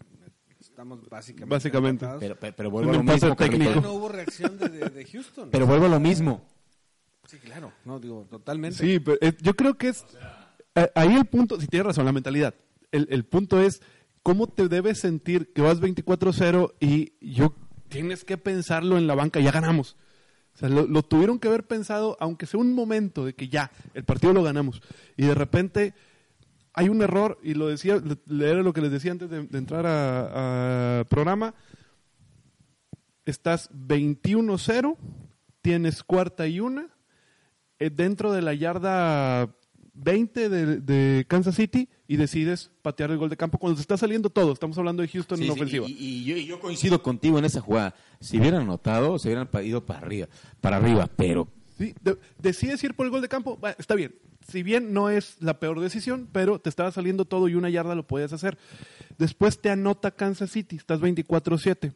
estamos 0.59 1.07
básicamente. 1.07 1.55
Básicamente. 1.55 2.07
Pero, 2.19 2.35
pero, 2.35 2.71
vuelvo 2.71 2.91
a 2.91 2.93
lo 2.95 3.03
mismo. 3.03 3.35
Técnico. 3.35 3.81
No 3.81 3.93
hubo 3.93 4.09
reacción 4.09 4.57
de, 4.57 5.07
Houston. 5.11 5.49
Pero 5.51 5.67
vuelvo 5.67 5.85
a 5.85 5.89
lo 5.89 5.99
mismo. 5.99 6.41
Sí, 7.27 7.37
claro, 7.37 7.71
no, 7.85 7.99
digo, 7.99 8.25
totalmente. 8.29 8.77
Sí, 8.77 8.99
pero 8.99 9.17
eh, 9.21 9.33
yo 9.41 9.55
creo 9.55 9.77
que 9.77 9.89
es. 9.89 10.05
Eh, 10.75 10.89
ahí 10.95 11.13
el 11.13 11.25
punto, 11.25 11.59
si 11.61 11.67
tienes 11.67 11.85
razón, 11.85 12.05
la 12.05 12.11
mentalidad. 12.11 12.55
El, 12.91 13.07
el 13.11 13.25
punto 13.25 13.61
es 13.61 13.81
¿cómo 14.27 14.47
te 14.47 14.67
debes 14.67 14.99
sentir 14.99 15.53
que 15.53 15.61
vas 15.61 15.79
24-0 15.79 16.73
y 16.81 17.13
yo 17.21 17.55
tienes 17.87 18.25
que 18.25 18.37
pensarlo 18.37 18.97
en 18.97 19.07
la 19.07 19.15
banca, 19.15 19.39
ya 19.39 19.51
ganamos? 19.51 19.95
O 20.57 20.59
sea, 20.59 20.69
lo, 20.69 21.03
tuvieron 21.03 21.37
que 21.37 21.47
haber 21.47 21.67
pensado, 21.67 22.17
aunque 22.19 22.47
sea 22.47 22.59
un 22.59 22.73
momento 22.73 23.23
de 23.23 23.35
que 23.35 23.47
ya, 23.47 23.69
el 23.93 24.05
partido 24.05 24.33
lo 24.33 24.41
ganamos. 24.41 24.81
Y 25.15 25.27
de 25.27 25.35
repente 25.35 25.93
hay 26.73 26.89
un 26.89 27.03
error, 27.03 27.37
y 27.43 27.53
lo 27.53 27.67
decía, 27.67 28.01
era 28.27 28.63
lo 28.63 28.73
que 28.73 28.81
les 28.81 28.91
decía 28.91 29.11
antes 29.11 29.29
de, 29.29 29.37
entrar 29.55 29.85
a, 29.87 31.05
programa. 31.09 31.53
Estás 33.23 33.69
21-0, 33.71 34.97
tienes 35.61 36.01
cuarta 36.01 36.47
y 36.47 36.59
una, 36.59 36.89
eh, 37.77 37.91
dentro 37.91 38.31
de 38.31 38.41
la 38.41 38.55
yarda 38.55 39.55
20 39.97 40.49
de, 40.49 41.25
Kansas 41.27 41.55
City 41.55 41.89
y 42.07 42.17
decides 42.17 42.71
patear 42.81 43.11
el 43.11 43.17
gol 43.17 43.29
de 43.29 43.37
campo 43.37 43.57
cuando 43.57 43.77
se 43.77 43.81
está 43.81 43.97
saliendo 43.97 44.29
todo. 44.29 44.53
Estamos 44.53 44.77
hablando 44.77 45.01
de 45.01 45.07
Houston 45.09 45.41
en 45.41 45.49
ofensiva. 45.49 45.85
Y, 45.87 46.45
yo, 46.45 46.59
coincido 46.59 47.01
contigo 47.01 47.39
en 47.39 47.45
esa 47.45 47.61
jugada. 47.61 47.95
Si 48.19 48.39
hubieran 48.39 48.61
anotado, 48.61 49.19
se 49.19 49.27
hubieran 49.27 49.49
ido 49.63 49.85
para 49.85 49.99
arriba, 49.99 50.27
para 50.61 50.77
arriba 50.77 51.09
pero... 51.15 51.47
Sí, 51.77 51.93
decides 52.39 52.83
ir 52.83 52.95
por 52.95 53.05
el 53.05 53.11
gol 53.11 53.21
de 53.21 53.27
campo, 53.27 53.59
está 53.77 53.93
bien. 53.93 54.15
Si 54.47 54.63
bien 54.63 54.93
no 54.93 55.11
es 55.11 55.35
la 55.41 55.59
peor 55.59 55.79
decisión, 55.79 56.27
pero 56.31 56.57
te 56.57 56.69
estaba 56.69 56.91
saliendo 56.91 57.25
todo 57.25 57.47
y 57.47 57.53
una 57.53 57.69
yarda 57.69 57.93
lo 57.93 58.07
puedes 58.07 58.33
hacer. 58.33 58.57
Después 59.19 59.61
te 59.61 59.69
anota 59.69 60.09
Kansas 60.09 60.49
City, 60.49 60.77
estás 60.77 60.99
24-7 61.01 61.93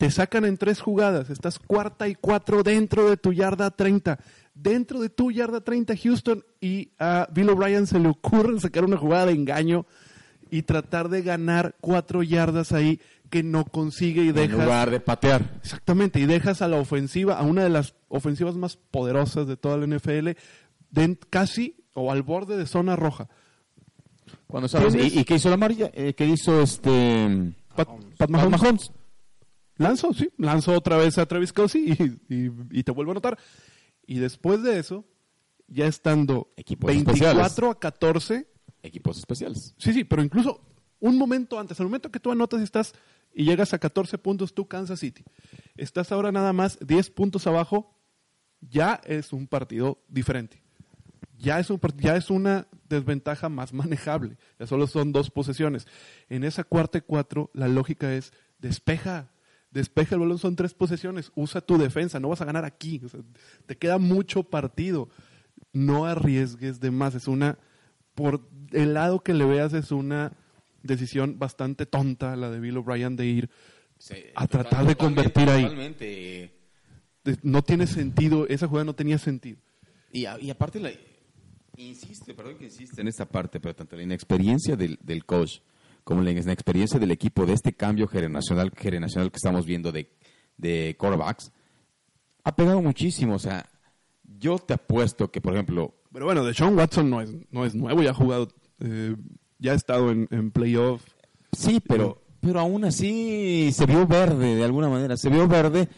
te 0.00 0.10
sacan 0.10 0.46
en 0.46 0.56
tres 0.56 0.80
jugadas, 0.80 1.28
estás 1.28 1.58
cuarta 1.58 2.08
y 2.08 2.14
cuatro 2.14 2.62
dentro 2.62 3.10
de 3.10 3.18
tu 3.18 3.34
yarda 3.34 3.70
30 3.70 4.18
dentro 4.62 5.00
de 5.00 5.08
tu 5.08 5.30
yarda 5.30 5.60
30 5.60 5.96
Houston 5.96 6.44
y 6.60 6.90
a 6.98 7.28
Bill 7.32 7.50
O'Brien 7.50 7.86
se 7.86 7.98
le 7.98 8.08
ocurre 8.08 8.58
sacar 8.60 8.84
una 8.84 8.96
jugada 8.96 9.26
de 9.26 9.32
engaño 9.32 9.86
y 10.50 10.62
tratar 10.62 11.08
de 11.08 11.22
ganar 11.22 11.76
cuatro 11.80 12.22
yardas 12.22 12.72
ahí 12.72 13.00
que 13.30 13.42
no 13.42 13.64
consigue 13.64 14.22
y 14.22 14.32
dejas... 14.32 14.58
En 14.58 14.64
lugar 14.64 14.90
de 14.90 15.00
patear. 15.00 15.60
Exactamente, 15.62 16.18
y 16.18 16.26
dejas 16.26 16.62
a 16.62 16.68
la 16.68 16.78
ofensiva, 16.78 17.38
a 17.38 17.42
una 17.42 17.62
de 17.62 17.70
las 17.70 17.94
ofensivas 18.08 18.56
más 18.56 18.76
poderosas 18.76 19.46
de 19.46 19.56
toda 19.56 19.78
la 19.78 19.86
NFL, 19.86 20.30
casi 21.30 21.76
o 21.94 22.10
al 22.10 22.22
borde 22.22 22.56
de 22.56 22.66
zona 22.66 22.96
roja. 22.96 23.28
Cuando 24.48 24.68
sabes, 24.68 24.94
¿Y, 24.94 25.24
qué 25.24 25.36
hizo 25.36 25.48
la 25.48 25.56
María? 25.56 25.90
Eh, 25.94 26.14
¿Qué 26.14 26.26
hizo 26.26 26.60
este... 26.60 27.54
Pat, 27.76 28.28
Mahomes. 28.28 28.90
Lanzó, 29.76 30.12
sí, 30.12 30.28
lanzó 30.36 30.72
otra 30.72 30.96
vez 30.96 31.16
a 31.16 31.26
Travis 31.26 31.52
Kelsey 31.52 32.18
y, 32.28 32.50
y 32.70 32.82
te 32.82 32.92
vuelvo 32.92 33.12
a 33.12 33.14
notar. 33.14 33.38
Y 34.10 34.18
después 34.18 34.64
de 34.64 34.80
eso, 34.80 35.04
ya 35.68 35.86
estando 35.86 36.52
Equipos 36.56 36.88
24 36.88 37.70
a 37.70 37.78
14. 37.78 38.44
Equipos 38.82 39.18
especiales. 39.18 39.72
Sí, 39.78 39.92
sí, 39.92 40.02
pero 40.02 40.20
incluso 40.20 40.66
un 40.98 41.16
momento 41.16 41.60
antes, 41.60 41.78
al 41.78 41.86
momento 41.86 42.10
que 42.10 42.18
tú 42.18 42.32
anotas 42.32 42.58
y 42.58 42.64
estás 42.64 42.92
y 43.32 43.44
llegas 43.44 43.72
a 43.72 43.78
14 43.78 44.18
puntos 44.18 44.52
tú 44.52 44.66
Kansas 44.66 44.98
City. 44.98 45.22
Estás 45.76 46.10
ahora 46.10 46.32
nada 46.32 46.52
más 46.52 46.76
10 46.84 47.08
puntos 47.10 47.46
abajo, 47.46 47.96
ya 48.60 49.00
es 49.04 49.32
un 49.32 49.46
partido 49.46 50.02
diferente. 50.08 50.60
Ya 51.38 51.60
es, 51.60 51.70
un, 51.70 51.80
ya 51.98 52.16
es 52.16 52.30
una 52.30 52.66
desventaja 52.88 53.48
más 53.48 53.72
manejable. 53.72 54.38
Ya 54.58 54.66
solo 54.66 54.88
son 54.88 55.12
dos 55.12 55.30
posesiones. 55.30 55.86
En 56.28 56.42
esa 56.42 56.64
cuarta 56.64 56.98
y 56.98 57.02
cuatro, 57.02 57.48
la 57.54 57.68
lógica 57.68 58.12
es 58.12 58.32
despeja, 58.58 59.30
despeja 59.70 60.14
el 60.16 60.20
balón, 60.20 60.38
son 60.38 60.56
tres 60.56 60.74
posesiones, 60.74 61.30
usa 61.34 61.60
tu 61.60 61.78
defensa, 61.78 62.18
no 62.20 62.28
vas 62.28 62.40
a 62.40 62.44
ganar 62.44 62.64
aquí, 62.64 63.00
te 63.66 63.76
queda 63.76 63.98
mucho 63.98 64.42
partido. 64.42 65.08
no 65.72 66.06
arriesgues 66.06 66.80
de 66.80 66.90
más. 66.90 67.14
Es 67.14 67.28
una, 67.28 67.58
por 68.14 68.48
el 68.72 68.94
lado 68.94 69.20
que 69.20 69.34
le 69.34 69.44
veas, 69.44 69.72
es 69.72 69.92
una 69.92 70.32
decisión 70.82 71.38
bastante 71.38 71.86
tonta 71.86 72.34
la 72.36 72.50
de 72.50 72.58
Bill 72.58 72.78
O'Brien 72.78 73.14
de 73.16 73.26
ir 73.26 73.50
Sí, 73.98 74.14
a 74.34 74.46
tratar 74.46 74.86
de 74.86 74.96
convertir 74.96 75.48
ahí. 75.50 75.62
totalmente. 75.64 76.54
no 77.42 77.62
tiene 77.62 77.86
sentido, 77.86 78.48
esa 78.48 78.66
jugada 78.66 78.84
no 78.86 78.94
tenía 78.94 79.18
sentido. 79.18 79.58
Y, 80.10 80.24
a- 80.24 80.40
y 80.40 80.50
aparte, 80.50 80.80
la, 80.80 80.90
insiste, 81.76 82.34
perdón 82.34 82.56
que 82.58 82.64
insiste 82.64 83.00
en 83.00 83.08
esta 83.08 83.26
parte, 83.26 83.60
pero 83.60 83.74
tanto 83.74 83.94
la 83.96 84.02
inexperiencia 84.02 84.74
del, 84.76 84.98
del 85.02 85.24
coach 85.24 85.58
como 86.10 86.24
la 86.24 86.32
inexperiencia 86.32 86.98
del 86.98 87.12
equipo 87.12 87.46
de 87.46 87.52
este 87.52 87.72
cambio 87.72 88.08
generacional, 88.08 88.72
generacional 88.76 89.30
que 89.30 89.36
estamos 89.36 89.64
viendo 89.64 89.92
de, 89.92 90.10
de 90.56 90.96
quarterbacks, 90.98 91.52
ha 92.42 92.56
pegado 92.56 92.82
muchísimo. 92.82 93.36
O 93.36 93.38
sea, 93.38 93.64
yo 94.24 94.58
te 94.58 94.74
apuesto 94.74 95.30
que, 95.30 95.40
por 95.40 95.52
ejemplo, 95.52 95.94
Pero 96.12 96.24
bueno, 96.24 96.44
de 96.44 96.52
Sean 96.52 96.76
Watson 96.76 97.08
no 97.08 97.20
es, 97.20 97.30
no 97.52 97.64
es 97.64 97.76
nuevo, 97.76 98.02
ya 98.02 98.10
ha 98.10 98.14
jugado, 98.14 98.48
eh, 98.80 99.14
ya 99.60 99.70
ha 99.70 99.76
estado 99.76 100.10
en, 100.10 100.26
en 100.32 100.50
playoff. 100.50 101.00
Sí, 101.52 101.78
pero, 101.78 102.20
pero 102.40 102.58
aún 102.58 102.84
así 102.84 103.70
se 103.72 103.86
vio 103.86 104.04
verde 104.04 104.56
de 104.56 104.64
alguna 104.64 104.88
manera. 104.88 105.16
Se 105.16 105.30
vio 105.30 105.46
verde 105.46 105.88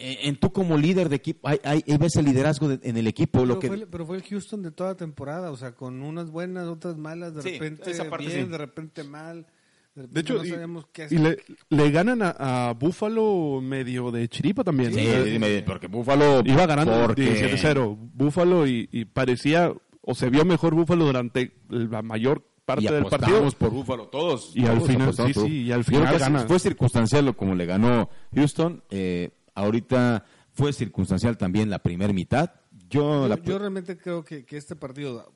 en 0.00 0.36
tú 0.36 0.52
como 0.52 0.76
líder 0.76 1.08
de 1.08 1.16
equipo. 1.16 1.48
Hay, 1.48 1.58
hay, 1.64 1.84
ahí 1.86 1.96
ves 1.98 2.16
el 2.16 2.24
liderazgo 2.26 2.68
de- 2.68 2.80
en 2.88 2.96
el 2.96 3.06
equipo. 3.06 3.38
Pero, 3.40 3.46
Lo 3.46 3.58
que, 3.58 3.68
fue, 3.68 3.76
el- 3.76 3.86
pero 3.88 4.06
fue 4.06 4.16
el 4.16 4.22
Houston 4.22 4.62
de 4.62 4.70
toda 4.70 4.96
temporada, 4.96 5.50
o 5.50 5.56
sea, 5.56 5.72
con 5.72 6.02
unas 6.02 6.30
buenas, 6.30 6.66
otras 6.66 6.96
malas, 6.96 7.34
de 7.34 7.42
Sí, 7.42 7.50
repente 7.52 7.90
esa 7.90 8.08
parte 8.08 8.26
bien, 8.26 8.46
sí. 8.46 8.50
de 8.52 8.58
repente 8.58 9.04
mal. 9.04 9.46
De, 9.94 10.02
repente 10.02 10.14
De 10.14 10.20
hecho, 10.20 10.34
no 10.34 10.44
y, 10.44 10.48
sabíamos 10.50 10.86
qué 10.92 11.02
y 11.02 11.04
hacer. 11.16 11.20
le, 11.20 11.76
le 11.76 11.90
ganan 11.90 12.22
a, 12.22 12.68
a 12.68 12.72
Buffalo 12.74 13.60
medio 13.60 14.10
de 14.12 14.28
chiripa 14.28 14.62
también. 14.62 14.94
Sí, 14.94 15.04
dime, 15.30 15.62
porque 15.62 15.88
Buffalo 15.88 16.42
iba 16.44 16.66
ganando 16.66 17.06
porque 17.06 17.34
17-0 17.52 17.96
Buffalo 18.14 18.66
y, 18.66 18.88
y 18.92 19.04
parecía, 19.06 19.72
o 20.02 20.14
se 20.14 20.30
vio 20.30 20.44
mejor 20.44 20.74
Buffalo 20.74 21.04
durante 21.04 21.52
la 21.68 22.02
mayor 22.02 22.44
parte 22.64 22.84
y 22.84 22.88
del 22.88 23.06
partido. 23.06 23.50
por 23.58 23.70
Búfalo 23.70 24.06
todos. 24.08 24.52
Y 24.54 24.66
al 24.66 24.80
final, 24.82 25.12
sí, 25.14 25.32
sí, 25.34 25.62
y 25.62 25.72
al 25.72 25.82
final 25.84 26.18
gana. 26.18 26.40
Fue 26.46 26.58
circunstancial 26.58 27.24
lo 27.24 27.36
como 27.36 27.54
le 27.54 27.64
ganó 27.66 28.08
Houston. 28.34 28.84
eh, 28.90 29.30
ahorita 29.58 30.24
fue 30.52 30.72
circunstancial 30.72 31.36
también 31.38 31.70
la 31.70 31.78
primera 31.80 32.12
mitad. 32.12 32.50
Yo, 32.88 33.22
Yo, 33.22 33.28
la- 33.28 33.36
yo 33.42 33.58
realmente 33.58 33.96
creo 33.98 34.24
que, 34.24 34.44
que 34.44 34.56
este 34.56 34.74
partido 34.76 35.32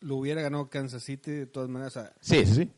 lo 0.00 0.16
hubiera 0.16 0.42
ganado 0.42 0.68
Kansas 0.70 1.02
City 1.02 1.30
de 1.30 1.46
todas 1.46 1.68
maneras 1.68 1.96
o 1.96 2.00
sea, 2.00 2.12
Sí, 2.20 2.44
sí, 2.46 2.54
sí. 2.54 2.70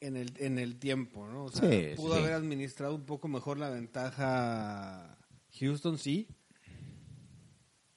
en 0.00 0.16
el, 0.16 0.32
en 0.38 0.58
el 0.58 0.78
tiempo, 0.78 1.26
¿no? 1.26 1.44
O 1.46 1.50
sea, 1.50 1.68
Sí, 1.70 1.94
pudo 1.96 2.14
sí. 2.14 2.20
haber 2.20 2.32
administrado 2.34 2.94
un 2.94 3.04
poco 3.04 3.28
mejor 3.28 3.58
la 3.58 3.70
ventaja 3.70 5.18
Houston, 5.58 5.98
sí. 5.98 6.28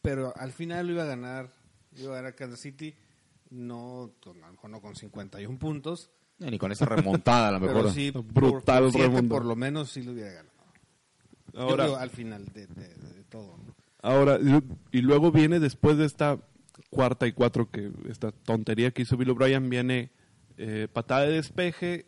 Pero 0.01 0.33
al 0.35 0.51
final 0.51 0.87
lo 0.87 0.93
iba 0.93 1.03
a 1.03 1.07
ganar, 1.07 1.51
iba 1.95 2.11
a 2.13 2.15
ganar 2.15 2.35
Kansas 2.35 2.59
City, 2.59 2.95
no, 3.51 4.11
con- 4.23 4.43
a 4.43 4.47
lo 4.47 4.53
mejor 4.53 4.69
no 4.71 4.81
con 4.81 4.95
51 4.95 5.59
puntos, 5.59 6.09
Ni 6.39 6.57
con 6.57 6.71
esa 6.71 6.85
remontada 6.85 7.49
a 7.49 7.51
lo 7.51 7.59
mejor. 7.61 7.75
pero 7.83 7.91
sí, 7.93 8.09
Brutal 8.11 8.83
por, 8.83 8.91
siete 8.91 9.07
remontada. 9.07 9.29
por 9.39 9.45
lo 9.45 9.55
menos 9.55 9.91
sí 9.91 10.01
lo 10.01 10.13
hubiera 10.13 10.31
ganado. 10.31 10.50
Yo 11.53 11.59
Ahora, 11.61 11.85
digo, 11.85 11.97
al 11.97 12.09
final 12.09 12.45
de, 12.53 12.67
de- 12.67 12.95
de 12.95 13.23
todo, 13.29 13.57
¿no? 13.57 13.75
ahora 14.03 14.39
y, 14.91 15.01
luego 15.01 15.31
viene 15.31 15.59
después 15.59 15.97
de 15.97 16.05
esta 16.05 16.39
cuarta 16.89 17.27
y 17.27 17.33
cuatro, 17.33 17.69
que 17.69 17.91
esta 18.09 18.31
tontería 18.31 18.91
que 18.91 19.03
hizo 19.03 19.15
Bill 19.17 19.29
O'Brien, 19.31 19.69
viene 19.69 20.11
eh, 20.57 20.87
patada 20.91 21.21
de 21.25 21.33
despeje, 21.33 22.05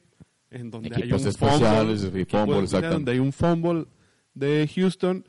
en 0.49 0.71
donde 0.71 0.89
Equipos 0.89 1.21
hay 1.23 1.27
un 1.29 1.33
fumble, 1.33 2.25
fumble, 2.25 2.55
de- 2.57 2.63
exactamente. 2.63 2.93
donde 2.93 3.11
hay 3.11 3.19
un 3.19 3.33
fumble 3.33 3.85
de 4.33 4.69
Houston, 4.75 5.25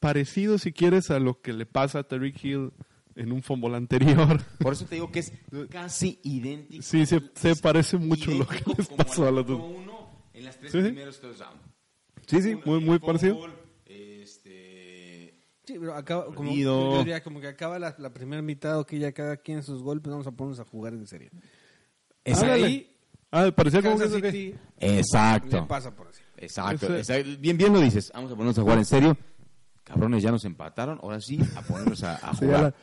parecido 0.00 0.58
si 0.58 0.72
quieres 0.72 1.10
a 1.10 1.18
lo 1.18 1.40
que 1.40 1.52
le 1.52 1.66
pasa 1.66 2.00
a 2.00 2.02
Tariq 2.04 2.44
Hill 2.44 2.72
en 3.14 3.32
un 3.32 3.42
fumble 3.42 3.76
anterior. 3.76 4.40
Por 4.58 4.72
eso 4.72 4.86
te 4.86 4.96
digo 4.96 5.10
que 5.12 5.20
es 5.20 5.32
casi 5.70 6.18
idéntico. 6.22 6.82
Sí, 6.82 7.04
se- 7.06 7.22
se 7.34 7.56
parece 7.56 7.98
mucho 7.98 8.30
lo 8.32 8.46
que 8.46 8.62
les 8.76 8.88
pasó 8.88 9.26
a 9.28 9.30
los 9.30 9.46
dos. 9.46 9.60
uno 9.60 10.08
en 10.34 10.44
las 10.44 10.58
tres 10.58 10.72
sí. 10.72 10.80
primeros 10.80 11.20
touchdowns. 11.20 11.60
Sí, 12.26 12.42
sí, 12.42 12.54
muy, 12.64 12.80
muy 12.80 12.98
Fumble, 12.98 13.00
parecido. 13.00 13.46
Este, 13.86 15.34
Sí, 15.64 15.76
pero 15.78 15.94
acaba, 15.94 16.26
como, 16.26 16.48
Perdido. 16.50 16.92
yo 16.92 16.98
diría 16.98 17.22
como 17.22 17.40
que 17.40 17.46
acaba 17.48 17.78
la, 17.78 17.94
la 17.98 18.12
primera 18.12 18.42
mitad, 18.42 18.80
ok, 18.80 18.92
ya 18.94 19.12
cada 19.12 19.36
quien 19.36 19.62
sus 19.62 19.82
golpes, 19.82 20.10
vamos 20.10 20.26
a 20.26 20.32
ponernos 20.32 20.58
a 20.60 20.64
jugar 20.64 20.92
en 20.94 21.06
serio. 21.06 21.30
Es 22.24 22.42
ahí, 22.42 22.88
Ah, 23.34 23.50
parecía 23.54 23.80
como 23.80 23.96
que 23.98 24.08
City 24.08 24.54
Exacto. 24.78 25.60
le 25.60 25.66
pasa 25.66 25.94
por 25.94 26.08
así. 26.08 26.20
Exacto. 26.36 26.86
Bien, 27.38 27.56
bien 27.56 27.72
lo 27.72 27.80
dices. 27.80 28.10
Vamos 28.14 28.30
a 28.30 28.34
ponernos 28.34 28.58
a 28.58 28.62
jugar 28.62 28.78
en 28.78 28.84
serio. 28.84 29.16
Cabrones, 29.84 30.22
ya 30.22 30.30
nos 30.30 30.44
empataron. 30.44 30.98
Ahora 31.02 31.18
sí, 31.18 31.38
a 31.56 31.62
ponernos 31.62 32.02
a, 32.02 32.16
a 32.16 32.34
Sí, 32.34 32.46
ya 32.46 32.56
jugar. 32.56 32.74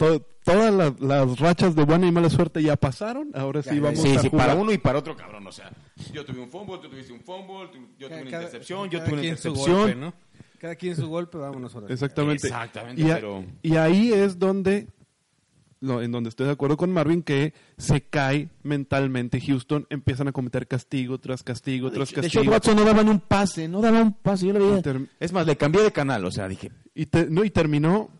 To- 0.00 0.26
todas 0.44 0.72
las, 0.74 0.98
las 1.00 1.38
rachas 1.38 1.74
de 1.76 1.84
buena 1.84 2.06
y 2.06 2.12
mala 2.12 2.30
suerte 2.30 2.62
ya 2.62 2.74
pasaron. 2.76 3.30
Ahora 3.34 3.62
sí 3.62 3.78
vamos 3.78 4.00
Sí, 4.00 4.16
a 4.16 4.20
sí, 4.20 4.28
jugar. 4.30 4.46
para 4.48 4.58
uno 4.60 4.72
y 4.72 4.78
para 4.78 4.98
otro, 4.98 5.14
cabrón. 5.14 5.46
O 5.46 5.52
sea, 5.52 5.70
yo 6.12 6.24
tuve 6.24 6.40
un 6.40 6.50
fumble, 6.50 6.78
tú 6.78 6.88
tuviste 6.88 7.12
un 7.12 7.20
fumble, 7.20 7.68
tú- 7.72 7.86
yo 7.98 8.08
tuve 8.08 8.22
una 8.22 8.30
Cada- 8.30 8.42
intercepción, 8.44 8.88
yo 8.88 8.98
cada 8.98 9.04
tuve 9.04 9.12
una 9.14 9.22
quien 9.22 9.36
su 9.36 9.48
intercepción. 9.48 9.80
golpe, 9.82 9.94
¿no? 9.96 10.14
Cada 10.58 10.74
quien 10.76 10.96
su 10.96 11.08
golpe, 11.08 11.38
vámonos 11.38 11.74
ahora. 11.74 11.86
Exactamente. 11.92 12.46
Exactamente, 12.48 13.02
y, 13.02 13.10
a- 13.10 13.14
pero- 13.16 13.44
y 13.62 13.76
ahí 13.76 14.12
es 14.12 14.38
donde, 14.38 14.88
lo- 15.80 16.02
en 16.02 16.10
donde 16.12 16.28
estoy 16.30 16.46
de 16.46 16.52
acuerdo 16.52 16.76
con 16.78 16.90
Marvin, 16.92 17.22
que 17.22 17.52
se 17.78 18.00
cae 18.02 18.48
mentalmente 18.62 19.40
Houston, 19.40 19.86
empiezan 19.90 20.28
a 20.28 20.32
cometer 20.32 20.66
castigo 20.66 21.18
tras 21.18 21.42
castigo 21.42 21.90
tras 21.90 22.08
De 22.10 22.14
castigo. 22.22 22.42
hecho, 22.42 22.50
Watson 22.50 22.76
no 22.76 22.84
daban 22.84 23.08
un 23.08 23.20
pase, 23.20 23.68
no 23.68 23.80
daban 23.80 24.02
un 24.02 24.12
pase. 24.14 24.46
Yo 24.46 24.52
lo 24.54 24.80
veía. 24.82 25.06
Es 25.20 25.32
más, 25.32 25.46
le 25.46 25.56
cambié 25.56 25.82
de 25.82 25.92
canal. 25.92 26.24
O 26.24 26.30
sea, 26.30 26.48
dije, 26.48 26.70
Y, 26.94 27.06
te- 27.06 27.30
no, 27.30 27.44
y 27.44 27.50
terminó, 27.50 28.10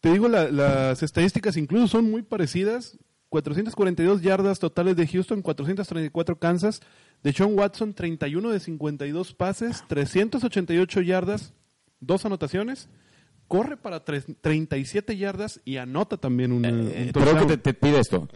te 0.00 0.12
digo, 0.12 0.28
la- 0.28 0.50
las 0.50 1.02
estadísticas 1.02 1.56
incluso 1.56 1.88
son 1.88 2.10
muy 2.10 2.22
parecidas. 2.22 2.98
442 3.30 4.22
yardas 4.22 4.58
totales 4.58 4.96
de 4.96 5.06
Houston, 5.06 5.42
434 5.42 6.38
Kansas. 6.38 6.80
De 7.22 7.32
Sean 7.32 7.58
Watson, 7.58 7.92
31 7.94 8.50
de 8.50 8.60
52 8.60 9.34
pases, 9.34 9.82
388 9.88 11.00
yardas, 11.02 11.52
dos 12.00 12.24
anotaciones. 12.24 12.88
Corre 13.48 13.76
para 13.76 14.04
tres- 14.04 14.26
37 14.40 15.16
yardas 15.16 15.60
y 15.64 15.78
anota 15.78 16.16
también 16.16 16.52
un, 16.52 16.64
eh, 16.64 16.70
eh, 17.08 17.10
pero 17.12 17.36
que 17.40 17.46
te, 17.46 17.58
te 17.58 17.74
pide 17.74 17.98
esto. 17.98 18.28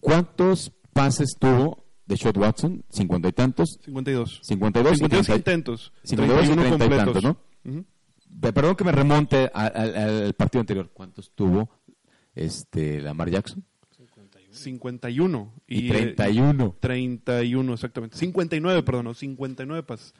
¿Cuántos 0.00 0.72
pases 0.92 1.36
tuvo 1.38 1.84
de 2.06 2.16
Shot 2.16 2.36
Watson? 2.36 2.84
¿Cincuenta 2.90 3.28
y 3.28 3.32
tantos? 3.32 3.78
52. 3.84 4.40
52 4.42 4.92
y 4.92 4.96
52 4.96 5.26
30 5.26 5.36
intentos. 5.36 5.92
52 6.04 6.44
y 6.44 6.46
31 6.52 6.76
30 6.76 6.84
y 6.84 6.88
tantos, 6.98 7.14
completos. 7.24 7.38
¿no? 7.64 7.70
Ujú. 7.72 7.84
Pe- 7.84 7.86
Perdón 8.40 8.76
que 8.76 8.84
me 8.84 8.92
remonte 8.92 9.50
a- 9.52 9.66
al- 9.66 9.96
al 9.96 10.34
partido 10.34 10.60
anterior. 10.60 10.90
¿Cuántos 10.92 11.30
tuvo 11.30 11.70
este 12.34 13.00
Lamar 13.00 13.30
Jackson? 13.30 13.64
51. 14.50 15.52
Y, 15.66 15.88
eh, 15.88 15.92
31. 16.14 16.76
31, 16.80 17.74
exactamente. 17.74 18.16
59, 18.16 18.82
perdón, 18.82 19.04
no, 19.06 19.14
59 19.14 19.82
pases. 19.82 20.14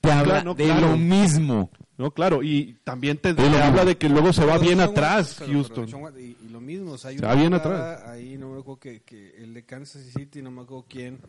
Te 0.00 0.10
habla 0.12 0.24
Claro, 0.34 0.44
no, 0.44 0.54
de 0.54 0.64
claro. 0.64 0.88
lo 0.90 0.96
mismo. 0.98 1.70
No, 1.96 2.10
claro, 2.10 2.42
y 2.42 2.76
también 2.84 3.16
te, 3.18 3.32
te 3.34 3.42
habla 3.42 3.84
de 3.84 3.96
que 3.96 4.08
luego 4.08 4.32
se 4.32 4.44
va 4.44 4.58
bien 4.58 4.80
atrás 4.80 5.36
pero- 5.38 5.52
Houston. 5.52 5.88
Y, 6.18 6.36
y 6.44 6.48
lo 6.50 6.60
mismo, 6.60 6.92
o 6.92 6.98
sea, 6.98 7.10
hay 7.10 7.16
Se 7.18 7.24
una 7.24 7.34
va 7.34 7.40
bien 7.40 7.54
atrás. 7.54 8.02
Ahí 8.08 8.36
no 8.36 8.50
me 8.52 8.58
acuerdo 8.60 8.80
que, 8.80 9.00
que 9.02 9.30
el 9.42 9.54
de 9.54 9.64
Kansas 9.64 10.02
City, 10.12 10.42
no 10.42 10.50
me 10.50 10.62
acuerdo 10.62 10.84
quién. 10.88 11.20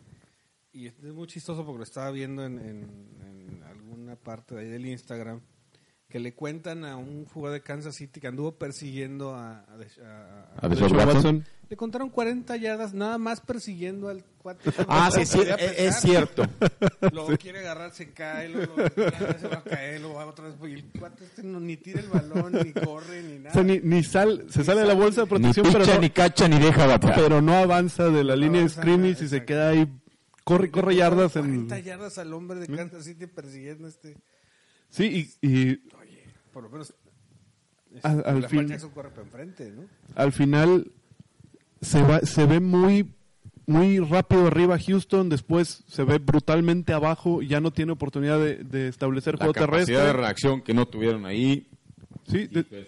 Y 0.72 0.86
es 0.88 1.00
muy 1.02 1.26
chistoso 1.28 1.64
porque 1.64 1.78
lo 1.78 1.84
estaba 1.84 2.10
viendo 2.10 2.44
en, 2.44 2.58
en- 2.58 3.06
en 3.56 3.62
alguna 3.62 4.16
parte 4.16 4.54
de 4.56 4.62
ahí 4.62 4.68
del 4.68 4.86
Instagram. 4.86 5.40
Que 6.16 6.20
le 6.20 6.32
cuentan 6.32 6.86
a 6.86 6.96
un 6.96 7.26
jugador 7.26 7.58
de 7.58 7.62
Kansas 7.62 7.94
City 7.94 8.20
que 8.20 8.26
anduvo 8.26 8.52
persiguiendo 8.52 9.34
a, 9.34 9.58
a, 9.58 9.74
a- 10.02 10.66
A 10.66 10.66
Watson. 10.66 10.96
Watson, 10.96 11.44
Le 11.68 11.76
contaron 11.76 12.08
40 12.08 12.56
yardas 12.56 12.94
nada 12.94 13.18
más 13.18 13.42
persiguiendo 13.42 14.08
al 14.08 14.24
cuate. 14.38 14.70
Ah, 14.88 15.10
sí, 15.12 15.26
sí, 15.26 15.40
es, 15.76 16.00
cierto. 16.00 16.44
Luego 17.12 17.36
quiere 17.36 17.58
agarrar, 17.58 17.92
se 17.92 18.12
cae, 18.14 18.48
luego 18.48 18.76
ya 18.96 19.38
se 19.38 19.46
va 19.46 19.56
a 19.58 19.62
caer, 19.64 20.00
luego 20.00 20.14
va 20.16 20.24
otra 20.24 20.46
vez. 20.48 20.54
Y 20.70 20.72
el 20.72 20.84
cuate 20.98 21.24
este 21.24 21.42
no, 21.42 21.60
ni 21.60 21.76
tira 21.76 22.00
el 22.00 22.08
balón, 22.08 22.52
ni 22.64 22.72
corre, 22.72 23.22
ni 23.22 23.36
o 23.36 23.40
nada. 23.40 23.52
sea, 23.52 23.62
ni, 23.62 23.78
ni 23.80 24.02
sal, 24.02 24.46
se 24.48 24.64
sale 24.64 24.80
de 24.80 24.86
la 24.86 24.94
bolsa 24.94 25.20
de 25.20 25.26
Ni 25.26 25.28
protección, 25.28 25.66
pero 25.70 25.80
picha, 25.84 25.94
no, 25.96 26.00
ni 26.00 26.08
cacha, 26.08 26.48
ni 26.48 26.58
deja 26.58 26.86
batear. 26.86 27.14
pero 27.14 27.42
no 27.42 27.52
avanza 27.58 28.08
de 28.08 28.24
la 28.24 28.36
No 28.36 28.40
línea 28.40 28.62
de 28.62 28.70
scrimmage 28.70 29.12
nada, 29.12 29.24
y 29.26 29.28
se 29.28 29.44
queda 29.44 29.68
ahí. 29.68 29.86
Corre, 30.44 30.70
corre 30.70 30.96
yardas. 30.96 31.36
En, 31.36 31.42
40 31.66 31.78
yardas 31.80 32.16
al 32.16 32.32
hombre 32.32 32.58
de 32.58 32.74
Kansas 32.74 33.04
City 33.04 33.26
persiguiendo 33.26 33.86
este. 33.86 34.16
sí, 34.88 35.36
y, 35.42 35.46
y 35.48 35.80
Por 36.56 36.62
lo 36.62 36.70
menos. 36.70 36.94
Al- 38.02 38.22
al 38.24 38.40
la 38.40 38.48
fin- 38.48 38.66
Jackson 38.66 38.88
corre 38.94 39.10
para 39.10 39.24
enfrente, 39.24 39.70
¿no? 39.72 39.82
al 40.14 40.32
final 40.32 40.90
se, 41.82 42.00
va, 42.02 42.20
se 42.20 42.46
ve 42.46 42.60
muy, 42.60 43.12
muy 43.66 43.98
rápido 43.98 44.46
arriba 44.46 44.78
Houston, 44.78 45.28
después 45.28 45.84
se 45.86 46.02
ve 46.04 46.16
brutalmente 46.16 46.94
abajo, 46.94 47.42
ya 47.42 47.60
no 47.60 47.72
tiene 47.72 47.92
oportunidad 47.92 48.38
de, 48.40 48.64
de 48.64 48.88
establecer 48.88 49.34
La 49.34 49.38
juego 49.40 49.52
capacidad 49.52 49.84
terrestre. 49.84 50.06
de 50.06 50.12
reacción 50.14 50.62
que 50.62 50.72
no 50.72 50.86
tuvieron 50.88 51.26
ahí. 51.26 51.68
Sí, 52.26 52.46
de- 52.46 52.86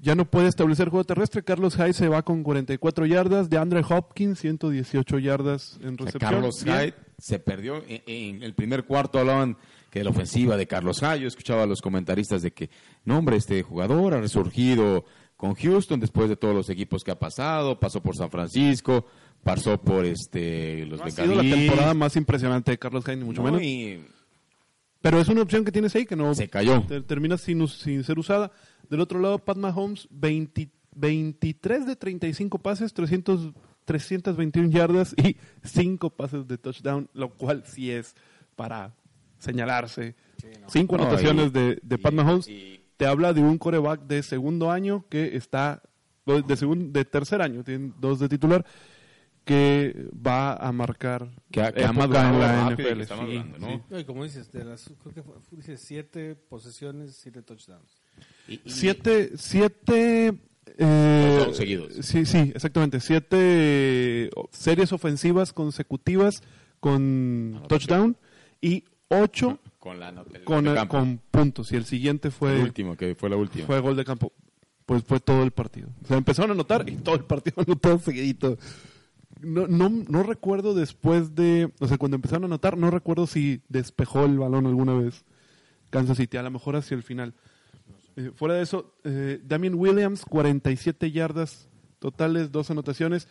ya 0.00 0.14
no 0.14 0.24
puede 0.24 0.46
establecer 0.46 0.88
juego 0.88 1.02
terrestre. 1.02 1.42
Carlos 1.42 1.74
Hyde 1.74 1.94
se 1.94 2.06
va 2.08 2.22
con 2.22 2.44
44 2.44 3.06
yardas. 3.06 3.50
De 3.50 3.58
Andre 3.58 3.82
Hopkins, 3.88 4.38
118 4.38 5.18
yardas 5.18 5.80
en 5.82 5.94
O 5.94 5.96
sea, 5.96 6.04
recepción. 6.06 6.30
Carlos. 6.30 6.62
Hyde 6.62 6.94
se 7.18 7.38
perdió. 7.40 7.82
En, 7.88 8.02
en 8.06 8.42
el 8.44 8.54
primer 8.54 8.84
cuarto 8.84 9.18
hablaban 9.18 9.56
que 9.94 10.02
la 10.02 10.10
ofensiva 10.10 10.56
de 10.56 10.66
Carlos 10.66 11.00
Gallo, 11.00 11.28
escuchaba 11.28 11.62
a 11.62 11.66
los 11.66 11.80
comentaristas 11.80 12.42
de 12.42 12.52
que, 12.52 12.68
no 13.04 13.16
hombre, 13.16 13.36
este 13.36 13.62
jugador 13.62 14.14
ha 14.14 14.20
resurgido 14.20 15.04
con 15.36 15.54
Houston 15.54 16.00
después 16.00 16.28
de 16.28 16.34
todos 16.34 16.52
los 16.52 16.68
equipos 16.68 17.04
que 17.04 17.12
ha 17.12 17.18
pasado, 17.20 17.78
pasó 17.78 18.02
por 18.02 18.16
San 18.16 18.28
Francisco, 18.28 19.06
pasó 19.44 19.80
por 19.80 20.04
este 20.04 20.84
los 20.86 21.00
ha 21.00 21.10
sido 21.10 21.36
la 21.36 21.42
temporada 21.42 21.94
más 21.94 22.16
impresionante 22.16 22.72
de 22.72 22.78
Carlos 22.78 23.04
ni 23.06 23.22
mucho 23.22 23.40
menos. 23.44 23.62
Pero 25.00 25.20
es 25.20 25.28
una 25.28 25.42
opción 25.42 25.64
que 25.64 25.70
tienes 25.70 25.94
ahí 25.94 26.06
que 26.06 26.16
no 26.16 26.34
se 26.34 26.48
cayó. 26.48 26.82
termina 27.06 27.38
sin, 27.38 27.68
sin 27.68 28.02
ser 28.02 28.18
usada. 28.18 28.50
Del 28.90 28.98
otro 28.98 29.20
lado, 29.20 29.38
Pat 29.38 29.58
Mahomes, 29.58 30.08
23 30.10 31.86
de 31.86 31.94
35 31.94 32.58
pases, 32.58 32.92
300, 32.92 33.52
321 33.84 34.70
yardas 34.70 35.14
y 35.22 35.36
5 35.62 36.10
pases 36.10 36.48
de 36.48 36.58
touchdown, 36.58 37.08
lo 37.14 37.30
cual 37.30 37.62
sí 37.64 37.92
es 37.92 38.16
para 38.56 38.92
señalarse. 39.44 40.14
Cinco 40.66 40.96
anotaciones 40.96 41.52
de, 41.52 41.78
de 41.82 41.98
Pat 41.98 42.12
Mahomes. 42.12 42.48
te 42.96 43.06
habla 43.06 43.32
de 43.32 43.40
un 43.40 43.58
coreback 43.58 44.02
de 44.06 44.22
segundo 44.22 44.70
año 44.70 45.04
que 45.08 45.36
está, 45.36 45.82
de, 46.26 46.42
de 46.42 47.04
tercer 47.04 47.42
año, 47.42 47.62
tiene 47.62 47.92
dos 47.98 48.18
de 48.18 48.28
titular, 48.28 48.64
que 49.44 50.08
va 50.14 50.54
a 50.54 50.72
marcar 50.72 51.30
que, 51.50 51.60
ha, 51.60 51.68
en 51.68 51.98
la 51.98 52.70
NFL. 52.70 53.02
Y 53.98 54.04
como 54.04 54.24
dices, 54.24 54.50
de 54.50 54.64
las, 54.64 54.90
creo 55.02 55.14
que 55.14 55.22
fue, 55.22 55.76
siete 55.76 56.34
posesiones, 56.34 57.16
siete 57.16 57.42
touchdowns. 57.42 58.00
siete, 58.64 59.32
siete 59.36 60.34
eh, 60.78 61.46
seguidos. 61.52 61.92
Sí, 62.00 62.24
sí, 62.24 62.52
exactamente. 62.54 63.00
Siete 63.00 64.30
series 64.50 64.92
ofensivas 64.92 65.52
consecutivas 65.52 66.42
con 66.80 67.62
touchdown 67.68 68.16
y 68.60 68.84
ocho 69.08 69.58
con, 69.78 70.00
la 70.00 70.88
con, 70.88 71.20
puntos. 71.30 71.70
Y 71.72 71.76
el 71.76 71.84
siguiente 71.84 72.30
fue. 72.30 72.56
El 72.56 72.62
último, 72.62 72.96
que 72.96 73.14
fue 73.14 73.28
la 73.28 73.36
última. 73.36 73.66
Fue 73.66 73.80
gol 73.80 73.96
de 73.96 74.04
campo. 74.04 74.32
Pues 74.86 75.02
fue 75.02 75.20
todo 75.20 75.42
el 75.42 75.50
partido. 75.50 75.88
O 76.04 76.06
sea, 76.06 76.16
empezaron 76.16 76.50
a 76.50 76.54
anotar 76.54 76.88
y 76.88 76.96
todo 76.96 77.14
el 77.14 77.24
partido 77.24 77.62
anotó 77.66 77.98
seguidito. 77.98 78.58
No, 79.40 79.66
no, 79.66 79.88
no 79.88 80.22
recuerdo 80.22 80.74
después 80.74 81.34
de. 81.34 81.70
O 81.80 81.88
sea, 81.88 81.98
cuando 81.98 82.14
empezaron 82.14 82.44
a 82.44 82.46
anotar, 82.46 82.78
no 82.78 82.90
recuerdo 82.90 83.26
si 83.26 83.60
despejó 83.68 84.24
el 84.24 84.38
balón 84.38 84.66
alguna 84.66 84.94
vez 84.94 85.24
Kansas 85.90 86.16
City. 86.16 86.36
A 86.36 86.42
lo 86.42 86.50
mejor 86.50 86.76
hacia 86.76 86.94
el 86.94 87.02
final. 87.02 87.34
Eh, 88.16 88.30
fuera 88.34 88.54
de 88.54 88.62
eso, 88.62 88.94
eh, 89.04 89.40
Damien 89.44 89.74
Williams, 89.74 90.24
47 90.24 91.10
yardas 91.10 91.68
totales, 91.98 92.52
dos 92.52 92.70
anotaciones. 92.70 93.28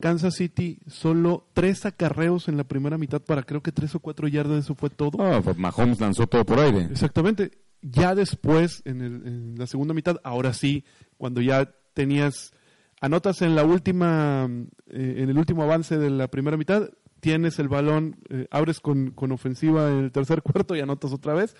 Kansas 0.00 0.34
City 0.34 0.78
solo 0.86 1.46
tres 1.52 1.86
acarreos 1.86 2.48
en 2.48 2.56
la 2.56 2.64
primera 2.64 2.98
mitad 2.98 3.20
para 3.20 3.42
creo 3.42 3.62
que 3.62 3.72
tres 3.72 3.94
o 3.94 4.00
cuatro 4.00 4.28
yardas, 4.28 4.64
eso 4.64 4.74
fue 4.74 4.90
todo. 4.90 5.22
Ah, 5.22 5.40
pues 5.42 5.56
Mahomes 5.56 6.00
lanzó 6.00 6.26
todo 6.26 6.44
por 6.44 6.58
aire. 6.58 6.88
Exactamente. 6.90 7.52
Ya 7.82 8.14
después, 8.14 8.82
en, 8.84 9.54
la 9.56 9.66
segunda 9.66 9.94
mitad, 9.94 10.16
ahora 10.22 10.52
sí, 10.52 10.84
cuando 11.16 11.40
ya 11.40 11.72
tenías, 11.94 12.52
anotas 13.00 13.40
en 13.42 13.54
la 13.54 13.64
última, 13.64 14.48
eh, 14.88 15.14
en 15.18 15.30
el 15.30 15.38
último 15.38 15.62
avance 15.62 15.96
de 15.96 16.10
la 16.10 16.28
primera 16.28 16.56
mitad, 16.56 16.90
tienes 17.20 17.58
el 17.58 17.68
balón, 17.68 18.16
eh, 18.28 18.46
abres 18.50 18.80
con, 18.80 19.12
con 19.12 19.32
ofensiva 19.32 19.90
en 19.90 20.04
el 20.04 20.12
tercer 20.12 20.42
cuarto 20.42 20.76
y 20.76 20.80
anotas 20.80 21.12
otra 21.12 21.34
vez. 21.34 21.54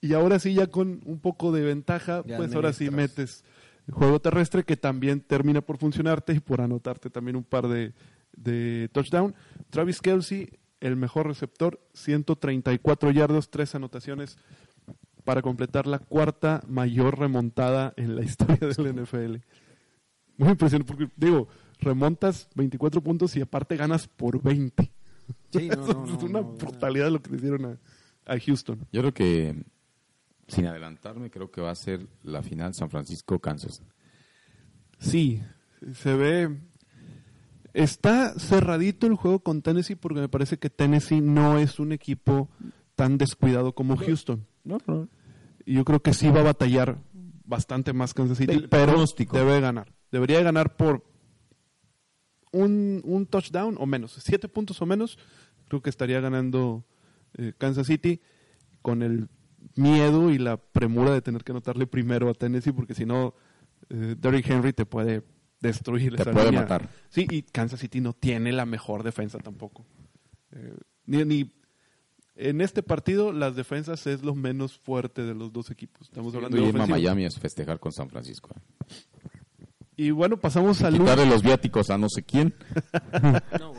Y 0.00 0.14
ahora 0.14 0.38
sí, 0.38 0.54
ya 0.54 0.68
con 0.68 1.00
un 1.04 1.20
poco 1.20 1.52
de 1.52 1.62
ventaja, 1.62 2.22
pues 2.22 2.54
ahora 2.54 2.72
sí 2.72 2.90
metes 2.90 3.44
juego 3.90 4.20
terrestre 4.20 4.64
que 4.64 4.76
también 4.76 5.20
termina 5.20 5.60
por 5.60 5.78
funcionarte 5.78 6.34
y 6.34 6.40
por 6.40 6.60
anotarte 6.60 7.10
también 7.10 7.36
un 7.36 7.44
par 7.44 7.68
de, 7.68 7.92
de 8.36 8.88
touchdown. 8.92 9.34
Travis 9.70 10.00
Kelsey, 10.00 10.50
el 10.80 10.96
mejor 10.96 11.26
receptor, 11.26 11.80
134 11.94 13.10
yardas, 13.10 13.50
tres 13.50 13.74
anotaciones 13.74 14.38
para 15.24 15.42
completar 15.42 15.86
la 15.86 15.98
cuarta 15.98 16.62
mayor 16.68 17.18
remontada 17.18 17.92
en 17.96 18.16
la 18.16 18.22
historia 18.24 18.56
del 18.56 19.02
NFL. 19.02 19.36
Muy 20.36 20.50
impresionante, 20.50 20.92
porque 20.92 21.12
digo, 21.16 21.48
remontas 21.80 22.48
24 22.54 23.02
puntos 23.02 23.36
y 23.36 23.40
aparte 23.40 23.76
ganas 23.76 24.08
por 24.08 24.42
20. 24.42 24.90
Sí, 25.50 25.68
es 25.72 26.22
una 26.22 26.40
brutalidad 26.40 27.10
lo 27.10 27.20
que 27.20 27.30
le 27.30 27.36
hicieron 27.36 27.64
a, 27.66 27.78
a 28.32 28.38
Houston. 28.38 28.86
Yo 28.92 29.00
creo 29.00 29.14
que 29.14 29.64
sin 30.48 30.66
adelantarme, 30.66 31.30
creo 31.30 31.50
que 31.50 31.60
va 31.60 31.70
a 31.70 31.76
ser 31.76 32.08
la 32.22 32.42
final 32.42 32.74
San 32.74 32.90
Francisco-Kansas. 32.90 33.82
Sí, 34.98 35.42
se 35.94 36.14
ve. 36.14 36.58
Está 37.74 38.36
cerradito 38.38 39.06
el 39.06 39.14
juego 39.14 39.40
con 39.40 39.62
Tennessee 39.62 39.94
porque 39.94 40.20
me 40.20 40.28
parece 40.28 40.58
que 40.58 40.70
Tennessee 40.70 41.20
no 41.20 41.58
es 41.58 41.78
un 41.78 41.92
equipo 41.92 42.48
tan 42.96 43.18
descuidado 43.18 43.74
como 43.74 43.96
Houston. 43.96 44.46
No, 44.64 44.78
Y 45.64 45.74
yo 45.74 45.84
creo 45.84 46.02
que 46.02 46.14
sí 46.14 46.28
va 46.30 46.40
a 46.40 46.44
batallar 46.44 46.98
bastante 47.44 47.92
más 47.92 48.14
Kansas 48.14 48.38
City, 48.38 48.66
pero 48.68 49.04
debe 49.32 49.60
ganar. 49.60 49.92
Debería 50.10 50.42
ganar 50.42 50.76
por 50.76 51.04
un, 52.52 53.02
un, 53.04 53.26
touchdown 53.26 53.76
o 53.78 53.86
menos, 53.86 54.18
siete 54.24 54.48
puntos 54.48 54.80
o 54.82 54.86
menos. 54.86 55.18
Creo 55.68 55.82
que 55.82 55.90
estaría 55.90 56.20
ganando 56.20 56.84
eh, 57.34 57.52
Kansas 57.56 57.86
City 57.86 58.20
con 58.82 59.02
el 59.02 59.28
miedo 59.76 60.30
y 60.30 60.38
la 60.38 60.56
premura 60.56 61.12
de 61.12 61.22
tener 61.22 61.44
que 61.44 61.52
anotarle 61.52 61.86
primero 61.86 62.28
a 62.28 62.34
Tennessee, 62.34 62.72
porque 62.72 62.94
si 62.94 63.06
no, 63.06 63.34
eh, 63.90 64.16
Derrick 64.18 64.48
Henry 64.48 64.72
te 64.72 64.86
puede 64.86 65.22
destruir. 65.60 66.16
Te 66.16 66.24
puede 66.24 66.52
matar. 66.52 66.88
Sí, 67.08 67.26
y 67.30 67.42
Kansas 67.42 67.80
City 67.80 68.00
no 68.00 68.12
tiene 68.12 68.52
la 68.52 68.66
mejor 68.66 69.02
defensa 69.02 69.38
tampoco. 69.38 69.86
Eh, 70.52 70.76
ni, 71.06 71.24
ni, 71.24 71.52
en 72.36 72.60
este 72.60 72.82
partido 72.82 73.32
las 73.32 73.56
defensas 73.56 74.06
es 74.06 74.22
lo 74.22 74.34
menos 74.34 74.78
fuerte 74.78 75.22
de 75.22 75.34
los 75.34 75.52
dos 75.52 75.70
equipos. 75.70 76.08
Estamos 76.08 76.34
hablando 76.34 76.56
de 76.56 76.64
irme 76.68 76.82
a 76.82 76.86
Miami 76.86 77.24
a 77.24 77.30
festejar 77.30 77.80
con 77.80 77.92
San 77.92 78.08
Francisco. 78.08 78.50
Y 79.96 80.12
bueno, 80.12 80.36
pasamos 80.36 80.80
a 80.82 80.92
quitarle 80.92 81.26
los 81.26 81.42
viáticos 81.42 81.90
a 81.90 81.98
no 81.98 82.08
sé 82.08 82.22
quién. 82.22 82.54
no, 83.58 83.72
bueno, 83.72 83.77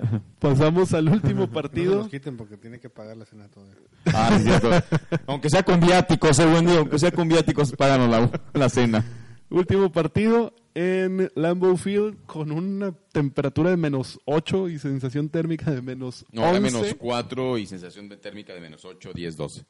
Pasamos 0.38 0.92
al 0.94 1.08
último 1.08 1.46
partido. 1.52 1.92
No 1.94 1.98
los 2.02 2.08
quiten 2.08 2.36
porque 2.36 2.56
tiene 2.56 2.78
que 2.80 2.90
pagar 2.90 3.16
la 3.16 3.24
cena 3.24 3.48
todavía. 3.48 3.76
Ah, 4.12 4.82
aunque 5.26 5.50
sea 5.50 5.62
con 5.62 5.80
viáticos, 5.80 6.38
eh, 6.38 6.46
buen 6.46 6.66
día, 6.66 6.78
aunque 6.78 6.98
sea 6.98 7.10
con 7.10 7.28
viáticos, 7.28 7.72
páganos 7.72 8.08
la, 8.08 8.30
la 8.52 8.68
cena. 8.68 9.04
Último 9.50 9.90
partido 9.90 10.54
en 10.74 11.30
Lambeau 11.34 11.76
Field 11.76 12.24
con 12.26 12.52
una 12.52 12.92
temperatura 13.12 13.70
de 13.70 13.76
menos 13.76 14.20
8 14.24 14.68
y 14.68 14.78
sensación 14.78 15.28
térmica 15.28 15.70
de 15.70 15.82
menos 15.82 16.24
no, 16.30 16.44
11. 16.44 16.60
menos 16.60 16.94
4 16.96 17.58
y 17.58 17.66
sensación 17.66 18.08
térmica 18.08 18.54
de 18.54 18.60
menos 18.60 18.84
8, 18.84 19.10
10, 19.12 19.36
12. 19.36 19.64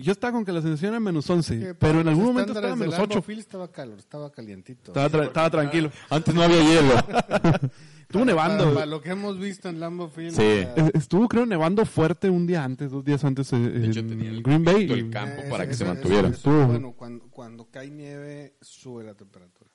Yo 0.00 0.12
estaba 0.12 0.32
con 0.32 0.44
que 0.44 0.52
la 0.52 0.62
sensación 0.62 0.92
era 0.92 1.00
menos 1.00 1.28
11, 1.28 1.74
pero 1.74 2.00
en 2.00 2.08
algún 2.08 2.24
momento 2.24 2.52
estaba 2.52 2.74
menos 2.74 2.98
8. 2.98 3.22
Field 3.22 3.40
estaba 3.40 3.70
calor, 3.70 3.98
estaba 3.98 4.30
calientito. 4.30 4.92
Estaba, 4.94 5.24
estaba 5.24 5.50
tranquilo. 5.50 5.90
Antes 6.10 6.34
no 6.34 6.42
había 6.42 6.62
hielo. 6.62 6.94
Estuvo 8.12 8.26
nevando. 8.26 8.74
Para, 8.74 8.84
lo 8.84 9.00
que 9.00 9.08
hemos 9.08 9.38
visto 9.38 9.70
en 9.70 9.80
Lambo 9.80 10.06
Field. 10.06 10.32
Sí. 10.36 10.66
Estuvo, 10.92 11.28
creo, 11.28 11.46
nevando 11.46 11.86
fuerte 11.86 12.28
un 12.28 12.46
día 12.46 12.62
antes, 12.62 12.90
dos 12.90 13.02
días 13.02 13.24
antes 13.24 13.50
eh, 13.54 13.56
en 13.56 14.20
el 14.20 14.42
Green 14.42 14.62
Bay. 14.62 14.84
el 14.84 15.08
campo 15.08 15.40
para 15.48 15.66
que 15.66 15.72
se 15.72 15.86
mantuviera. 15.86 16.30
bueno, 16.44 16.92
cuando, 16.92 17.24
cuando 17.30 17.70
cae 17.70 17.90
nieve, 17.90 18.56
sube 18.60 19.02
la 19.02 19.14
temperatura. 19.14 19.70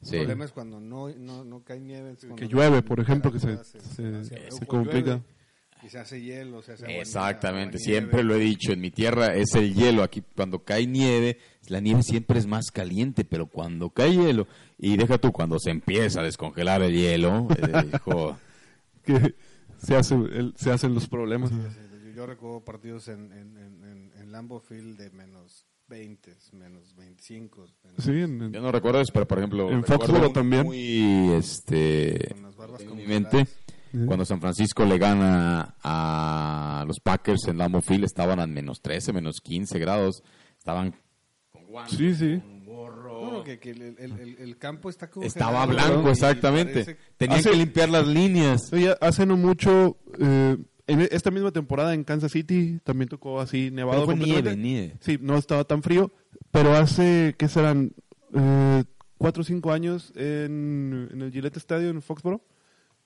El 0.00 0.08
problema 0.08 0.46
es 0.46 0.52
cuando 0.52 0.80
no, 0.80 1.10
no, 1.10 1.44
no 1.44 1.62
cae 1.64 1.80
nieve. 1.80 2.16
que 2.34 2.48
llueve, 2.48 2.80
por 2.80 2.98
ejemplo, 2.98 3.30
que 3.30 3.38
se, 3.38 3.62
se, 3.62 4.24
se 4.24 4.66
complica. 4.66 5.20
Y 5.84 5.88
se 5.88 5.98
hace 5.98 6.20
hielo, 6.20 6.62
se 6.62 6.72
hace 6.72 7.00
Exactamente, 7.00 7.78
siempre 7.78 8.22
lo 8.22 8.36
he 8.36 8.38
dicho, 8.38 8.72
en 8.72 8.80
mi 8.80 8.92
tierra 8.92 9.34
es 9.34 9.54
el 9.56 9.74
hielo, 9.74 10.04
aquí 10.04 10.22
cuando 10.36 10.60
cae 10.62 10.86
nieve, 10.86 11.38
la 11.66 11.80
nieve 11.80 12.04
siempre 12.04 12.38
es 12.38 12.46
más 12.46 12.70
caliente, 12.70 13.24
pero 13.24 13.46
cuando 13.46 13.90
cae 13.90 14.12
hielo, 14.12 14.46
y 14.78 14.96
deja 14.96 15.18
tú, 15.18 15.32
cuando 15.32 15.58
se 15.58 15.70
empieza 15.70 16.20
a 16.20 16.24
descongelar 16.24 16.82
el 16.82 16.94
hielo, 16.94 17.48
eh, 17.50 17.90
que 19.04 19.34
se, 19.78 19.96
hace, 19.96 20.16
se 20.54 20.70
hacen 20.70 20.94
los 20.94 21.08
problemas. 21.08 21.50
yo, 22.14 22.26
recuerdo 22.26 22.64
partidos 22.64 23.08
en, 23.08 23.32
en, 23.32 24.12
en, 24.16 24.32
Lambeau 24.32 24.60
Field 24.60 24.96
de 24.96 25.10
menos 25.10 25.66
20, 25.88 26.34
menos 26.52 26.94
25. 26.94 27.66
sí, 27.98 28.20
yo 28.20 28.26
no 28.28 28.72
recuerdo 28.72 29.00
eso, 29.00 29.12
pero 29.12 29.26
por 29.26 29.38
ejemplo, 29.38 29.70
en 29.70 29.84
Foxborough 29.84 30.32
también. 30.32 30.64
Muy, 30.64 31.32
este, 31.32 32.28
con 32.30 32.42
las 32.44 32.56
barbas 32.56 32.80
en 32.80 32.96
mi 32.96 33.06
mente 33.06 33.46
cuando 34.06 34.24
San 34.24 34.40
Francisco 34.40 34.84
le 34.84 34.98
gana 34.98 35.76
a 35.82 36.84
los 36.86 36.98
Packers 37.00 37.46
en 37.48 37.58
Lambeau 37.58 37.82
Field, 37.82 38.04
estaban 38.04 38.40
a 38.40 38.46
menos 38.46 38.80
13, 38.80 39.12
menos 39.12 39.40
15 39.40 39.78
grados. 39.78 40.22
Estaban 40.58 40.94
con 41.50 41.66
guantes, 41.66 41.98
sí, 41.98 42.14
sí. 42.14 42.40
con 42.40 42.64
gorro. 42.64 43.20
Bueno, 43.20 43.44
que, 43.44 43.58
que 43.58 43.70
el, 43.70 43.82
el, 43.98 44.36
el, 44.38 44.58
campo 44.58 44.88
está 44.88 45.10
como 45.10 45.26
Estaba 45.26 45.66
blanco, 45.66 46.08
exactamente. 46.10 46.96
Tenían 47.16 47.42
que 47.42 47.52
limpiar 47.52 47.90
las 47.90 48.06
líneas. 48.06 48.72
Oye, 48.72 48.94
hace 49.00 49.26
no 49.26 49.36
mucho, 49.36 49.98
eh, 50.18 50.56
en 50.86 51.00
esta 51.00 51.30
misma 51.30 51.50
temporada 51.50 51.92
en 51.92 52.04
Kansas 52.04 52.32
City, 52.32 52.80
también 52.84 53.08
tocó 53.08 53.40
así 53.40 53.70
nevado. 53.70 54.06
Pero 54.06 54.16
fue 54.16 54.26
nieve, 54.26 54.56
nieve. 54.56 54.96
Sí, 55.00 55.18
no 55.20 55.36
estaba 55.36 55.64
tan 55.64 55.82
frío, 55.82 56.12
pero 56.50 56.74
hace, 56.74 57.34
¿qué 57.36 57.48
serán? 57.48 57.92
Eh, 58.34 58.84
cuatro 59.18 59.42
o 59.42 59.44
cinco 59.44 59.72
años 59.72 60.12
en, 60.16 61.08
en 61.12 61.22
el 61.22 61.30
Gillette 61.30 61.58
Stadium 61.58 61.96
en 61.96 62.02
Foxborough 62.02 62.42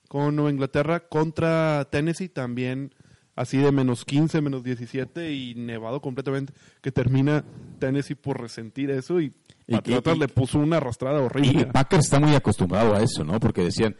con 0.07 0.35
Nueva 0.35 0.51
Inglaterra 0.51 1.07
contra 1.07 1.87
Tennessee 1.91 2.29
también 2.29 2.93
así 3.37 3.57
de 3.57 3.71
menos 3.71 4.03
15, 4.03 4.41
menos 4.41 4.63
17 4.63 5.31
y 5.31 5.53
nevado 5.55 6.01
completamente, 6.01 6.53
que 6.81 6.91
termina 6.91 7.45
Tennessee 7.79 8.15
por 8.15 8.41
resentir 8.41 8.89
eso 8.89 9.21
y, 9.21 9.31
Patriotas 9.69 10.17
le 10.17 10.29
puso 10.29 10.59
una 10.59 10.77
arrastrada 10.77 11.19
horrible. 11.21 11.61
Y 11.61 11.65
Packers 11.65 12.05
está 12.05 12.21
muy 12.21 12.33
acostumbrado 12.33 12.95
a 12.95 13.03
eso, 13.03 13.25
¿no? 13.25 13.37
Porque 13.37 13.63
decían, 13.63 13.97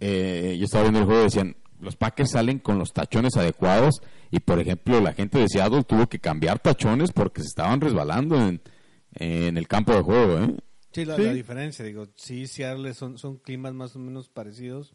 eh, 0.00 0.56
yo 0.58 0.64
estaba 0.64 0.84
viendo 0.84 1.00
el 1.00 1.04
juego, 1.04 1.22
decían, 1.24 1.54
los 1.80 1.96
Packers 1.96 2.30
salen 2.30 2.58
con 2.58 2.78
los 2.78 2.92
tachones 2.92 3.36
adecuados 3.36 4.00
y, 4.30 4.40
por 4.40 4.58
ejemplo, 4.58 5.00
la 5.00 5.12
gente 5.12 5.38
de 5.38 5.48
Seattle 5.48 5.84
tuvo 5.84 6.08
que 6.08 6.18
cambiar 6.18 6.60
tachones 6.60 7.12
porque 7.12 7.42
se 7.42 7.48
estaban 7.48 7.82
resbalando 7.82 8.36
en, 8.36 8.62
en 9.14 9.58
el 9.58 9.68
campo 9.68 9.92
de 9.92 10.00
juego, 10.00 10.38
¿eh? 10.38 10.56
Sí 10.92 11.04
la, 11.04 11.16
diferencia, 11.16 11.84
digo, 11.84 12.06
sí, 12.16 12.46
Seattle 12.46 12.92
son, 12.92 13.16
son 13.16 13.38
climas 13.38 13.72
más 13.74 13.96
o 13.96 13.98
menos 13.98 14.28
parecidos, 14.28 14.94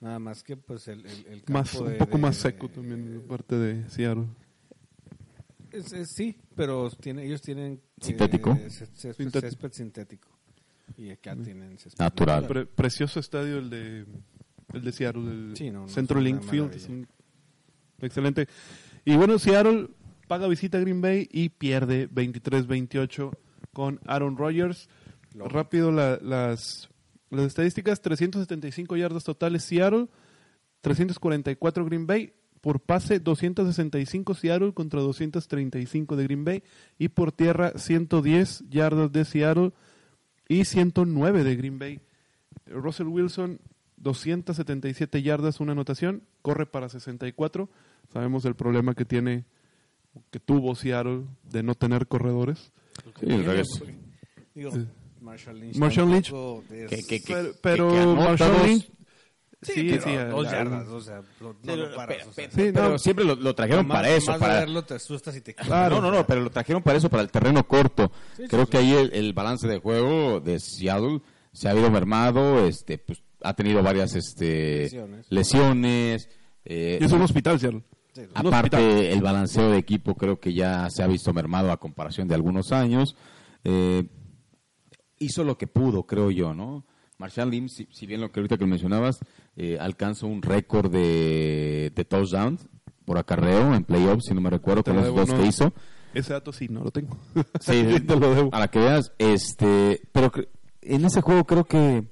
nada 0.00 0.18
más 0.18 0.42
que 0.42 0.56
pues 0.56 0.88
el, 0.88 1.04
el, 1.06 1.42
campo 1.42 1.52
más, 1.52 1.74
Un 1.74 1.98
poco 1.98 2.18
más 2.18 2.36
seco 2.36 2.68
también, 2.68 3.22
parte 3.28 3.56
de 3.56 3.88
Seattle. 3.88 4.26
sí, 6.04 6.36
pero 6.54 6.90
tiene, 6.90 7.24
ellos 7.24 7.42
tienen... 7.42 7.80
¿Sintético? 8.00 8.52
Eh, 8.52 8.70
césped, 8.70 9.72
sintético. 9.72 10.28
Y 10.96 11.10
acá 11.10 11.36
tienen 11.36 11.78
césped 11.78 11.98
natural. 11.98 12.68
precioso 12.68 13.20
estadio 13.20 13.58
el 13.58 13.70
de, 13.70 14.06
el 14.72 14.82
de 14.82 14.92
Seattle, 14.92 15.30
el 15.30 15.56
sí, 15.56 15.72
Centro 15.88 16.20
Link 16.20 16.42
Field. 16.42 17.06
excelente. 18.00 18.48
Y 19.04 19.16
bueno, 19.16 19.38
Seattle 19.38 19.88
paga 20.26 20.48
visita 20.48 20.78
a 20.78 20.80
Green 20.80 21.00
Bay 21.00 21.28
y 21.30 21.48
pierde 21.50 22.08
23-28 22.10 23.36
con 23.72 24.00
Aaron 24.06 24.36
Rodgers. 24.36 24.88
Rápido 25.34 25.92
las, 25.92 26.88
las 27.30 27.46
estadísticas, 27.46 28.00
375 28.00 28.96
yardas 28.96 29.24
totales 29.24 29.64
Seattle, 29.64 30.08
344 30.80 31.84
Green 31.84 32.06
Bay, 32.06 32.32
por 32.60 32.80
pase 32.80 33.20
265 33.20 34.34
Seattle 34.34 34.72
contra 34.72 35.00
235 35.00 36.16
de 36.16 36.24
Green 36.24 36.44
Bay 36.44 36.62
y 36.98 37.08
por 37.08 37.32
tierra 37.32 37.72
110 37.76 38.64
yardas 38.68 39.12
de 39.12 39.24
Seattle 39.24 39.72
y 40.48 40.64
109 40.64 41.44
de 41.44 41.56
Green 41.56 41.78
Bay. 41.78 42.00
Russell 42.66 43.06
Wilson 43.06 43.60
277 43.98 45.22
yardas, 45.22 45.60
una 45.60 45.72
anotación, 45.72 46.22
corre 46.42 46.66
para 46.66 46.88
64. 46.88 47.68
Sabemos 48.12 48.44
el 48.44 48.54
problema 48.54 48.94
que 48.94 49.04
tiene 49.04 49.44
que 50.30 50.40
tuvo 50.40 50.74
Seattle 50.74 51.24
de 51.50 51.62
no 51.62 51.74
tener 51.74 52.06
corredores. 52.06 52.72
Sí. 54.54 54.86
Marshall 55.26 55.60
Lynch. 55.60 55.76
Marshall 55.76 56.08
Lynch. 56.08 56.32
Que, 56.88 57.20
que, 57.20 57.52
pero, 57.60 58.14
Marshall 58.14 58.66
Lynch. 58.66 58.90
Sí, 59.62 59.72
sí, 59.72 59.98
sí, 60.04 60.14
dos 60.14 60.48
yardas, 60.48 60.86
o 60.86 61.00
sea, 61.00 61.22
no, 61.40 61.56
pero, 61.64 61.88
no 61.88 61.96
paras, 61.96 62.28
pero 62.54 62.98
siempre 62.98 63.24
lo, 63.24 63.34
lo 63.34 63.54
trajeron 63.54 63.88
para 63.88 64.10
eso. 64.10 64.30
Más 64.30 64.38
para 64.38 64.60
verlo 64.60 64.84
te 64.84 64.94
asustas 64.94 65.34
y 65.34 65.40
te 65.40 65.54
claro, 65.54 65.96
No, 65.96 66.10
no, 66.10 66.18
no, 66.18 66.26
pero 66.26 66.42
lo 66.42 66.50
trajeron 66.50 66.82
para 66.82 66.98
eso, 66.98 67.08
para 67.08 67.22
el 67.22 67.30
terreno 67.30 67.66
corto. 67.66 68.12
Creo 68.48 68.66
que 68.66 68.76
ahí 68.76 68.92
el, 68.92 69.12
el, 69.12 69.32
balance 69.32 69.66
de 69.66 69.78
juego 69.78 70.40
de 70.40 70.60
Seattle 70.60 71.20
se 71.52 71.66
ha 71.66 71.72
habido 71.72 71.90
mermado, 71.90 72.64
este, 72.66 72.98
pues 72.98 73.22
ha 73.42 73.54
tenido 73.54 73.82
varias 73.82 74.14
este, 74.14 74.82
lesiones. 74.82 75.26
lesiones 75.30 76.28
eh, 76.64 76.98
y 77.00 77.04
es 77.04 77.12
un 77.12 77.22
hospital, 77.22 77.58
Seattle. 77.58 77.82
Aparte, 78.34 79.12
el 79.12 79.22
balanceo 79.22 79.70
de 79.70 79.78
equipo 79.78 80.14
creo 80.14 80.38
que 80.38 80.52
ya 80.52 80.88
se 80.90 81.02
ha 81.02 81.06
visto 81.06 81.32
mermado 81.32 81.72
a 81.72 81.78
comparación 81.78 82.28
de 82.28 82.34
algunos 82.34 82.72
años. 82.72 83.16
Eh, 83.64 84.04
hizo 85.18 85.44
lo 85.44 85.56
que 85.58 85.66
pudo, 85.66 86.06
creo 86.06 86.30
yo, 86.30 86.54
¿no? 86.54 86.84
Marshall 87.18 87.50
Lim, 87.50 87.68
si, 87.68 88.06
bien 88.06 88.20
lo 88.20 88.30
que 88.30 88.40
ahorita 88.40 88.58
que 88.58 88.66
mencionabas, 88.66 89.18
eh, 89.56 89.78
alcanzó 89.80 90.26
un 90.26 90.42
récord 90.42 90.90
de, 90.90 91.90
de 91.94 92.04
touchdowns 92.04 92.66
por 93.06 93.18
acarreo 93.18 93.74
en 93.74 93.84
playoffs, 93.84 94.26
si 94.26 94.34
no 94.34 94.40
me 94.40 94.50
recuerdo, 94.50 94.84
con 94.84 94.96
los 94.96 95.14
dos 95.14 95.32
que 95.32 95.46
hizo. 95.46 95.72
Ese 96.12 96.32
dato 96.32 96.52
sí, 96.52 96.68
no 96.68 96.82
lo 96.82 96.90
tengo. 96.90 97.18
Sí, 97.60 98.00
te 98.00 98.16
lo 98.16 98.34
debo. 98.34 98.50
A 98.52 98.60
la 98.60 98.68
que 98.68 98.78
veas, 98.78 99.12
este, 99.18 100.02
pero 100.12 100.30
en 100.82 101.04
ese 101.04 101.22
juego 101.22 101.44
creo 101.44 101.64
que 101.64 102.06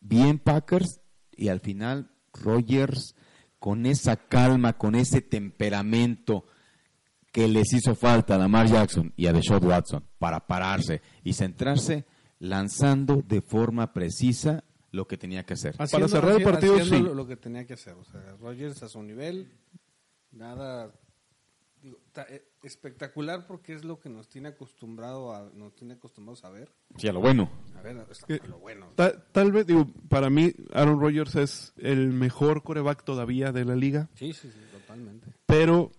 bien 0.00 0.38
Packers 0.38 1.00
y 1.36 1.48
al 1.48 1.60
final 1.60 2.10
Rogers 2.32 3.16
con 3.58 3.86
esa 3.86 4.16
calma, 4.16 4.74
con 4.74 4.94
ese 4.94 5.22
temperamento 5.22 6.44
que 7.34 7.48
les 7.48 7.72
hizo 7.72 7.96
falta 7.96 8.36
a 8.36 8.38
Lamar 8.38 8.68
Jackson 8.68 9.12
y 9.16 9.26
a 9.26 9.32
Deshaun 9.32 9.66
Watson 9.66 10.04
para 10.20 10.46
pararse 10.46 11.02
y 11.24 11.32
centrarse 11.32 12.04
lanzando 12.38 13.24
de 13.26 13.40
forma 13.40 13.92
precisa 13.92 14.62
lo 14.92 15.08
que 15.08 15.18
tenía 15.18 15.44
que 15.44 15.54
hacer. 15.54 15.76
para 15.76 15.88
cerrar 16.06 16.36
el 16.36 16.44
partido, 16.44 16.78
sí. 16.84 17.00
Lo, 17.00 17.26
que 17.26 17.36
tenía 17.36 17.66
que 17.66 17.74
hacer. 17.74 17.94
O 17.94 18.04
sea, 18.04 18.36
Rogers 18.40 18.84
a 18.84 18.88
su 18.88 19.02
nivel, 19.02 19.50
nada 20.30 20.94
eh, 22.28 22.52
espectacular 22.62 23.48
porque 23.48 23.74
es 23.74 23.84
lo 23.84 23.98
que 23.98 24.08
nos 24.08 24.28
tiene 24.28 24.50
acostumbrado 24.50 25.34
a 25.34 25.50
nos 25.56 25.74
tiene 25.74 25.94
acostumbrados 25.94 26.44
a 26.44 26.50
ver. 26.50 26.70
Sí, 26.96 27.08
a 27.08 27.12
lo 27.12 27.20
bueno. 27.20 27.50
A 27.76 27.82
ver, 27.82 27.98
a 27.98 28.46
lo 28.46 28.58
bueno. 28.60 28.92
tal 28.94 29.50
vez 29.50 29.66
digo, 29.66 29.88
para 30.08 30.30
mí 30.30 30.52
Aaron 30.72 31.00
Rodgers 31.00 31.34
es 31.34 31.74
el 31.78 32.12
mejor 32.12 32.62
coreback 32.62 33.02
todavía 33.02 33.50
de 33.50 33.64
la 33.64 33.74
liga. 33.74 34.08
Sí, 34.14 34.32
sí, 34.32 34.52
sí, 34.52 34.60
totalmente. 34.70 35.34
Pero 35.46 35.90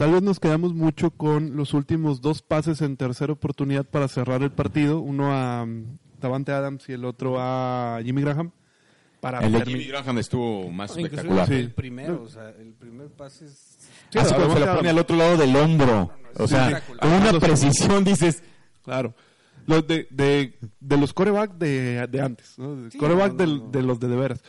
Tal 0.00 0.12
vez 0.12 0.22
nos 0.22 0.40
quedamos 0.40 0.72
mucho 0.72 1.10
con 1.10 1.56
los 1.56 1.74
últimos 1.74 2.22
dos 2.22 2.40
pases 2.40 2.80
en 2.80 2.96
tercera 2.96 3.34
oportunidad 3.34 3.84
para 3.84 4.08
cerrar 4.08 4.42
el 4.42 4.50
partido, 4.50 4.98
uno 4.98 5.30
a 5.30 5.64
um, 5.64 5.98
Davante 6.18 6.52
Adams 6.52 6.88
y 6.88 6.94
el 6.94 7.04
otro 7.04 7.36
a 7.38 8.00
Jimmy 8.02 8.22
Graham. 8.22 8.50
Para 9.20 9.40
el 9.40 9.52
de 9.52 9.62
Jimmy 9.66 9.84
Graham 9.84 10.16
estuvo 10.16 10.70
más 10.70 10.96
espectacular. 10.96 11.52
El 11.52 11.74
primero, 11.74 12.22
o 12.22 12.28
sea, 12.30 12.48
el 12.48 12.72
primer 12.72 13.08
pase 13.08 13.44
es... 13.44 13.76
Sí, 14.08 14.18
Así 14.18 14.32
cuando 14.32 14.54
se 14.54 14.60
lo 14.60 14.74
pone 14.74 14.88
al 14.88 14.98
otro 14.98 15.16
lado 15.16 15.36
del 15.36 15.54
hombro. 15.54 16.10
o 16.34 16.48
sea, 16.48 16.80
con 16.98 17.12
una 17.12 17.38
precisión 17.38 18.02
dices... 18.02 18.42
Claro. 18.82 19.14
Los 19.66 19.86
de, 19.86 20.08
de, 20.08 20.58
de 20.80 20.96
los 20.96 21.12
coreback 21.12 21.58
de, 21.58 22.06
de 22.06 22.20
antes, 22.22 22.58
¿no? 22.58 22.88
coreback 22.98 23.34
de, 23.34 23.60
de 23.70 23.82
los 23.82 24.00
de 24.00 24.08
de 24.08 24.16
veras. 24.16 24.42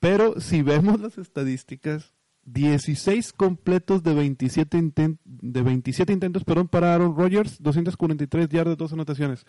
Pero 0.00 0.40
si 0.40 0.62
vemos 0.62 0.98
las 0.98 1.18
estadísticas, 1.18 2.15
16 2.46 3.32
completos 3.32 4.02
de 4.02 4.14
27, 4.14 4.92
de 5.24 5.62
27 5.62 6.12
intentos 6.12 6.44
perdón, 6.44 6.68
para 6.68 6.94
Aaron 6.94 7.16
Rodgers, 7.16 7.60
243 7.60 8.48
yardas, 8.48 8.76
dos 8.76 8.92
anotaciones. 8.92 9.44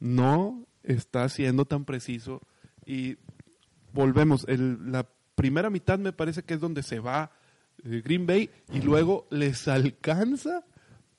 No 0.00 0.66
está 0.82 1.28
siendo 1.28 1.64
tan 1.64 1.84
preciso 1.84 2.42
y 2.84 3.16
volvemos, 3.92 4.44
el, 4.48 4.90
la 4.90 5.08
primera 5.34 5.70
mitad 5.70 5.98
me 5.98 6.12
parece 6.12 6.42
que 6.42 6.54
es 6.54 6.60
donde 6.60 6.82
se 6.82 6.98
va 6.98 7.30
eh, 7.84 8.02
Green 8.04 8.26
Bay 8.26 8.50
y 8.72 8.80
luego 8.80 9.26
les 9.30 9.68
alcanza 9.68 10.64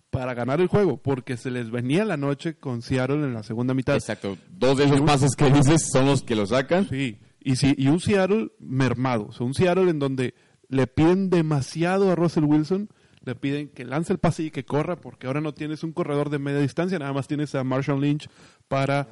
para 0.09 0.34
ganar 0.34 0.61
el 0.61 0.67
juego, 0.67 0.97
porque 0.97 1.38
se 1.38 1.49
les 1.49 1.71
venía 1.71 2.05
la 2.05 2.17
noche 2.17 2.55
con 2.55 2.81
Seattle 2.81 3.23
en 3.23 3.34
la 3.34 3.41
segunda 3.41 3.73
mitad. 3.73 3.95
Exacto, 3.95 4.38
dos 4.51 4.77
de 4.77 4.86
esos 4.86 5.01
pases 5.01 5.31
que 5.36 5.49
dices 5.49 5.89
son 5.91 6.05
los 6.05 6.21
que 6.21 6.36
lo 6.36 6.45
sacan. 6.45 6.88
Sí, 6.88 7.17
y, 7.41 7.55
sí, 7.55 7.73
y 7.77 7.88
un 7.88 7.99
Seattle 7.99 8.51
mermado, 8.59 9.27
o 9.29 9.31
sea, 9.31 9.45
un 9.45 9.53
Seattle 9.53 9.89
en 9.89 9.97
donde 9.97 10.36
le 10.70 10.88
piden 10.88 11.30
demasiado 11.30 12.11
a 12.11 12.16
Russell 12.16 12.45
Wilson, 12.45 12.89
le 13.24 13.36
piden 13.36 13.70
que 13.70 13.86
lance 13.86 14.11
el 14.11 14.20
pase 14.20 14.43
y 14.43 14.51
que 14.51 14.66
corra, 14.66 14.97
porque 14.97 15.28
ahora 15.28 15.41
no 15.41 15.53
tienes 15.53 15.84
un 15.84 15.93
corredor 15.93 16.30
de 16.30 16.39
media 16.39 16.59
distancia, 16.59 16.99
nada 16.99 17.14
más 17.14 17.28
tienes 17.28 17.55
a 17.55 17.64
Marshall 17.64 18.01
Lynch 18.01 18.28
para, 18.68 19.07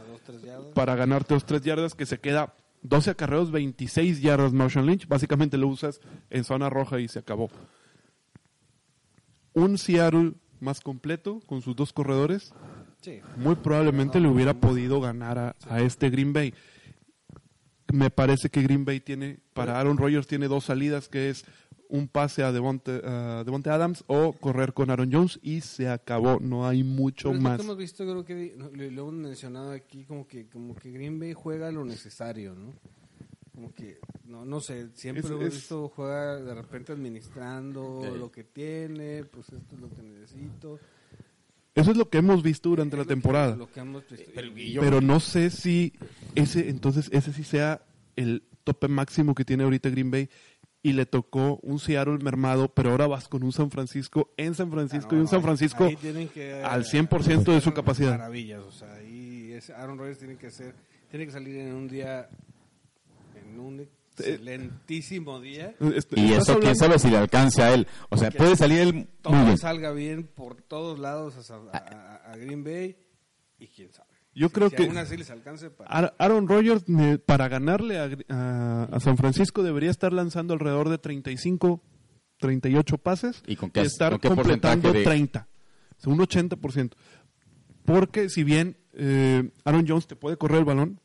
para 0.74 0.96
ganarte 0.96 1.34
los 1.34 1.46
tres 1.46 1.62
yardas, 1.62 1.96
que 1.96 2.06
se 2.06 2.20
queda 2.20 2.56
12 2.84 3.12
acarreos, 3.12 3.52
26 3.52 4.22
yardas 4.22 4.54
Marshall 4.54 4.86
Lynch, 4.86 5.08
básicamente 5.08 5.58
lo 5.58 5.68
usas 5.68 6.02
en 6.30 6.44
zona 6.44 6.70
roja 6.70 7.00
y 7.00 7.08
se 7.08 7.20
acabó. 7.20 7.50
Un 9.54 9.78
Seattle 9.78 10.34
más 10.60 10.82
completo, 10.82 11.42
con 11.46 11.62
sus 11.62 11.76
dos 11.76 11.94
corredores, 11.94 12.54
muy 13.38 13.56
probablemente 13.56 14.20
le 14.20 14.28
hubiera 14.28 14.54
podido 14.54 15.02
ganar 15.02 15.40
a, 15.40 15.56
a 15.68 15.82
este 15.82 16.10
Green 16.10 16.34
Bay 16.34 16.54
me 17.92 18.10
parece 18.10 18.50
que 18.50 18.62
Green 18.62 18.86
Bay 18.86 19.00
tiene, 19.00 19.40
para 19.54 19.80
Aaron 19.80 19.98
Rodgers 19.98 20.28
tiene 20.28 20.48
dos 20.48 20.66
salidas, 20.66 21.10
que 21.10 21.30
es 21.30 21.46
un 21.92 22.08
pase 22.08 22.42
a 22.42 22.52
Devonte, 22.54 23.02
Adams 23.04 24.04
o 24.08 24.32
correr 24.34 24.74
con 24.74 24.90
Aaron 24.90 25.12
Jones 25.12 25.40
y 25.44 25.62
se 25.62 25.90
acabó, 25.90 26.40
no 26.40 26.68
hay 26.68 26.84
mucho 26.84 27.34
más. 27.34 27.60
hemos 27.60 27.78
visto, 27.78 28.06
creo 28.06 28.24
que 28.24 28.56
lo, 28.58 28.86
hemos 28.88 29.14
mencionado 29.14 29.72
aquí, 29.72 30.06
como 30.06 30.26
que, 30.26 30.48
como 30.48 30.74
que 30.74 30.92
Green 30.92 31.20
Bay 31.20 31.34
juega 31.34 31.70
lo 31.70 31.84
necesario, 31.84 32.56
¿no? 32.56 32.74
Como 33.54 33.74
que, 33.74 34.00
no, 34.24 34.46
no 34.46 34.62
sé, 34.62 34.90
siempre 34.94 35.28
lo 35.28 35.42
he 35.42 35.50
visto, 35.50 35.90
juega 35.90 36.38
de 36.38 36.56
repente 36.56 36.94
administrando 36.94 38.02
lo 38.18 38.32
que 38.32 38.46
tiene, 38.46 39.26
pues 39.26 39.50
esto 39.50 39.76
es 39.76 39.82
lo 39.82 39.90
que 39.90 40.02
necesito. 40.02 40.80
Eso 41.74 41.92
es 41.92 41.98
lo 41.98 42.10
que 42.10 42.18
hemos 42.18 42.44
visto 42.44 42.70
durante 42.70 42.98
la 42.98 43.06
temporada. 43.06 43.58
Pero, 44.80 45.02
no 45.02 45.20
sé 45.20 45.50
si 45.50 45.94
ese, 46.36 46.70
entonces, 46.70 47.10
ese 47.14 47.32
sí 47.32 47.44
sea 47.44 47.82
el 48.16 48.44
tope 48.64 48.88
máximo 48.88 49.34
que 49.34 49.46
tiene 49.46 49.64
ahorita 49.64 49.90
Green 49.90 50.12
Bay 50.12 50.30
y 50.84 50.94
le 50.94 51.06
tocó 51.06 51.60
un 51.62 51.80
Seattle 51.80 52.18
mermado, 52.18 52.74
pero 52.74 52.92
ahora 52.92 53.08
vas 53.08 53.28
con 53.28 53.44
un 53.44 53.52
San 53.52 53.70
Francisco 53.70 54.34
en 54.36 54.56
San 54.56 54.72
Francisco 54.72 55.16
y 55.16 55.20
un 55.20 55.28
San 55.28 55.42
Francisco 55.42 55.86
al 55.86 56.84
100% 56.86 57.54
de 57.54 57.62
su 57.62 57.74
capacidad. 57.74 58.12
Maravillas, 58.12 58.62
o 58.62 58.72
sea, 58.72 58.94
ahí 58.96 59.58
Aaron 59.76 59.98
Rodgers 59.98 60.18
tiene 60.18 60.38
que 60.38 60.50
ser, 60.50 60.74
tiene 61.10 61.26
que 61.26 61.32
salir 61.32 61.56
en 61.58 61.74
un 61.74 61.88
día 61.88 62.28
en 63.36 63.60
un 63.60 63.88
excelentísimo 64.30 65.40
día. 65.40 65.76
Este, 65.96 66.20
Y 66.20 66.34
eso, 66.34 66.60
quién 66.60 66.76
sabe 66.76 67.00
si 67.00 67.10
le 67.10 67.18
alcance 67.18 67.62
a 67.62 67.74
él. 67.74 67.88
O 68.10 68.18
sea, 68.18 68.30
Que 68.30 68.38
puede 68.38 68.56
salir 68.56 68.80
él 68.80 68.94
muy 68.94 69.08
Todo 69.22 69.34
bien. 69.46 69.58
salga 69.58 69.92
bien 69.92 70.24
por 70.24 70.62
todos 70.62 71.00
lados 71.00 71.50
a, 71.52 71.78
a- 72.32 72.38
Green 72.38 72.64
Bay 72.64 72.96
y 73.60 73.68
quién 73.68 73.92
sabe. 73.92 74.10
Yo 74.34 74.48
Si- 74.48 74.54
creo 74.54 74.70
si 74.70 74.76
que- 74.78 74.84
aún 74.86 74.98
así 74.98 75.18
les 75.18 75.30
alcance 75.30 75.70
para... 75.70 75.90
Ar- 75.90 76.16
Aaron 76.18 76.48
Rodgers, 76.48 76.86
para 77.26 77.48
ganarle 77.50 78.00
a, 78.00 78.10
a- 78.30 78.84
a 78.92 79.00
San 79.00 79.18
Francisco, 79.18 79.62
debería 79.64 79.92
estar 79.92 80.14
lanzando 80.14 80.54
alrededor 80.54 80.88
de 80.90 80.98
35, 80.98 81.82
38 82.38 82.98
pases 82.98 83.44
¿Y 83.46 83.56
con 83.58 83.70
qué- 83.72 83.82
estar 83.82 84.14
con 84.14 84.20
qué 84.22 84.30
completando 84.30 84.94
de- 84.94 85.04
30. 85.04 85.48
O 85.98 86.02
sea, 86.02 86.14
un 86.14 86.20
80%. 86.20 86.94
Porque 87.86 88.30
si 88.30 88.44
bien 88.44 88.78
eh, 88.94 89.52
Aaron 89.66 89.86
Jones 89.88 90.08
te 90.08 90.16
puede 90.16 90.38
correr 90.38 90.60
el 90.60 90.66
balón, 90.66 91.00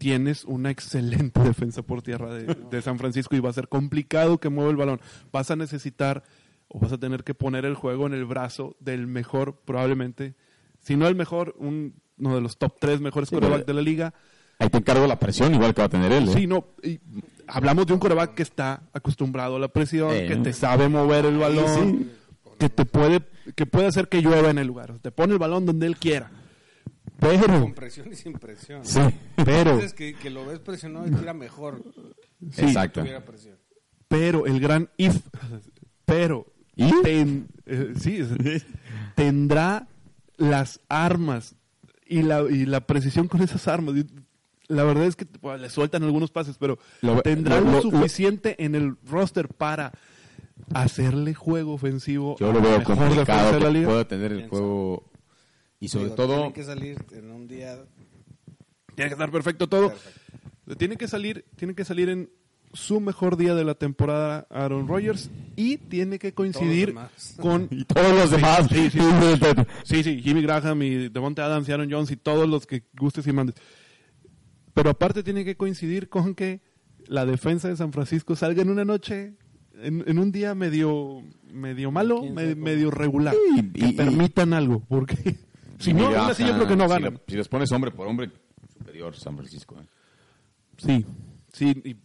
tienes 0.00 0.44
una 0.46 0.70
excelente 0.70 1.40
defensa 1.44 1.82
por 1.82 2.00
tierra 2.02 2.32
de, 2.34 2.54
de 2.54 2.82
San 2.82 2.98
Francisco 2.98 3.36
y 3.36 3.40
va 3.40 3.50
a 3.50 3.52
ser 3.52 3.68
complicado 3.68 4.38
que 4.38 4.48
mueva 4.48 4.70
el 4.70 4.76
balón. 4.76 5.00
Vas 5.30 5.50
a 5.50 5.56
necesitar 5.56 6.24
o 6.68 6.80
vas 6.80 6.90
a 6.92 6.98
tener 6.98 7.22
que 7.22 7.34
poner 7.34 7.64
el 7.66 7.74
juego 7.74 8.06
en 8.06 8.14
el 8.14 8.24
brazo 8.24 8.76
del 8.80 9.06
mejor, 9.06 9.60
probablemente, 9.64 10.34
si 10.80 10.96
no 10.96 11.06
el 11.06 11.14
mejor, 11.16 11.54
un- 11.58 11.94
uno 12.18 12.34
de 12.34 12.40
los 12.40 12.56
top 12.58 12.76
tres 12.80 13.00
mejores 13.00 13.28
Sí, 13.28 13.36
pero- 13.38 13.58
de 13.58 13.74
la 13.74 13.82
liga. 13.82 14.14
Ahí 14.58 14.68
te 14.70 14.78
encargo 14.78 15.06
la 15.06 15.18
presión, 15.18 15.54
igual 15.54 15.74
que 15.74 15.80
va 15.82 15.86
a 15.86 15.90
tener 15.90 16.12
él. 16.12 16.28
¿eh? 16.28 16.32
Sí, 16.34 16.46
no, 16.46 16.66
y 16.82 16.98
hablamos 17.46 17.86
de 17.86 17.92
un 17.94 17.98
coreback 17.98 18.34
que 18.34 18.42
está 18.42 18.82
acostumbrado 18.92 19.56
a 19.56 19.58
la 19.58 19.68
presión, 19.68 20.12
Eh, 20.12 20.26
que 20.28 20.36
te 20.36 20.52
sabe 20.52 20.88
mover 20.88 21.24
el 21.26 21.38
balón, 21.38 22.10
que 22.58 22.68
te 22.68 22.84
puede, 22.84 23.22
que 23.56 23.64
puede 23.66 23.86
hacer 23.86 24.08
que 24.08 24.20
llueva 24.22 24.50
en 24.50 24.58
el 24.58 24.66
lugar. 24.66 24.98
Te 25.00 25.10
pone 25.10 25.32
el 25.32 25.38
balón 25.38 25.64
donde 25.66 25.86
él 25.86 25.96
quiera. 25.96 26.30
Pero, 27.20 27.60
Con 27.60 27.74
presión 27.74 28.10
y 28.12 28.16
sin 28.16 28.32
presión. 28.34 28.84
Sí. 28.84 29.00
pero, 29.44 29.76
Veces 29.76 29.92
que, 29.94 30.14
que 30.14 30.30
lo 30.30 30.44
ves 30.46 30.58
presionado 30.58 31.06
y 31.06 31.10
tira 31.10 31.34
mejor 31.34 31.82
sí, 32.52 32.62
Exacto. 32.62 33.00
tuviera 33.00 33.24
presión. 33.24 33.56
pero 34.08 34.46
el 34.46 34.58
gran 34.60 34.88
if, 34.96 35.16
pero, 36.04 36.46
¿Y? 36.76 36.90
ten- 37.02 37.48
eh, 37.66 37.92
sí, 37.98 38.20
tendrá 39.14 39.86
las 40.36 40.80
armas 40.88 41.54
y 42.06 42.22
la, 42.22 42.42
y 42.42 42.66
la 42.66 42.80
precisión 42.86 43.28
con 43.28 43.42
esas 43.42 43.68
armas. 43.68 43.94
La 44.68 44.84
verdad 44.84 45.04
es 45.04 45.16
que 45.16 45.26
pues, 45.26 45.60
le 45.60 45.68
sueltan 45.68 46.02
algunos 46.04 46.30
pases, 46.30 46.56
pero 46.58 46.78
Lo- 47.02 47.20
tendrá 47.22 47.60
lo- 47.60 47.66
lo, 47.66 47.72
lo- 47.72 47.82
suficiente 47.82 48.64
en 48.64 48.74
el 48.74 48.96
roster 49.08 49.48
para 49.48 49.92
hacerle 50.74 51.34
juego 51.34 51.72
ofensivo 51.74 52.36
Yo 52.38 52.50
a 52.50 52.52
lo 52.52 52.60
la 52.60 52.68
veo 52.68 52.84
complicado 52.84 53.52
de 53.52 53.60
la 53.60 53.72
que 53.72 53.84
pueda 53.86 54.04
tener 54.06 54.32
el 54.32 54.48
juego. 54.48 55.09
Y 55.80 55.88
sobre 55.88 56.04
Digo, 56.04 56.16
todo, 56.16 56.34
Tienen 56.36 56.52
que 56.52 56.64
salir 56.64 56.96
en 57.12 57.30
un 57.30 57.48
día... 57.48 57.76
Tiene 58.94 59.08
que 59.08 59.14
estar 59.14 59.30
perfecto 59.30 59.66
todo. 59.68 59.88
Perfecto. 59.90 60.76
Tiene 60.76 60.96
que 60.96 61.08
salir, 61.08 61.44
tiene 61.56 61.74
que 61.74 61.84
salir 61.84 62.08
en 62.10 62.30
su 62.72 63.00
mejor 63.00 63.36
día 63.36 63.54
de 63.56 63.64
la 63.64 63.74
temporada 63.74 64.46
Aaron 64.50 64.86
Rodgers 64.86 65.28
y 65.56 65.78
tiene 65.78 66.18
que 66.20 66.32
coincidir 66.34 66.94
con 67.40 67.66
y 67.70 67.84
todos 67.84 68.14
los 68.14 68.30
demás. 68.30 68.68
sí, 68.70 68.90
sí, 68.92 68.98
Sí, 69.84 70.02
sí, 70.04 70.22
Jimmy 70.22 70.42
Graham 70.42 70.82
y 70.82 71.08
Devonta 71.08 71.44
Adams 71.46 71.68
y 71.68 71.72
Aaron 71.72 71.90
Jones 71.90 72.10
y 72.12 72.16
todos 72.16 72.48
los 72.48 72.66
que 72.66 72.84
gustes 72.96 73.26
y 73.26 73.32
mandes. 73.32 73.56
Pero 74.74 74.90
aparte 74.90 75.22
tiene 75.24 75.44
que 75.44 75.56
coincidir 75.56 76.08
con 76.08 76.34
que 76.36 76.60
la 77.06 77.26
defensa 77.26 77.66
de 77.68 77.76
San 77.76 77.92
Francisco 77.92 78.36
salga 78.36 78.62
en 78.62 78.70
una 78.70 78.84
noche, 78.84 79.34
en, 79.82 80.04
en 80.06 80.18
un 80.20 80.30
día 80.30 80.54
medio, 80.54 81.22
medio 81.52 81.90
malo, 81.90 82.22
medio 82.22 82.92
regular. 82.92 83.34
Sí, 83.56 83.70
que 83.72 83.86
y- 83.86 83.88
y- 83.88 83.92
permitan 83.94 84.52
algo, 84.52 84.84
porque 84.88 85.36
si 85.80 85.92
no, 85.92 86.06
aún 86.06 86.30
así 86.30 86.46
yo 86.46 86.54
creo 86.54 86.66
que 86.68 86.76
no 86.76 86.84
Si 86.84 86.90
ganan. 86.90 87.20
Si, 87.26 87.36
los 87.36 87.48
pones 87.48 87.72
hombre 87.72 87.90
por 87.90 88.06
hombre, 88.06 88.30
superior 88.78 89.16
San 89.16 89.36
Francisco. 89.36 89.76
¿eh? 89.80 89.86
Sí, 90.78 91.04
sí, 91.52 91.82
y 91.84 91.96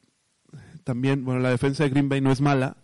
también, 0.84 1.23
bueno, 1.26 1.39
la 1.39 1.49
defensa 1.49 1.84
de 1.84 1.89
Green 1.89 2.09
Bay 2.09 2.21
no 2.21 2.32
es 2.32 2.41
mala, 2.41 2.78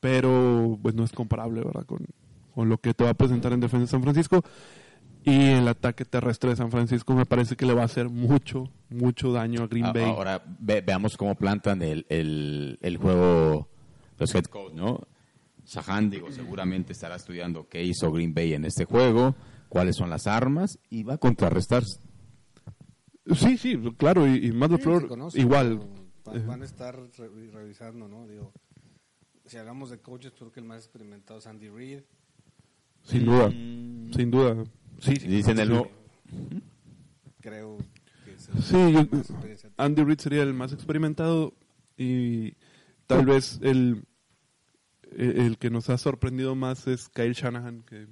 pero 0.00 0.78
pues 0.82 0.94
no 0.94 1.04
es 1.04 1.12
comparable, 1.12 1.62
¿verdad? 1.62 1.84
Con, 1.84 2.06
con 2.54 2.68
lo 2.68 2.78
que 2.78 2.94
te 2.94 3.04
va 3.04 3.10
a 3.10 3.14
presentar 3.14 3.52
en 3.52 3.60
defensa 3.60 3.82
de 3.82 3.88
San 3.90 4.02
Francisco. 4.02 4.42
Y 5.24 5.46
el 5.50 5.66
ataque 5.66 6.04
terrestre 6.04 6.50
de 6.50 6.56
San 6.56 6.70
Francisco 6.70 7.12
me 7.14 7.26
parece 7.26 7.56
que 7.56 7.66
le 7.66 7.74
va 7.74 7.82
a 7.82 7.86
hacer 7.86 8.08
mucho, 8.08 8.70
mucho 8.90 9.32
daño 9.32 9.64
a 9.64 9.66
Green 9.66 9.92
Bay. 9.92 10.04
Ahora 10.04 10.40
ve- 10.60 10.82
veamos 10.82 11.16
cómo 11.16 11.34
plantan 11.34 11.82
el, 11.82 12.06
el, 12.08 12.78
el 12.80 12.96
juego 12.96 13.68
los 14.18 14.32
head 14.34 14.44
coach, 14.44 14.72
¿no? 14.74 15.00
Sahan, 15.64 16.10
digo, 16.10 16.30
seguramente 16.30 16.92
estará 16.92 17.16
estudiando 17.16 17.66
qué 17.68 17.82
hizo 17.82 18.12
Green 18.12 18.32
Bay 18.32 18.54
en 18.54 18.66
este 18.66 18.84
juego, 18.84 19.34
cuáles 19.68 19.96
son 19.96 20.10
las 20.10 20.26
armas 20.26 20.78
y 20.90 21.02
va 21.02 21.14
a 21.14 21.18
contrarrestar. 21.18 21.82
Sí, 23.34 23.56
sí, 23.58 23.76
claro, 23.98 24.26
y, 24.26 24.36
y 24.36 24.50
Sí, 24.50 24.52
LaFleur 24.52 25.02
se 25.02 25.08
conoce, 25.08 25.40
igual. 25.40 25.80
Van, 26.24 26.46
van 26.46 26.62
a 26.62 26.64
estar 26.64 26.94
re- 26.96 27.50
revisando, 27.52 28.06
¿no? 28.08 28.26
Digo, 28.26 28.52
si 29.46 29.56
hablamos 29.56 29.90
de 29.90 29.98
coaches, 30.00 30.32
creo 30.36 30.52
que 30.52 30.60
el 30.60 30.66
más 30.66 30.78
experimentado 30.78 31.38
es 31.40 31.46
Andy 31.46 31.68
Reid. 31.68 32.00
Sin 33.02 33.24
duda, 33.24 33.48
sin 33.50 34.30
duda. 34.30 34.64
Sí, 35.00 35.16
sí. 35.16 35.28
Dicen 35.28 35.58
el 35.60 35.68
no. 35.70 35.88
Creo 37.40 37.78
que 38.24 38.32
es 38.34 38.48
el 38.48 38.62
Sí, 38.62 38.92
yo- 38.92 39.06
más 39.10 39.30
experiencia. 39.30 39.70
Andy 39.76 40.02
Reid 40.04 40.18
sería 40.18 40.42
el 40.42 40.54
más 40.54 40.72
experimentado 40.72 41.54
y 41.96 42.54
tal 43.06 43.24
vez 43.26 43.58
el, 43.62 44.04
el 45.16 45.40
el 45.40 45.58
que 45.58 45.70
nos 45.70 45.88
ha 45.90 45.98
sorprendido 45.98 46.54
más 46.54 46.86
es 46.86 47.08
Kyle 47.08 47.32
Shanahan, 47.34 47.82
que. 47.82 48.06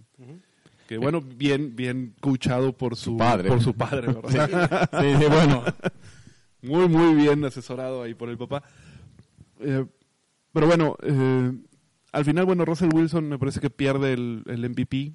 Que 0.88 0.98
bueno, 0.98 1.20
bien, 1.20 1.74
bien 1.76 2.14
coachado 2.20 2.76
por 2.76 2.96
su, 2.96 3.16
padre. 3.16 3.48
por 3.48 3.62
su 3.62 3.74
padre, 3.74 4.12
¿verdad? 4.12 4.88
Sí, 5.00 5.14
sí, 5.18 5.24
bueno. 5.28 5.64
muy, 6.62 6.88
muy 6.88 7.14
bien 7.14 7.44
asesorado 7.44 8.02
ahí 8.02 8.14
por 8.14 8.28
el 8.28 8.38
papá. 8.38 8.62
Eh, 9.60 9.84
pero 10.52 10.66
bueno, 10.66 10.96
eh, 11.02 11.52
al 12.12 12.24
final, 12.24 12.44
bueno, 12.44 12.64
Russell 12.64 12.90
Wilson 12.92 13.28
me 13.28 13.38
parece 13.38 13.60
que 13.60 13.70
pierde 13.70 14.12
el, 14.12 14.42
el 14.46 14.68
MVP, 14.70 15.12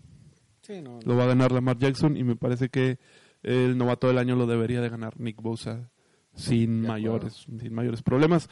Sí, 0.61 0.82
no, 0.82 0.99
lo 1.03 1.15
va 1.15 1.24
a 1.24 1.28
ganar 1.28 1.51
Lamar 1.51 1.78
Jackson 1.80 2.15
y 2.15 2.24
me 2.24 2.36
parece 2.36 2.70
que 2.70 2.99
el 3.41 3.78
novato 3.78 4.07
del 4.07 4.17
año 4.17 4.36
lo 4.36 4.45
debería 4.45 4.82
de 4.82 4.89
ganar 4.89 5.20
Nick 5.20 5.41
Bosa 5.41 5.89
sin 6.36 6.82
mayores 6.82 7.47
sin 7.59 7.74
mayores 7.74 8.03
problemas. 8.03 8.49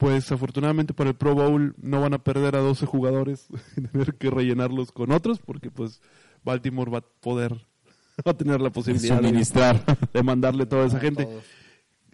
Pues 0.00 0.32
afortunadamente 0.32 0.94
para 0.94 1.10
el 1.10 1.14
Pro 1.16 1.34
Bowl 1.34 1.74
no 1.76 2.00
van 2.00 2.14
a 2.14 2.24
perder 2.24 2.56
a 2.56 2.60
12 2.60 2.86
jugadores 2.86 3.48
y 3.76 3.82
tener 3.82 4.14
que 4.14 4.30
rellenarlos 4.30 4.92
con 4.92 5.12
otros 5.12 5.40
porque 5.40 5.70
pues 5.70 6.00
Baltimore 6.42 6.90
va 6.90 6.98
a 6.98 7.04
poder 7.20 7.52
va 8.26 8.32
a 8.32 8.36
tener 8.36 8.62
la 8.62 8.70
posibilidad 8.70 9.20
de, 9.20 9.28
Suministrar. 9.28 9.84
de 10.14 10.22
mandarle 10.22 10.64
toda 10.64 10.86
esa 10.86 10.98
gente. 11.00 11.28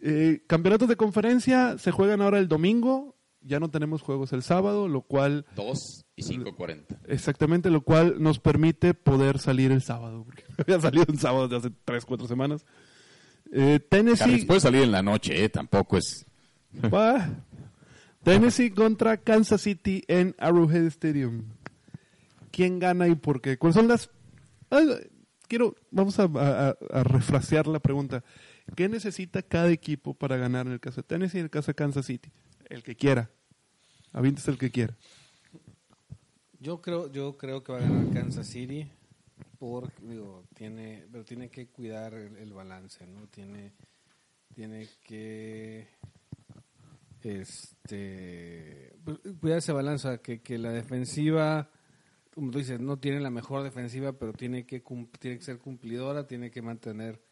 Eh, 0.02 0.42
campeonatos 0.48 0.88
de 0.88 0.96
conferencia 0.96 1.78
se 1.78 1.92
juegan 1.92 2.22
ahora 2.22 2.40
el 2.40 2.48
domingo, 2.48 3.14
ya 3.40 3.60
no 3.60 3.70
tenemos 3.70 4.02
juegos 4.02 4.32
el 4.32 4.42
sábado, 4.42 4.88
lo 4.88 5.02
cual 5.02 5.46
2 5.54 6.06
y 6.16 6.22
5.40. 6.24 6.98
Exactamente, 7.06 7.70
lo 7.70 7.82
cual 7.82 8.16
nos 8.18 8.40
permite 8.40 8.94
poder 8.94 9.38
salir 9.38 9.70
el 9.70 9.82
sábado, 9.82 10.24
porque 10.24 10.42
había 10.58 10.80
salido 10.80 11.04
el 11.08 11.20
sábado 11.20 11.46
de 11.46 11.56
hace 11.56 11.70
3, 11.84 12.04
4 12.04 12.26
semanas. 12.26 12.66
Eh, 13.52 13.78
Carles, 13.88 14.18
Tennessee, 14.18 14.44
puede 14.44 14.60
salir 14.60 14.82
en 14.82 14.90
la 14.90 15.02
noche, 15.02 15.44
¿eh? 15.44 15.48
Tampoco 15.48 15.98
es... 15.98 16.26
Tennessee 18.26 18.72
contra 18.72 19.18
Kansas 19.18 19.60
City 19.60 20.02
en 20.08 20.34
Arrowhead 20.38 20.86
Stadium. 20.86 21.44
¿Quién 22.50 22.80
gana 22.80 23.06
y 23.06 23.14
por 23.14 23.40
qué? 23.40 23.56
¿Cuáles 23.56 23.76
son 23.76 23.86
las...? 23.86 24.10
Ah, 24.68 24.82
quiero, 25.46 25.76
vamos 25.92 26.18
a, 26.18 26.76
refrasear 27.04 27.68
la 27.68 27.78
pregunta. 27.78 28.24
¿Qué 28.74 28.88
necesita 28.88 29.42
cada 29.42 29.70
equipo 29.70 30.12
para 30.12 30.36
ganar 30.36 30.66
en 30.66 30.72
el 30.72 30.80
caso 30.80 31.02
de 31.02 31.06
Tennessee 31.06 31.36
y 31.36 31.40
en 31.40 31.44
el 31.44 31.50
caso 31.50 31.68
de 31.68 31.76
Kansas 31.76 32.06
City? 32.06 32.32
El 32.68 32.82
que 32.82 32.96
quiera. 32.96 33.30
Avientes 34.12 34.48
el 34.48 34.58
que 34.58 34.72
quiera. 34.72 34.96
Yo 36.58 36.82
creo, 36.82 37.12
yo 37.12 37.36
creo 37.36 37.62
que 37.62 37.74
va 37.74 37.78
a 37.78 37.82
ganar 37.82 38.12
Kansas 38.12 38.48
City 38.48 38.90
por, 39.56 39.92
tiene, 40.52 41.06
pero 41.12 41.24
tiene 41.24 41.48
que 41.48 41.68
cuidar 41.68 42.12
el, 42.14 42.36
el 42.38 42.52
balance, 42.52 43.06
¿no? 43.06 43.28
Tiene, 43.28 43.72
tiene 44.52 44.88
que, 45.04 45.86
este, 47.26 48.96
pues, 49.04 49.18
cuidar 49.40 49.58
ese 49.58 49.72
balance, 49.72 50.06
o 50.06 50.10
sea, 50.12 50.18
que, 50.18 50.40
que 50.40 50.58
la 50.58 50.70
defensiva, 50.72 51.70
como 52.34 52.50
tú 52.50 52.58
dices, 52.58 52.80
no 52.80 52.98
tiene 52.98 53.20
la 53.20 53.30
mejor 53.30 53.62
defensiva, 53.62 54.12
pero 54.12 54.32
tiene 54.32 54.66
que, 54.66 54.82
tiene 55.18 55.38
que 55.38 55.44
ser 55.44 55.58
cumplidora, 55.58 56.26
tiene 56.26 56.50
que 56.50 56.62
mantener 56.62 57.22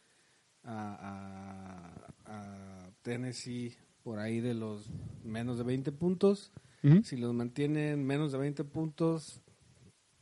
a, 0.63 2.05
a- 2.27 2.85
a 2.87 2.91
Tennessee 3.03 3.77
por 4.03 4.19
ahí 4.19 4.41
de 4.41 4.55
los 4.55 4.91
menos 5.23 5.59
de 5.59 5.65
20 5.65 5.93
puntos. 5.93 6.53
Si 7.03 7.17
los 7.17 7.33
mantienen 7.33 8.05
menos 8.05 8.33
de 8.33 8.39
20 8.39 8.63
puntos, 8.65 9.41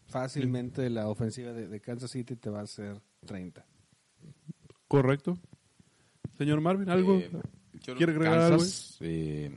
fácilmente 0.07 0.89
la 0.91 1.09
ofensiva 1.09 1.53
de, 1.53 1.67
de 1.67 1.81
Kansas 1.81 2.11
City 2.13 2.37
te 2.37 2.51
va 2.51 2.61
a 2.61 2.65
hacer 2.65 3.01
30. 3.27 3.67
Correcto. 4.87 5.39
Señor 6.39 6.61
Marvin, 6.61 6.89
¿algo? 6.89 7.17
Eh, 7.19 7.31
yo 7.83 7.97
¿Quiere 7.97 8.13
agregar 8.13 8.39
algo? 8.39 8.63
Eh, 9.01 9.57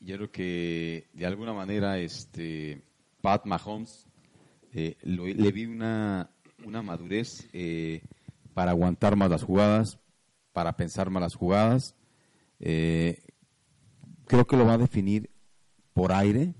yo 0.00 0.16
creo 0.16 0.30
que 0.30 1.08
de 1.12 1.26
alguna 1.26 1.52
manera 1.52 1.98
este 1.98 2.82
Pat 3.20 3.44
Mahomes 3.46 4.06
eh, 4.72 4.96
lo- 5.02 5.26
le 5.26 5.52
vi 5.52 5.66
una, 5.66 6.30
una 6.64 6.82
madurez 6.82 7.48
eh, 7.52 8.02
para 8.54 8.70
aguantar 8.72 9.16
más 9.16 9.30
las 9.30 9.42
jugadas, 9.42 9.98
para 10.52 10.76
pensar 10.76 11.10
malas 11.10 11.34
jugadas. 11.34 11.94
Eh, 12.60 13.18
creo 14.26 14.46
que 14.46 14.56
lo 14.56 14.66
va 14.66 14.74
a 14.74 14.78
definir 14.78 15.30
por 15.92 16.12
aire. 16.12 16.54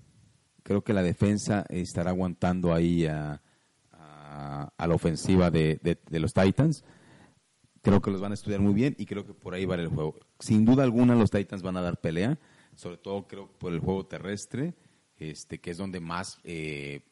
Creo 0.62 0.82
que 0.82 0.92
la 0.92 1.02
defensa 1.02 1.64
estará 1.68 2.10
aguantando 2.10 2.74
ahí 2.74 3.06
a, 3.06 3.40
a, 3.92 4.86
la 4.86 4.94
ofensiva 4.94 5.50
de, 5.50 5.78
de, 5.82 6.18
los 6.20 6.32
Titans. 6.34 6.84
Creo 7.86 8.02
que 8.02 8.10
los 8.10 8.20
van 8.20 8.32
a 8.32 8.34
estudiar 8.34 8.58
muy 8.58 8.74
bien 8.74 8.96
y 8.98 9.06
creo 9.06 9.24
que 9.24 9.32
por 9.32 9.54
ahí 9.54 9.64
va 9.64 9.76
el 9.76 9.86
juego. 9.86 10.16
Sin 10.40 10.64
duda 10.64 10.82
alguna 10.82 11.14
los 11.14 11.30
Titans 11.30 11.62
van 11.62 11.76
a 11.76 11.82
dar 11.82 12.00
pelea, 12.00 12.36
sobre 12.74 12.96
todo 12.96 13.28
creo 13.28 13.46
por 13.46 13.72
el 13.72 13.78
juego 13.78 14.04
terrestre, 14.06 14.74
este 15.18 15.60
que 15.60 15.70
es 15.70 15.76
donde 15.76 16.00
más 16.00 16.40
eh, 16.42 17.02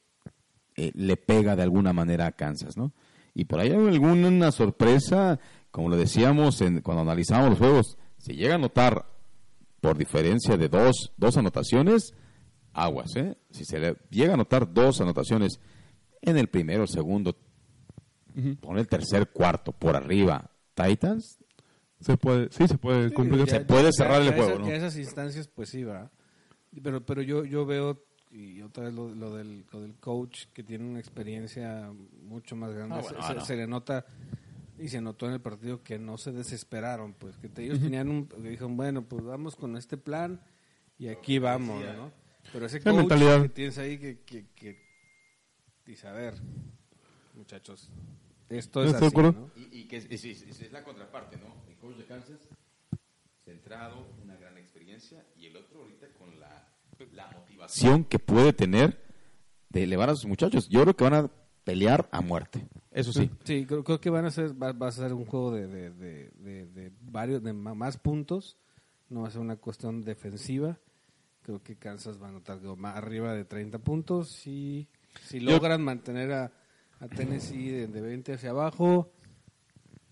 eh, 0.75 0.91
le 0.97 1.17
pega 1.17 1.55
de 1.55 1.63
alguna 1.63 1.93
manera 1.93 2.27
a 2.27 2.33
Kansas, 2.33 2.77
¿no? 2.77 2.93
Y 3.35 3.45
por 3.45 3.61
ahí 3.61 3.71
hay 3.71 3.87
alguna 3.87 4.51
sorpresa, 4.51 5.39
como 5.71 5.91
lo 5.91 5.97
decíamos 5.97 6.61
en, 6.61 6.81
cuando 6.81 7.03
analizamos 7.03 7.51
los 7.51 7.59
juegos, 7.61 7.97
si 8.19 8.35
llega 8.35 8.57
a 8.57 8.59
notar 8.59 9.07
por 9.81 9.97
diferencia 9.97 10.57
de 10.57 10.69
dos, 10.69 11.13
dos 11.17 11.37
anotaciones, 11.37 12.15
aguas, 12.73 13.15
¿eh? 13.15 13.37
Si 13.53 13.65
se 13.65 13.79
le 13.79 13.97
llega 14.11 14.35
a 14.35 14.39
notar 14.39 14.75
dos 14.75 15.01
anotaciones 15.01 15.61
en 16.21 16.37
el 16.37 16.49
primero, 16.49 16.89
segundo, 16.89 17.37
uh 18.35 18.77
el 18.77 18.89
tercer, 18.89 19.29
cuarto 19.29 19.71
por 19.71 19.95
arriba, 19.95 20.51
Titans. 20.75 21.39
Se 22.01 22.17
puede, 22.17 22.51
sí, 22.51 22.69
se 22.69 22.77
puede 22.77 23.09
se 23.47 23.61
puede 23.61 23.93
cerrar 23.93 24.21
el 24.21 24.35
juego, 24.35 24.59
¿no? 24.59 24.67
En 24.67 24.75
esas 24.75 24.97
instancias, 24.97 25.49
pues 25.49 25.71
sí, 25.71 25.85
va. 25.85 26.11
Pero, 26.83 27.05
pero 27.05 27.23
yo, 27.23 27.45
yo 27.45 27.65
veo, 27.65 28.05
y 28.31 28.61
otra 28.63 28.85
vez 28.85 28.95
lo, 28.95 29.09
del, 29.35 29.65
lo 29.73 29.81
del 29.81 29.95
coach, 29.95 30.47
que 30.53 30.63
tiene 30.63 30.85
una 30.85 30.99
experiencia 30.99 31.91
mucho 32.23 32.57
más 32.57 32.75
grande. 32.75 32.97
Ah, 33.19 33.41
se, 33.45 33.57
le 33.57 33.67
nota, 33.67 34.05
y 34.79 34.89
se 34.89 35.01
notó 35.01 35.27
en 35.27 35.35
el 35.35 35.41
partido 35.41 35.83
que 35.83 35.99
no 35.99 36.19
se 36.19 36.33
desesperaron, 36.33 37.15
pues, 37.15 37.37
que 37.39 37.51
ellos 37.63 37.81
tenían 37.81 38.09
un, 38.09 38.27
que 38.27 38.51
dijeron, 38.51 38.77
bueno, 38.77 39.03
pues 39.03 39.25
vamos 39.25 39.57
con 39.57 39.77
este 39.77 39.97
plan 39.97 40.41
y 40.99 41.09
aquí 41.09 41.39
vamos, 41.39 41.83
¿no? 41.97 42.13
Pero 42.53 42.67
ese 42.67 42.81
coach 42.81 43.09
que 43.09 43.49
tienes 43.49 43.79
ahí 43.79 43.99
que, 43.99 44.21
que, 44.21 44.47
que 44.55 44.79
dice, 45.87 46.07
a 46.07 46.13
ver, 46.13 46.35
muchachos, 47.35 47.91
esto 48.49 48.85
es 48.85 48.95
así, 48.95 49.17
¿no? 49.17 49.51
Y, 49.73 49.87
que 49.89 49.97
es, 49.97 50.73
la 50.73 50.85
contraparte, 50.85 51.37
¿no? 51.37 51.55
El 51.69 51.77
coach 51.77 51.97
de 51.97 52.05
Kansas, 52.05 52.41
centrado, 53.45 54.07
una 54.23 54.37
gran 54.37 54.57
experiencia, 54.59 55.25
y 55.37 55.47
el 55.47 55.57
otro 55.57 55.81
ahorita 55.83 56.09
con 56.19 56.39
la, 56.39 56.69
la 57.13 57.31
motivación 57.33 58.05
que 58.05 58.19
puede 58.19 58.53
tener 58.53 59.03
de 59.69 59.83
elevar 59.83 60.11
a 60.11 60.15
sus 60.15 60.27
muchachos. 60.27 60.69
Yo 60.69 60.83
creo 60.83 60.97
que 60.97 61.05
van 61.05 61.15
a 61.15 61.31
pelear 61.65 62.09
a 62.13 62.21
muerte. 62.21 62.67
Eso 62.91 63.13
sí. 63.13 63.31
Sí, 63.45 63.67
creo, 63.67 64.01
que 64.01 64.11
van 64.11 64.27
a 64.27 64.31
ser, 64.31 64.51
va, 64.63 64.87
a 64.87 64.93
ser 64.93 65.13
un 65.13 65.25
juego 65.25 65.53
de, 65.53 65.67
de, 65.67 66.31
de, 66.31 66.93
varios, 67.01 67.43
de 67.43 67.53
más 67.53 67.97
puntos. 67.97 68.57
No 69.09 69.23
va 69.23 69.29
a 69.29 69.31
ser 69.31 69.41
una 69.41 69.57
cuestión 69.57 70.03
defensiva. 70.03 70.79
Creo 71.43 71.63
que 71.63 71.77
Kansas 71.77 72.23
va 72.23 72.27
a 72.27 72.31
anotar 72.31 72.61
más 72.77 72.97
arriba 72.97 73.35
de 73.35 73.45
30 73.45 73.79
puntos 73.79 74.47
y 74.47 74.89
si 75.23 75.41
logran 75.41 75.83
mantener 75.83 76.33
a, 76.33 76.53
a 77.05 77.09
Tennessee 77.09 77.87
de, 77.87 78.01
20 78.01 78.33
hacia 78.33 78.51
abajo, 78.51 79.13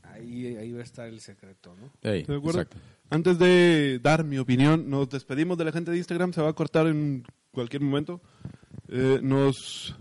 ahí, 0.03 0.57
ahí 0.57 0.73
va 0.73 0.81
a 0.81 0.85
estar 0.85 1.09
el 1.09 1.21
secreto, 1.21 1.75
¿no? 1.75 1.91
¿De 2.03 2.21
acuerdo? 2.37 2.67
Antes 3.09 3.39
de 3.39 3.99
dar 4.03 4.25
mi 4.25 4.39
opinión, 4.39 4.89
nos 4.91 5.09
despedimos 5.09 5.57
de 5.57 5.65
la 5.65 5.73
gente 5.73 5.91
de 5.91 5.99
Instagram, 5.99 6.33
se 6.33 6.43
va 6.43 6.51
a 6.51 6.53
cortar 6.53 6.87
en 6.87 7.25
cualquier 7.51 7.83
momento. 7.83 8.21
Eh, 8.89 9.21
nos 9.23 9.97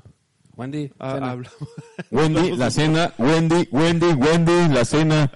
Wendy, 0.56 0.92
ah, 1.00 1.38
Wendy, 2.12 2.58
la 2.58 2.70
cena, 2.70 3.14
Wendy, 3.18 3.68
Wendy, 3.72 4.08
Wendy, 4.08 4.74
la 4.74 4.84
cena. 4.84 5.32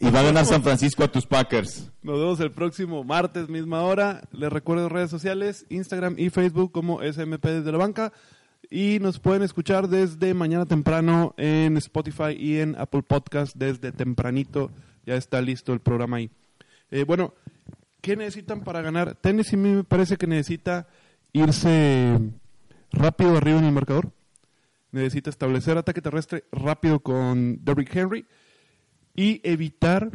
Y 0.00 0.10
va 0.10 0.20
a 0.20 0.24
ganar 0.24 0.44
San 0.44 0.62
Francisco 0.62 1.04
a 1.04 1.08
tus 1.08 1.24
Packers. 1.24 1.90
Nos 2.02 2.18
vemos 2.18 2.40
el 2.40 2.50
próximo 2.50 3.04
martes, 3.04 3.48
misma 3.48 3.82
hora. 3.82 4.22
Les 4.32 4.52
recuerdo 4.52 4.88
redes 4.88 5.10
sociales, 5.10 5.66
Instagram 5.70 6.16
y 6.18 6.30
Facebook 6.30 6.72
como 6.72 7.00
SMP 7.00 7.48
desde 7.48 7.70
la 7.70 7.78
banca. 7.78 8.12
Y 8.74 8.98
nos 8.98 9.20
pueden 9.20 9.44
escuchar 9.44 9.86
desde 9.86 10.34
mañana 10.34 10.66
temprano 10.66 11.32
en 11.36 11.76
Spotify 11.76 12.32
y 12.36 12.58
en 12.58 12.74
Apple 12.76 13.04
Podcast 13.04 13.54
desde 13.54 13.92
tempranito. 13.92 14.72
Ya 15.06 15.14
está 15.14 15.40
listo 15.40 15.72
el 15.72 15.78
programa 15.78 16.16
ahí. 16.16 16.28
Eh, 16.90 17.04
bueno, 17.04 17.34
¿qué 18.00 18.16
necesitan 18.16 18.64
para 18.64 18.82
ganar? 18.82 19.14
Tennessee 19.14 19.56
me 19.56 19.84
parece 19.84 20.16
que 20.16 20.26
necesita 20.26 20.88
irse 21.32 22.18
rápido 22.90 23.36
arriba 23.36 23.60
en 23.60 23.66
el 23.66 23.72
marcador. 23.72 24.10
Necesita 24.90 25.30
establecer 25.30 25.78
ataque 25.78 26.02
terrestre 26.02 26.42
rápido 26.50 26.98
con 26.98 27.64
Derrick 27.64 27.94
Henry 27.94 28.26
y 29.14 29.40
evitar... 29.48 30.10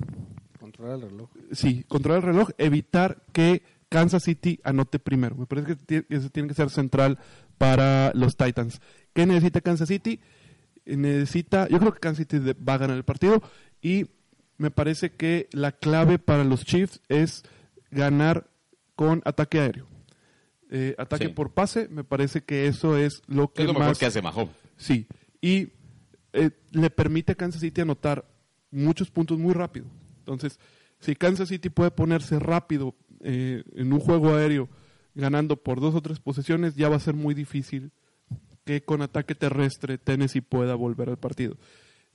Controlar 0.60 0.96
el 0.96 1.04
reloj. 1.04 1.30
Sí, 1.54 1.86
controlar 1.88 2.24
el 2.24 2.28
reloj, 2.28 2.50
evitar 2.58 3.24
que 3.32 3.64
Kansas 3.88 4.24
City 4.24 4.60
anote 4.64 5.00
primero. 5.00 5.36
Me 5.36 5.46
parece 5.46 5.78
que 5.78 6.06
eso 6.10 6.30
tiene 6.30 6.50
que 6.50 6.56
ser 6.56 6.70
central 6.70 7.20
para 7.60 8.12
los 8.16 8.36
Titans. 8.38 8.82
¿Qué 9.14 9.28
necesita 9.28 9.62
Kansas 9.62 9.90
City? 9.90 10.20
Necesita, 10.86 11.68
yo 11.68 11.78
creo 11.78 11.94
que 11.94 12.00
Kansas 12.00 12.26
City 12.28 12.40
va 12.68 12.74
a 12.74 12.78
ganar 12.80 12.98
el 12.98 13.04
partido 13.04 13.44
y 13.82 14.08
me 14.58 14.72
parece 14.72 15.12
que 15.12 15.48
la 15.52 15.74
clave 15.74 16.18
para 16.18 16.44
los 16.44 16.66
Chiefs 16.66 17.02
es 17.10 17.44
ganar 17.92 18.50
con 18.96 19.22
ataque 19.26 19.60
aéreo. 19.60 19.88
Eh, 20.72 20.96
ataque 20.98 21.30
por 21.30 21.52
pase, 21.54 21.88
me 21.90 22.04
parece 22.04 22.44
que 22.44 22.68
eso 22.68 22.98
es 22.98 23.22
lo 23.28 23.52
que 23.52 23.64
es 23.64 23.68
lo 23.68 23.74
más... 23.74 24.00
que 24.00 24.06
hace 24.06 24.22
Mahomes. 24.22 24.56
Sí, 24.78 25.08
y 25.42 25.70
eh, 26.34 26.52
le 26.72 26.90
permite 26.90 27.34
a 27.34 27.36
Kansas 27.36 27.62
City 27.62 27.82
anotar 27.82 28.26
muchos 28.72 29.12
puntos 29.12 29.38
muy 29.38 29.54
rápido. 29.54 29.88
Entonces, 30.20 30.60
si 31.00 31.16
Kansas 31.16 31.50
City 31.50 31.70
puede 31.70 31.92
ponerse 31.92 32.40
rápido 32.40 32.96
eh, 33.22 33.64
en 33.76 33.92
un 33.92 34.00
juego 34.00 34.36
aéreo 34.36 34.70
ganando 35.20 35.58
por 35.58 35.80
dos 35.80 35.96
o 35.96 36.02
tres 36.02 36.20
posesiones, 36.20 36.76
ya 36.76 36.90
va 36.90 36.96
a 36.96 37.00
ser 37.00 37.14
muy 37.14 37.34
difícil 37.34 37.92
que 38.66 38.82
con 38.82 39.02
ataque 39.02 39.36
terrestre 39.36 39.98
Tennessee 39.98 40.42
pueda 40.42 40.76
volver 40.76 41.10
al 41.10 41.18
partido. 41.18 41.58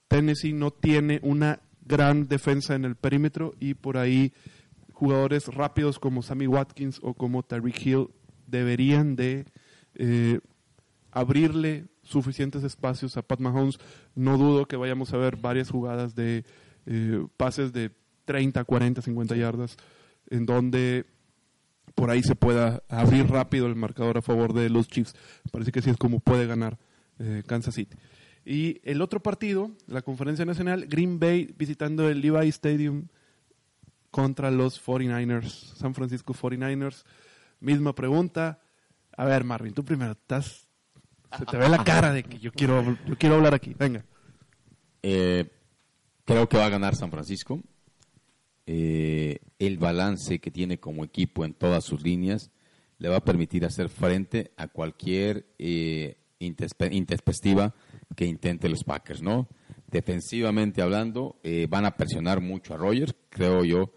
Tennessee 0.09 0.53
no 0.53 0.71
tiene 0.71 1.21
una 1.23 1.61
gran 1.83 2.29
defensa 2.29 2.75
en 2.75 2.85
el 2.85 2.97
perímetro 2.97 3.55
y 3.61 3.75
por 3.75 3.99
ahí 3.99 4.33
jugadores 4.93 5.49
rápidos 5.49 5.99
como 5.99 6.23
Sammy 6.23 6.47
Watkins 6.47 7.01
o 7.03 7.15
como 7.15 7.43
Tyreek 7.43 7.85
Hill 7.87 8.09
deberían 8.47 9.17
de 9.17 9.47
eh, 9.95 10.41
abrirle 11.11 11.87
suficientes 12.03 12.63
espacios 12.63 13.17
a 13.17 13.23
Pat 13.23 13.41
Mahomes. 13.41 13.79
No 14.15 14.39
dudo 14.39 14.67
que 14.67 14.77
vayamos 14.77 15.13
a 15.13 15.17
ver 15.17 15.37
varias 15.37 15.71
jugadas 15.71 16.15
de 16.15 16.45
eh, 16.87 17.27
pases 17.37 17.73
de 17.73 17.91
30, 18.25 18.65
40, 18.65 19.03
50 19.03 19.37
yardas 19.37 19.77
en 20.31 20.47
donde 20.47 21.07
por 21.95 22.11
ahí 22.11 22.23
se 22.23 22.35
pueda 22.35 22.83
abrir 22.89 23.29
rápido 23.29 23.67
el 23.67 23.77
marcador 23.77 24.19
a 24.19 24.23
favor 24.23 24.53
de 24.53 24.71
los 24.71 24.89
Chiefs. 24.89 25.15
Parece 25.51 25.73
que 25.73 25.79
así 25.79 25.91
es 25.91 25.97
como 25.97 26.21
puede 26.21 26.47
ganar 26.47 26.79
eh, 27.19 27.43
Kansas 27.47 27.75
City. 27.75 27.97
Y 28.45 28.81
el 28.85 29.01
otro 29.01 29.23
partido, 29.23 29.71
la 29.87 30.03
conferencia 30.03 30.45
nacional, 30.45 30.87
Green 30.87 31.19
Bay 31.19 31.55
visitando 31.57 32.09
el 32.09 32.21
Levi 32.21 32.49
Stadium 32.49 33.07
contra 34.11 34.51
los 34.51 34.85
49ers, 34.85 35.75
San 35.77 35.95
Francisco 35.95 36.35
49ers. 36.35 37.05
Misma 37.61 37.95
pregunta. 37.95 38.61
A 39.17 39.25
ver, 39.25 39.45
Marvin, 39.45 39.73
tú 39.73 39.85
primero, 39.85 40.13
estás, 40.13 40.69
se 41.39 41.47
te 41.47 41.57
ve 41.57 41.69
la 41.69 41.83
cara 41.85 42.13
de 42.13 42.25
que 42.25 42.39
yo 42.39 42.53
quiero, 42.53 42.97
yo 43.07 43.17
quiero 43.17 43.37
hablar 43.37 43.55
aquí. 43.55 43.75
Venga. 43.79 44.05
Eh, 45.03 45.51
creo 46.25 46.49
que 46.49 46.59
va 46.59 46.67
a 46.67 46.71
ganar 46.71 46.97
San 46.97 47.11
Francisco. 47.11 47.61
Eh, 48.67 49.41
el 49.59 49.79
balance 49.79 50.39
que 50.39 50.51
tiene 50.51 50.79
como 50.79 51.05
equipo 51.05 51.45
en 51.45 51.53
todas 51.55 51.85
sus 51.85 52.03
líneas 52.03 52.51
le 52.99 53.09
va 53.09 53.17
a 53.17 53.25
permitir 53.25 53.65
hacer 53.65 53.89
frente 53.89 54.53
a 54.57 54.69
cualquier 54.69 55.47
eh, 55.59 56.17
que 58.17 58.27
intente 58.27 58.69
los 58.69 58.85
Packers, 58.85 59.23
¿no? 59.23 59.49
Defensivamente 59.91 60.83
hablando, 60.83 61.39
eh, 61.43 61.67
van 61.69 61.85
a 61.85 61.97
presionar 61.97 62.41
mucho 62.41 62.75
a 62.75 62.77
Rogers, 62.77 63.15
creo 63.29 63.65
yo. 63.65 63.93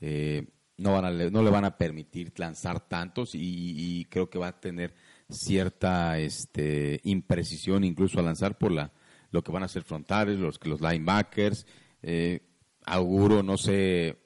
Eh, 0.00 0.46
no, 0.76 0.92
van 0.92 1.04
a, 1.06 1.10
no 1.10 1.42
le 1.42 1.50
van 1.50 1.64
a 1.64 1.76
permitir 1.76 2.32
lanzar 2.36 2.86
tantos 2.86 3.30
y, 3.34 4.06
creo 4.10 4.30
que 4.30 4.38
va 4.38 4.48
a 4.48 4.60
tener 4.60 4.94
cierta 5.28 6.18
este, 6.18 7.00
imprecisión 7.04 7.84
incluso 7.84 8.20
a 8.20 8.22
lanzar 8.22 8.56
por 8.56 8.72
la, 8.72 8.92
lo 9.30 9.42
que 9.42 9.52
van 9.52 9.62
a 9.62 9.68
ser 9.68 9.82
frontales, 9.82 10.38
los, 10.38 10.58
los 10.64 10.80
linebackers. 10.80 11.66
Eh, 12.02 12.40
auguro, 12.88 13.42
no 13.42 13.56
sé, 13.56 14.16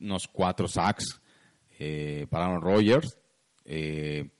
unos 0.00 0.28
cuatro 0.28 0.68
sacks 0.68 1.20
eh, 1.78 2.26
para 2.30 2.46
Aaron 2.46 2.62
Rodgers. 2.62 3.18
Eh, 3.64 4.30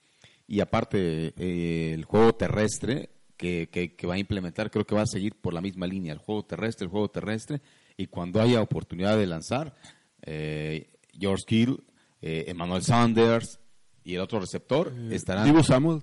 y 0.46 0.60
aparte, 0.60 1.32
eh, 1.36 1.92
el 1.94 2.04
juego 2.04 2.34
terrestre 2.34 3.10
que, 3.36 3.68
que, 3.68 4.06
va 4.06 4.14
a 4.14 4.18
implementar, 4.18 4.70
creo 4.70 4.86
que 4.86 4.94
va 4.94 5.02
a 5.02 5.06
seguir 5.06 5.34
por 5.34 5.54
la 5.54 5.60
misma 5.60 5.86
línea. 5.86 6.12
El 6.12 6.18
juego 6.18 6.44
terrestre, 6.44 6.84
el 6.84 6.90
juego 6.90 7.08
terrestre. 7.08 7.60
Y 7.96 8.06
cuando 8.06 8.40
haya 8.40 8.60
oportunidad 8.60 9.18
de 9.18 9.26
lanzar, 9.26 9.74
George 10.22 11.44
Kill, 11.46 11.84
Emmanuel 12.20 12.82
Sanders 12.82 13.60
y 14.02 14.14
el 14.14 14.20
otro 14.20 14.40
receptor 14.40 14.92
estarán. 15.10 15.46
Ivo 15.46 15.62
Samuel, 15.62 16.00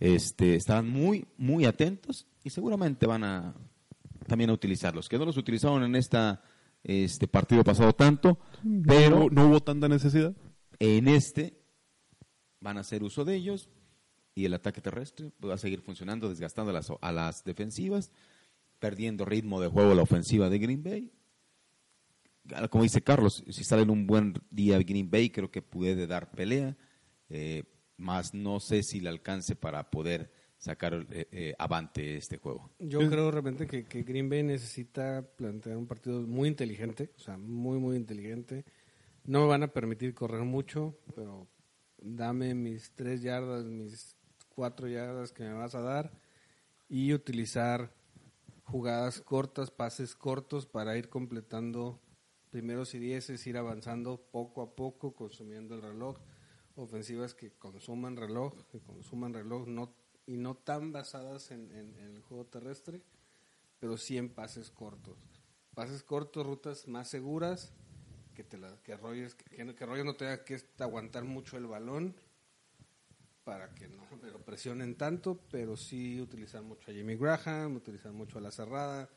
este, 0.00 0.54
estarán 0.54 0.88
muy, 0.88 1.26
muy 1.36 1.64
atentos 1.64 2.26
y 2.44 2.50
seguramente 2.50 3.06
van 3.06 3.24
a 3.24 3.54
también 4.26 4.50
a 4.50 4.54
utilizarlos. 4.54 5.08
Que 5.08 5.18
no 5.18 5.24
los 5.24 5.36
utilizaron 5.36 5.82
en 5.82 5.96
esta 5.96 6.42
este 6.86 7.26
partido 7.26 7.64
pasado 7.64 7.92
tanto, 7.94 8.38
pero 8.86 9.28
no, 9.30 9.48
hubo 9.48 9.60
tanta 9.60 9.88
necesidad. 9.88 10.36
En 10.78 11.08
este 11.08 11.58
van 12.60 12.78
a 12.78 12.80
hacer 12.80 13.02
uso 13.02 13.24
de 13.24 13.34
ellos 13.34 13.68
y 14.34 14.44
el 14.44 14.54
ataque 14.54 14.80
terrestre 14.80 15.32
va 15.44 15.54
a 15.54 15.58
seguir 15.58 15.80
funcionando, 15.80 16.28
desgastando 16.28 16.70
a 16.70 16.74
las, 16.74 16.92
a 17.00 17.12
las 17.12 17.42
defensivas, 17.42 18.12
perdiendo 18.78 19.24
ritmo 19.24 19.60
de 19.60 19.68
juego 19.68 19.94
la 19.94 20.02
ofensiva 20.02 20.48
de 20.48 20.58
Green 20.58 20.82
Bay. 20.84 21.12
Como 22.70 22.84
dice 22.84 23.02
Carlos, 23.02 23.42
si 23.48 23.64
sale 23.64 23.82
en 23.82 23.90
un 23.90 24.06
buen 24.06 24.34
día 24.50 24.78
Green 24.78 25.10
Bay, 25.10 25.30
creo 25.30 25.50
que 25.50 25.62
puede 25.62 26.06
dar 26.06 26.30
pelea, 26.30 26.76
eh, 27.28 27.64
más 27.96 28.32
no 28.32 28.60
sé 28.60 28.84
si 28.84 29.00
le 29.00 29.08
alcance 29.08 29.56
para 29.56 29.90
poder 29.90 30.30
sacar 30.58 31.06
eh, 31.10 31.28
eh, 31.30 31.54
avante 31.58 32.16
este 32.16 32.38
juego. 32.38 32.70
Yo 32.78 32.98
creo 33.08 33.30
realmente 33.30 33.66
que, 33.66 33.84
que, 33.84 34.02
Green 34.02 34.28
Bay 34.28 34.42
necesita 34.42 35.26
plantear 35.36 35.76
un 35.76 35.86
partido 35.86 36.20
muy 36.22 36.48
inteligente, 36.48 37.10
o 37.16 37.20
sea, 37.20 37.36
muy, 37.36 37.78
muy 37.78 37.96
inteligente. 37.96 38.64
No 39.24 39.42
me 39.42 39.48
van 39.48 39.62
a 39.62 39.68
permitir 39.68 40.14
correr 40.14 40.42
mucho, 40.42 40.98
pero 41.14 41.48
dame 41.98 42.54
mis 42.54 42.92
tres 42.94 43.22
yardas, 43.22 43.64
mis 43.64 44.16
cuatro 44.48 44.88
yardas 44.88 45.32
que 45.32 45.44
me 45.44 45.52
vas 45.52 45.74
a 45.74 45.80
dar 45.80 46.12
y 46.88 47.12
utilizar 47.12 47.92
jugadas 48.64 49.20
cortas, 49.20 49.70
pases 49.70 50.14
cortos 50.14 50.66
para 50.66 50.96
ir 50.96 51.08
completando 51.08 52.00
primeros 52.50 52.94
y 52.94 52.98
dieces, 52.98 53.46
ir 53.46 53.56
avanzando 53.56 54.18
poco 54.30 54.62
a 54.62 54.74
poco, 54.74 55.14
consumiendo 55.14 55.74
el 55.74 55.82
reloj. 55.82 56.16
Ofensivas 56.74 57.34
que 57.34 57.52
consuman 57.52 58.16
reloj, 58.16 58.54
que 58.70 58.80
consuman 58.80 59.32
reloj, 59.34 59.66
no 59.66 59.94
y 60.26 60.36
no 60.36 60.56
tan 60.56 60.92
basadas 60.92 61.50
en, 61.50 61.70
el 61.72 62.20
juego 62.22 62.46
terrestre, 62.46 63.00
pero 63.78 63.96
sí 63.96 64.18
en 64.18 64.28
pases 64.28 64.70
cortos. 64.70 65.16
Pases 65.74 66.02
cortos, 66.02 66.46
rutas 66.46 66.88
más 66.88 67.08
seguras, 67.08 67.72
que, 68.34 68.42
te 68.42 68.58
la, 68.58 68.76
que, 68.82 68.96
Rogers, 68.96 69.34
que, 69.34 69.64
no 69.64 70.14
tenga 70.14 70.44
que 70.44 70.60
aguantar 70.78 71.24
mucho 71.24 71.56
el 71.56 71.66
balón 71.66 72.14
para 73.44 73.74
que 73.74 73.88
no 73.88 74.04
lo 74.22 74.40
presionen 74.44 74.96
tanto, 74.96 75.40
pero 75.50 75.76
sí 75.76 76.20
utilizar 76.20 76.62
mucho 76.62 76.90
a 76.90 76.94
Jimmy 76.94 77.14
Graham, 77.14 77.76
utilizar 77.76 78.12
mucho 78.12 78.38
a 78.38 78.40
la 78.40 78.50
cerrada, 78.50 79.08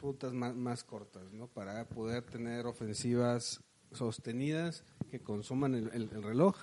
rutas 0.00 0.32
más, 0.32 0.54
más 0.54 0.82
cortas, 0.82 1.32
¿no? 1.32 1.46
Para 1.46 1.88
poder 1.88 2.24
tener 2.24 2.66
ofensivas 2.66 3.62
sostenidas 3.92 4.84
que 5.10 5.22
consuman 5.22 5.74
el 5.74 6.22
reloj 6.22 6.56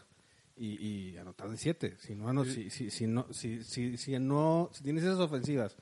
y, 0.57 1.11
y 1.11 1.17
anotar 1.17 1.49
de 1.49 1.57
siete. 1.57 1.95
Si 1.99 2.15
no, 2.15 2.45
si, 2.45 2.69
si, 2.69 2.89
si, 2.89 3.07
no, 3.07 3.27
si, 3.31 3.63
si, 3.63 3.97
si, 3.97 4.19
no, 4.19 4.69
si 4.73 4.83
tienes 4.83 5.03
esas 5.03 5.19
ofensivas 5.19 5.75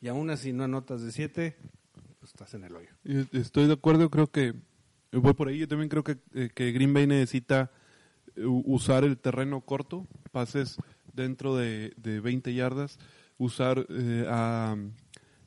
y 0.00 0.08
aún 0.08 0.30
así 0.30 0.52
no 0.52 0.64
anotas 0.64 1.02
de 1.02 1.12
siete, 1.12 1.56
pues 2.20 2.32
estás 2.32 2.54
en 2.54 2.64
el 2.64 2.74
hoyo. 2.74 2.90
Estoy 3.32 3.66
de 3.66 3.74
acuerdo, 3.74 4.10
creo 4.10 4.30
que 4.30 4.54
voy 5.12 5.34
por 5.34 5.48
ahí. 5.48 5.58
Yo 5.58 5.68
también 5.68 5.88
creo 5.88 6.04
que, 6.04 6.18
eh, 6.34 6.50
que 6.54 6.72
Green 6.72 6.92
Bay 6.92 7.06
necesita 7.06 7.70
eh, 8.36 8.44
usar 8.46 9.04
el 9.04 9.18
terreno 9.18 9.60
corto, 9.60 10.06
pases 10.32 10.76
dentro 11.12 11.56
de, 11.56 11.92
de 11.96 12.20
20 12.20 12.54
yardas, 12.54 12.98
usar 13.38 13.86
eh, 13.88 14.26
a, 14.28 14.76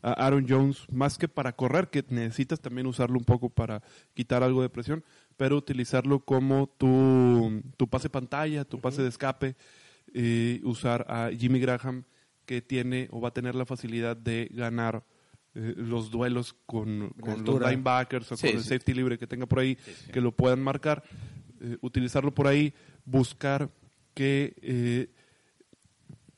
a, 0.01 0.11
Aaron 0.25 0.45
Jones 0.47 0.85
más 0.91 1.17
que 1.17 1.27
para 1.27 1.53
correr, 1.53 1.89
que 1.89 2.05
necesitas 2.09 2.61
también 2.61 2.87
usarlo 2.87 3.17
un 3.17 3.25
poco 3.25 3.49
para 3.49 3.81
quitar 4.13 4.43
algo 4.43 4.61
de 4.61 4.69
presión, 4.69 5.03
pero 5.37 5.55
utilizarlo 5.55 6.19
como 6.19 6.67
tu, 6.77 7.61
tu 7.77 7.87
pase 7.87 8.09
pantalla, 8.09 8.65
tu 8.65 8.79
pase 8.79 9.03
de 9.03 9.09
escape, 9.09 9.55
y 10.13 10.61
usar 10.63 11.05
a 11.09 11.29
Jimmy 11.37 11.59
Graham 11.59 12.03
que 12.45 12.61
tiene 12.61 13.07
o 13.11 13.21
va 13.21 13.29
a 13.29 13.33
tener 13.33 13.55
la 13.55 13.65
facilidad 13.65 14.15
de 14.15 14.49
ganar 14.51 15.03
eh, 15.53 15.73
los 15.75 16.09
duelos 16.09 16.55
con, 16.65 17.13
los 17.45 17.61
linebackers 17.61 18.31
o 18.31 18.37
con 18.37 18.49
el 18.49 18.63
safety 18.63 18.93
libre 18.93 19.17
que 19.17 19.27
tenga 19.27 19.45
por 19.45 19.59
ahí, 19.59 19.77
que 20.11 20.21
lo 20.21 20.31
puedan 20.31 20.61
marcar, 20.63 21.03
eh, 21.61 21.77
utilizarlo 21.81 22.33
por 22.33 22.47
ahí, 22.47 22.73
buscar 23.05 23.69
que 24.13 24.55
eh, 24.61 25.09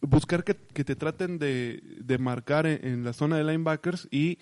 buscar 0.01 0.43
que, 0.43 0.53
te 0.55 0.95
traten 0.95 1.37
de, 1.37 1.81
de 2.01 2.17
marcar 2.17 2.65
en, 2.65 3.03
la 3.03 3.13
zona 3.13 3.37
de 3.37 3.43
linebackers 3.43 4.07
y 4.11 4.39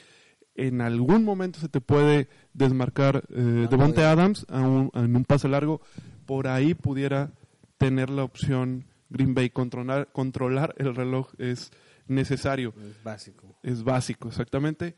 en 0.57 0.81
algún 0.81 1.23
momento 1.23 1.59
se 1.59 1.69
te 1.69 1.79
puede 1.79 2.27
desmarcar 2.53 3.23
eh, 3.29 3.67
Devonte 3.69 4.03
Adams 4.03 4.45
en 4.49 5.15
un 5.15 5.25
pase 5.25 5.47
largo. 5.47 5.81
Por 6.25 6.47
ahí 6.47 6.73
pudiera 6.73 7.31
tener 7.77 8.09
la 8.09 8.23
opción 8.23 8.85
Green 9.09 9.33
Bay. 9.33 9.51
Controlar, 9.51 10.11
controlar 10.11 10.73
el 10.77 10.95
reloj 10.95 11.29
es 11.37 11.71
necesario. 12.07 12.73
Es 12.81 13.03
básico. 13.03 13.55
Es 13.63 13.83
básico, 13.83 14.27
exactamente. 14.27 14.95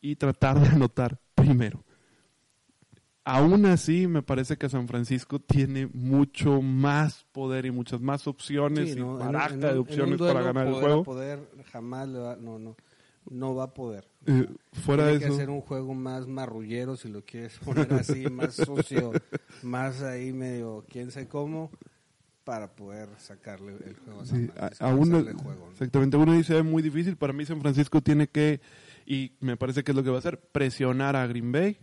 Y 0.00 0.16
tratar 0.16 0.58
de 0.60 0.68
anotar 0.68 1.18
primero. 1.34 1.84
Aún 3.24 3.66
así, 3.66 4.06
me 4.06 4.22
parece 4.22 4.56
que 4.56 4.68
San 4.68 4.88
Francisco 4.88 5.40
tiene 5.40 5.88
mucho 5.92 6.62
más 6.62 7.26
poder 7.32 7.66
y 7.66 7.70
muchas 7.70 8.00
más 8.00 8.26
opciones 8.26 8.96
y 8.96 9.00
baraja 9.00 9.56
de 9.56 9.78
opciones 9.78 10.18
para 10.18 10.40
ganar 10.40 10.68
el 10.68 10.74
juego. 10.74 11.02
Poder 11.02 11.50
jamás 11.70 12.08
no, 12.08 12.58
no 12.58 12.76
no 13.30 13.54
va 13.54 13.64
a 13.64 13.74
poder. 13.74 14.06
Eh, 14.26 14.46
fuera 14.72 15.04
Tiene 15.04 15.18
de 15.18 15.26
que 15.26 15.32
hacer 15.32 15.48
un 15.48 15.62
juego 15.62 15.94
más 15.94 16.26
marrullero, 16.26 16.96
si 16.96 17.08
lo 17.08 17.24
quieres 17.24 17.58
poner 17.58 17.90
así, 17.94 18.24
más 18.30 18.54
sucio, 18.54 19.12
más 19.62 20.02
ahí 20.02 20.32
medio 20.32 20.84
quién 20.90 21.10
sabe 21.10 21.28
cómo, 21.28 21.70
para 22.44 22.74
poder 22.74 23.08
sacarle 23.18 23.72
el 23.86 23.96
juego 23.96 24.20
a 24.20 24.26
San 24.26 24.52
A, 24.80 24.94
uno, 24.94 25.24
Exactamente, 25.70 26.16
uno 26.16 26.34
dice 26.34 26.58
es 26.58 26.64
muy 26.64 26.82
difícil. 26.82 27.16
Para 27.16 27.32
mí 27.32 27.46
San 27.46 27.60
Francisco 27.60 28.02
tiene 28.02 28.26
que, 28.26 28.60
y 29.06 29.32
me 29.40 29.56
parece 29.56 29.84
que 29.84 29.92
es 29.92 29.96
lo 29.96 30.02
que 30.02 30.10
va 30.10 30.16
a 30.16 30.18
hacer, 30.18 30.40
presionar 30.40 31.16
a 31.16 31.26
Green 31.26 31.52
Bay. 31.52 31.78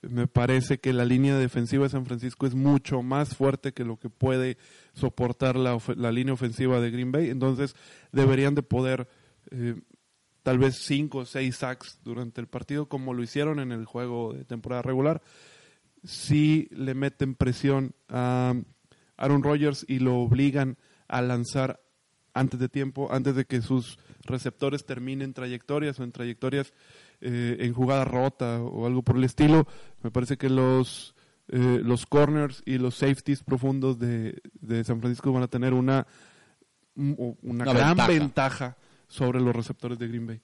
Me 0.00 0.26
parece 0.26 0.78
que 0.78 0.92
la 0.92 1.04
línea 1.04 1.36
defensiva 1.36 1.84
de 1.84 1.90
San 1.90 2.06
Francisco 2.06 2.46
es 2.46 2.56
mucho 2.56 3.02
más 3.02 3.36
fuerte 3.36 3.72
que 3.72 3.84
lo 3.84 4.00
que 4.00 4.10
puede 4.10 4.56
soportar 4.94 5.54
la, 5.54 5.78
la 5.94 6.10
línea 6.10 6.34
ofensiva 6.34 6.80
de 6.80 6.90
Green 6.90 7.12
Bay. 7.12 7.30
Entonces 7.30 7.76
deberían 8.10 8.56
de 8.56 8.64
poder 8.64 9.06
eh, 9.52 9.76
tal 10.42 10.58
vez 10.58 10.76
cinco 10.76 11.18
o 11.18 11.24
seis 11.24 11.56
sacks 11.56 12.00
durante 12.02 12.40
el 12.40 12.46
partido, 12.46 12.86
como 12.86 13.14
lo 13.14 13.22
hicieron 13.22 13.60
en 13.60 13.72
el 13.72 13.84
juego 13.84 14.32
de 14.32 14.44
temporada 14.44 14.82
regular. 14.82 15.22
Si 16.04 16.68
le 16.72 16.94
meten 16.94 17.34
presión 17.34 17.94
a 18.08 18.54
Aaron 19.16 19.42
Rodgers 19.42 19.84
y 19.88 20.00
lo 20.00 20.16
obligan 20.16 20.78
a 21.06 21.22
lanzar 21.22 21.80
antes 22.34 22.58
de 22.58 22.68
tiempo, 22.68 23.12
antes 23.12 23.36
de 23.36 23.44
que 23.44 23.62
sus 23.62 23.98
receptores 24.24 24.84
terminen 24.84 25.34
trayectorias 25.34 26.00
o 26.00 26.04
en 26.04 26.12
trayectorias 26.12 26.72
eh, 27.20 27.58
en 27.60 27.72
jugada 27.72 28.04
rota 28.04 28.60
o 28.60 28.86
algo 28.86 29.02
por 29.02 29.16
el 29.16 29.24
estilo. 29.24 29.66
Me 30.02 30.10
parece 30.10 30.36
que 30.36 30.48
los, 30.48 31.14
eh, 31.48 31.80
los 31.84 32.06
corners 32.06 32.62
y 32.66 32.78
los 32.78 32.96
safeties 32.96 33.42
profundos 33.42 33.98
de, 33.98 34.40
San 34.84 35.00
Francisco 35.00 35.32
van 35.32 35.44
a 35.44 35.48
tener 35.48 35.74
una, 35.74 36.06
una, 36.94 37.64
gran 37.64 37.96
ventaja 38.08 38.76
sobre 39.12 39.42
los 39.42 39.54
receptores 39.54 39.98
de 39.98 40.08
Green 40.08 40.26
Bay. 40.26 40.40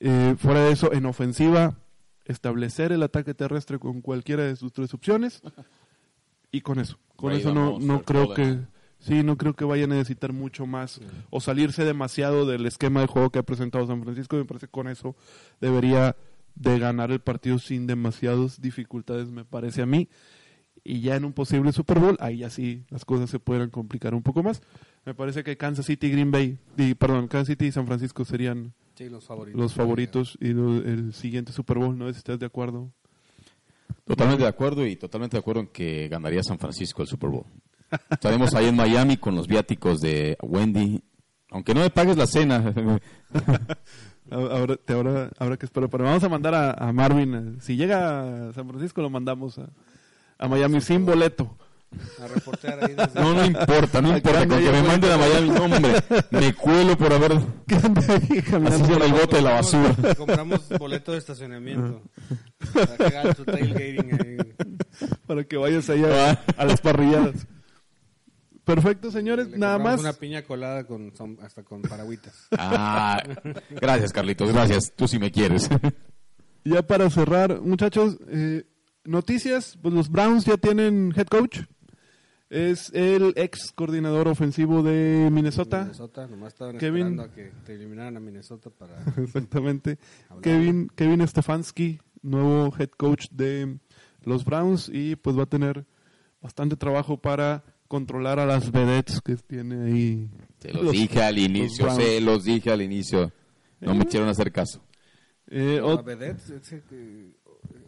Eh, 0.00 0.34
fuera 0.36 0.64
de 0.64 0.72
eso, 0.72 0.92
en 0.92 1.06
ofensiva, 1.06 1.78
establecer 2.24 2.90
el 2.90 3.04
ataque 3.04 3.32
terrestre 3.32 3.78
con 3.78 4.00
cualquiera 4.00 4.42
de 4.42 4.56
sus 4.56 4.72
tres 4.72 4.92
opciones 4.92 5.40
y 6.50 6.62
con 6.62 6.80
eso. 6.80 6.98
Con 7.14 7.32
eso 7.32 7.54
no, 7.54 7.78
no 7.78 8.02
creo 8.02 8.34
que 8.34 8.58
sí, 8.98 9.22
no 9.22 9.36
creo 9.36 9.54
que 9.54 9.64
vaya 9.64 9.84
a 9.84 9.86
necesitar 9.86 10.32
mucho 10.32 10.66
más 10.66 11.00
o 11.30 11.40
salirse 11.40 11.84
demasiado 11.84 12.44
del 12.44 12.66
esquema 12.66 13.00
de 13.00 13.06
juego 13.06 13.30
que 13.30 13.38
ha 13.38 13.44
presentado 13.44 13.86
San 13.86 14.02
Francisco. 14.02 14.36
Me 14.36 14.44
parece 14.44 14.66
que 14.66 14.72
con 14.72 14.88
eso 14.88 15.14
debería 15.60 16.16
de 16.56 16.80
ganar 16.80 17.12
el 17.12 17.20
partido 17.20 17.60
sin 17.60 17.86
demasiadas 17.86 18.60
dificultades, 18.60 19.30
me 19.30 19.44
parece 19.44 19.82
a 19.82 19.86
mí. 19.86 20.08
Y 20.82 21.02
ya 21.02 21.14
en 21.14 21.24
un 21.24 21.32
posible 21.32 21.70
Super 21.70 22.00
Bowl, 22.00 22.16
ahí 22.18 22.38
ya 22.38 22.50
sí 22.50 22.84
las 22.90 23.04
cosas 23.04 23.30
se 23.30 23.38
pueden 23.38 23.70
complicar 23.70 24.12
un 24.12 24.24
poco 24.24 24.42
más. 24.42 24.60
Me 25.04 25.14
parece 25.14 25.42
que 25.42 25.56
Kansas 25.56 25.86
City 25.86 26.06
y 26.06 26.10
Green 26.10 26.30
Bay, 26.30 26.58
perdón, 26.94 27.26
Kansas 27.26 27.48
City 27.48 27.66
y 27.66 27.72
San 27.72 27.86
Francisco 27.86 28.24
serían 28.24 28.72
los 29.10 29.24
favoritos, 29.24 29.60
los 29.60 29.74
favoritos 29.74 30.38
y 30.40 30.50
el 30.50 31.12
siguiente 31.12 31.52
Super 31.52 31.78
Bowl, 31.78 31.98
¿no? 31.98 32.10
Si 32.12 32.18
estás 32.18 32.38
de 32.38 32.46
acuerdo. 32.46 32.92
Totalmente 34.04 34.44
de 34.44 34.48
acuerdo 34.48 34.86
y 34.86 34.96
totalmente 34.96 35.36
de 35.36 35.40
acuerdo 35.40 35.62
en 35.62 35.66
que 35.68 36.08
ganaría 36.08 36.42
San 36.42 36.58
Francisco 36.58 37.02
el 37.02 37.08
Super 37.08 37.30
Bowl. 37.30 37.46
Estaremos 38.10 38.54
ahí 38.54 38.66
en 38.66 38.76
Miami 38.76 39.16
con 39.16 39.34
los 39.34 39.48
viáticos 39.48 40.00
de 40.00 40.36
Wendy. 40.40 41.02
Aunque 41.50 41.74
no 41.74 41.80
me 41.80 41.90
pagues 41.90 42.16
la 42.16 42.26
cena. 42.26 42.72
ahora, 44.30 44.78
ahora, 44.88 45.30
ahora 45.38 45.56
que 45.56 45.66
espero. 45.66 45.90
Pero 45.90 46.04
vamos 46.04 46.24
a 46.24 46.28
mandar 46.28 46.54
a, 46.54 46.92
Marvin. 46.92 47.60
Si 47.60 47.76
llega 47.76 48.48
a 48.48 48.52
San 48.52 48.68
Francisco, 48.68 49.02
lo 49.02 49.10
mandamos 49.10 49.58
a, 49.58 49.68
a 50.38 50.48
Miami 50.48 50.80
sin 50.80 51.04
boleto 51.04 51.56
a 52.20 52.28
reportear 52.28 52.84
ahí 52.84 52.94
desde... 52.94 53.20
No, 53.20 53.34
no 53.34 53.44
importa, 53.44 54.02
no 54.02 54.16
importa, 54.16 54.46
con 54.46 54.58
que 54.58 54.70
me 54.70 54.82
manden 54.82 55.12
a 55.12 55.18
Miami, 55.18 55.50
hombre, 55.50 55.92
me 56.30 56.54
cuelo 56.54 56.96
por 56.96 57.12
haber... 57.12 57.32
Así 57.72 58.40
se 58.40 58.56
el 58.56 59.12
bote 59.12 59.36
de 59.36 59.42
la 59.42 59.52
basura. 59.52 59.94
Compramos 60.16 60.68
boleto 60.78 61.12
de 61.12 61.18
estacionamiento. 61.18 62.02
para 62.72 62.96
que 62.96 63.16
hagas 63.16 63.36
tu 63.36 63.44
tailgating 63.44 64.20
ahí. 64.20 64.54
Para 65.26 65.44
que 65.44 65.56
vayas 65.56 65.88
allá 65.90 66.42
a, 66.56 66.64
las 66.64 66.80
parrilladas. 66.80 67.46
Perfecto, 68.64 69.10
señores. 69.10 69.48
Le 69.48 69.58
Nada 69.58 69.78
más. 69.78 70.00
Una 70.00 70.12
piña 70.12 70.42
colada 70.42 70.84
con, 70.84 71.12
hasta 71.42 71.62
con 71.64 71.82
paragüitas. 71.82 72.48
Ah, 72.56 73.22
gracias, 73.70 74.12
Carlitos, 74.12 74.52
gracias. 74.52 74.92
Tú 74.94 75.08
sí 75.08 75.18
me 75.18 75.30
quieres. 75.30 75.68
Ya 76.64 76.82
para 76.82 77.10
cerrar, 77.10 77.60
muchachos, 77.60 78.18
eh, 78.28 78.64
noticias. 79.04 79.76
Pues 79.82 79.92
los 79.94 80.08
Browns 80.08 80.44
ya 80.44 80.56
tienen 80.56 81.12
head 81.16 81.26
coach. 81.26 81.58
Es 82.54 82.90
el 82.92 83.32
ex 83.36 83.72
coordinador 83.72 84.28
ofensivo 84.28 84.82
de 84.82 85.30
Minnesota. 85.32 85.84
Minnesota, 85.84 86.26
nomás 86.26 86.52
estaban 86.52 86.76
Kevin. 86.76 87.06
esperando 87.18 87.22
a 87.22 87.32
que 87.32 87.50
te 87.64 87.74
eliminaran 87.74 88.16
a 88.18 88.20
Minnesota 88.20 88.68
para... 88.68 89.02
Exactamente. 89.16 89.98
Hablar. 90.28 90.42
Kevin, 90.42 90.88
Kevin 90.94 91.26
Stefanski, 91.26 91.98
nuevo 92.20 92.70
head 92.78 92.90
coach 92.90 93.24
de 93.30 93.78
los 94.24 94.44
Browns. 94.44 94.90
Y 94.92 95.16
pues 95.16 95.38
va 95.38 95.44
a 95.44 95.46
tener 95.46 95.86
bastante 96.42 96.76
trabajo 96.76 97.16
para 97.16 97.64
controlar 97.88 98.38
a 98.38 98.44
las 98.44 98.70
vedettes 98.70 99.22
que 99.22 99.36
tiene 99.36 99.84
ahí. 99.86 100.30
Se 100.58 100.72
los 100.74 100.82
los- 100.84 100.92
dije 100.92 101.22
al 101.22 101.38
inicio, 101.38 101.84
Browns. 101.86 102.02
se 102.04 102.20
los 102.20 102.44
dije 102.44 102.70
al 102.70 102.82
inicio. 102.82 103.32
No 103.80 103.94
me 103.94 104.04
hicieron 104.04 104.28
hacer 104.28 104.52
caso. 104.52 104.82
Eh, 105.48 105.80
Vedette, 106.04 106.60
que- 106.88 107.32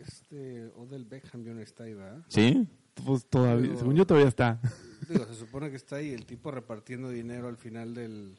este 0.01 0.67
Odell 0.77 1.05
Beckham 1.05 1.45
ya 1.45 1.53
no 1.53 1.61
está 1.61 1.85
ahí, 1.85 1.95
¿verdad? 1.95 2.23
¿Sí? 2.29 2.67
Pues 2.95 3.27
todavía, 3.27 3.69
Pero- 3.69 3.79
según 3.79 3.97
yo 3.97 4.07
todavía 4.07 4.29
está. 4.29 4.61
Digo, 5.09 5.25
se 5.27 5.35
supone 5.35 5.71
que 5.71 5.77
está 5.77 5.97
ahí 5.97 6.11
el 6.13 6.25
tipo 6.27 6.51
repartiendo 6.51 7.11
dinero 7.11 7.49
al 7.49 7.57
final 7.59 7.95
del, 7.95 8.39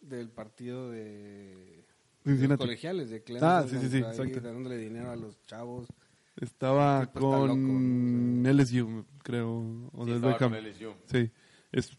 del 0.00 0.28
partido 0.30 0.90
de 0.90 1.84
de 2.24 2.46
los 2.48 2.58
colegiales 2.58 3.10
de 3.10 3.22
Clemson. 3.22 3.48
Ah, 3.48 3.64
sí, 3.68 3.76
sí, 3.80 3.88
sí, 3.88 3.98
exacto. 3.98 4.40
dándole 4.40 4.76
dinero 4.76 5.10
a 5.10 5.16
los 5.16 5.40
chavos. 5.46 5.88
Estaba 6.36 7.06
tipo 7.06 7.34
está 7.34 7.48
con 7.48 8.42
loco, 8.44 8.52
LSU, 8.62 9.04
creo. 9.24 9.88
O 9.92 10.04
del 10.06 10.20
Beckham. 10.20 10.52
Sí, 11.06 11.30
es 11.72 11.90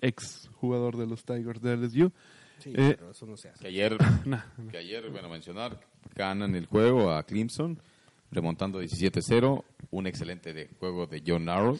ex 0.00 0.48
jugador 0.54 0.96
de 0.96 1.06
los 1.06 1.24
Tigers 1.24 1.60
de 1.60 1.76
LSU. 1.76 2.12
Sí, 2.58 2.70
Eh, 2.74 2.94
pero 2.96 3.10
eso 3.10 3.26
no 3.26 3.36
se 3.36 3.48
hace. 3.48 3.60
Que 3.60 3.68
ayer, 3.68 3.96
Nah, 4.26 4.42
que 4.70 4.78
ayer, 4.78 5.10
bueno, 5.10 5.28
mencionar, 5.28 5.80
ganan 6.14 6.54
el 6.54 6.66
juego 6.66 7.10
a 7.12 7.24
Clemson, 7.24 7.82
remontando 8.32 8.82
17-0, 8.82 9.62
un 9.90 10.06
excelente 10.08 10.52
de 10.52 10.68
juego 10.80 11.06
de 11.06 11.22
John 11.24 11.48
Arrow, 11.48 11.78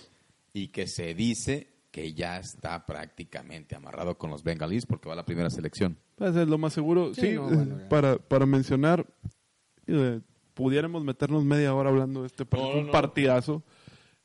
y 0.52 0.68
que 0.68 0.86
se 0.86 1.14
dice 1.14 1.68
que 1.90 2.14
ya 2.14 2.38
está 2.38 2.86
prácticamente 2.86 3.74
amarrado 3.74 4.16
con 4.16 4.30
los 4.30 4.42
Bengalis 4.44 4.86
porque 4.86 5.08
va 5.08 5.14
a 5.14 5.16
la 5.16 5.24
primera 5.26 5.50
selección. 5.50 5.96
Pues 6.16 6.36
es 6.36 6.46
lo 6.48 6.56
más 6.58 6.72
seguro. 6.72 7.12
Sí, 7.14 7.20
Sí, 7.22 7.32
no, 7.34 7.48
bueno, 7.48 7.78
ya. 7.78 7.88
para, 7.88 8.16
para 8.18 8.46
mencionar, 8.46 9.06
eh, 9.86 10.20
pudiéramos 10.54 11.02
meternos 11.04 11.44
media 11.44 11.74
hora 11.74 11.90
hablando 11.90 12.20
de 12.22 12.28
este 12.28 12.44
partido. 12.46 12.68
No, 12.70 12.74
no, 12.76 12.80
un 12.82 12.86
no. 12.86 12.92
partidazo. 12.92 13.62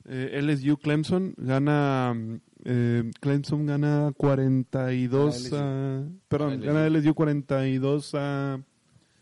Eh, 0.06 0.40
LSU 0.42 0.78
Clemson 0.78 1.34
gana. 1.38 2.16
eh, 2.64 3.10
Clemson 3.20 3.66
gana 3.66 4.14
42 4.16 5.52
a. 5.54 6.04
Perdón, 6.30 6.62
Gana 6.62 6.82
gana 6.84 6.90
LSU 6.90 7.14
42 7.14 8.16
a. 8.16 8.60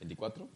¿24? 0.01 0.47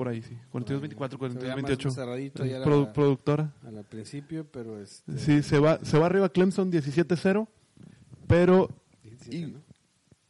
Por 0.00 0.08
ahí, 0.08 0.22
sí. 0.22 0.34
42, 0.50 0.80
24, 0.80 1.18
Se 1.18 1.24
veía 1.24 1.52
42, 1.52 1.62
más 1.62 1.68
28. 1.68 1.90
cerradito 1.90 2.46
ya 2.46 2.58
la- 2.60 2.64
produ- 2.64 2.90
productora. 2.92 3.52
Al 3.66 3.84
principio, 3.84 4.46
pero 4.50 4.80
este, 4.80 5.18
Sí, 5.18 5.42
se 5.42 5.58
va, 5.58 5.78
se 5.84 5.98
va 5.98 6.06
arriba 6.06 6.30
Clemson 6.30 6.72
17-0, 6.72 7.46
pero 8.26 8.70
17, 9.04 9.48
¿no? 9.48 9.60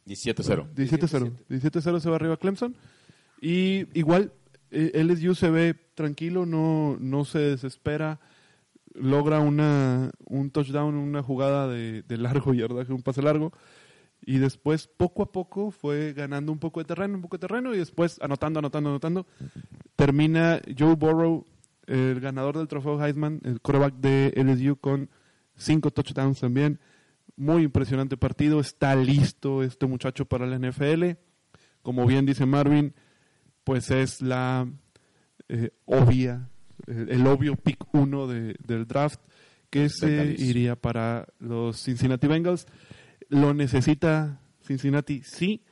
17-0. 0.05 0.67
17-0. 0.75 1.31
17-0 1.47 1.99
se 2.01 2.09
va 2.09 2.15
arriba 2.17 2.35
Clemson. 2.35 2.75
Y 3.39 3.87
igual, 3.97 4.33
eh, 4.71 4.91
LSU 5.05 5.35
se 5.35 5.49
ve 5.49 5.73
tranquilo, 5.95 6.45
no, 6.45 6.97
no 6.99 7.23
se 7.23 7.39
desespera. 7.39 8.19
Logra 8.93 9.39
una, 9.39 10.11
un 10.25 10.51
touchdown, 10.51 10.95
una 10.95 11.23
jugada 11.23 11.69
de, 11.69 12.03
de 12.03 12.17
largo 12.17 12.53
yardaje, 12.53 12.91
un 12.91 13.03
pase 13.03 13.21
largo. 13.21 13.53
Y 14.23 14.37
después, 14.37 14.87
poco 14.87 15.23
a 15.23 15.31
poco, 15.31 15.71
fue 15.71 16.13
ganando 16.13 16.51
un 16.51 16.59
poco 16.59 16.79
de 16.79 16.85
terreno, 16.85 17.15
un 17.15 17.21
poco 17.21 17.37
de 17.37 17.41
terreno. 17.47 17.73
Y 17.73 17.77
después, 17.79 18.19
anotando, 18.21 18.59
anotando, 18.59 18.89
anotando. 18.91 19.25
Termina 19.95 20.61
Joe 20.77 20.95
Burrow, 20.95 21.45
el 21.87 22.19
ganador 22.19 22.57
del 22.57 22.67
trofeo 22.67 23.03
Heisman, 23.03 23.41
el 23.43 23.61
quarterback 23.61 23.95
de 23.95 24.33
LSU, 24.35 24.77
con 24.77 25.09
cinco 25.55 25.91
touchdowns 25.91 26.39
también. 26.39 26.79
Muy 27.35 27.63
impresionante 27.63 28.17
partido. 28.17 28.59
Está 28.59 28.95
listo 28.95 29.63
este 29.63 29.87
muchacho 29.87 30.25
para 30.25 30.45
la 30.45 30.57
NFL. 30.59 31.17
Como 31.81 32.05
bien 32.05 32.25
dice 32.25 32.45
Marvin, 32.45 32.93
pues 33.63 33.89
es 33.89 34.21
la 34.21 34.67
eh, 35.49 35.71
obvia, 35.85 36.47
el, 36.85 37.09
el 37.09 37.27
obvio 37.27 37.55
pick 37.55 37.83
uno 37.93 38.27
de- 38.27 38.55
del 38.65 38.85
draft 38.87 39.19
que 39.71 39.89
se 39.89 40.35
iría 40.37 40.75
para 40.75 41.27
los 41.39 41.81
Cincinnati 41.81 42.27
Bengals. 42.27 42.67
Lo 43.31 43.53
necesita 43.53 44.41
Cincinnati, 44.61 45.21
sí. 45.23 45.63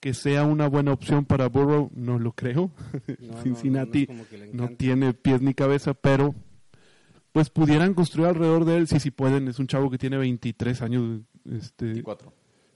Que 0.00 0.12
sea 0.12 0.44
una 0.44 0.68
buena 0.68 0.92
opción 0.92 1.24
para 1.24 1.48
Burrow, 1.48 1.90
no 1.94 2.18
lo 2.18 2.32
creo. 2.32 2.70
No, 3.18 3.36
Cincinnati 3.42 4.06
no, 4.52 4.68
tiene 4.68 5.14
pies 5.14 5.40
ni 5.40 5.54
cabeza, 5.54 5.94
pero 5.94 6.34
pues 7.32 7.48
pudieran 7.48 7.94
construir 7.94 8.28
alrededor 8.28 8.66
de 8.66 8.76
él, 8.76 8.86
sí, 8.86 9.00
sí 9.00 9.10
pueden. 9.10 9.48
Es 9.48 9.58
un 9.58 9.66
chavo 9.66 9.90
que 9.90 9.96
tiene 9.96 10.18
23 10.18 10.82
años, 10.82 11.22
este, 11.50 11.86
24. 11.86 12.32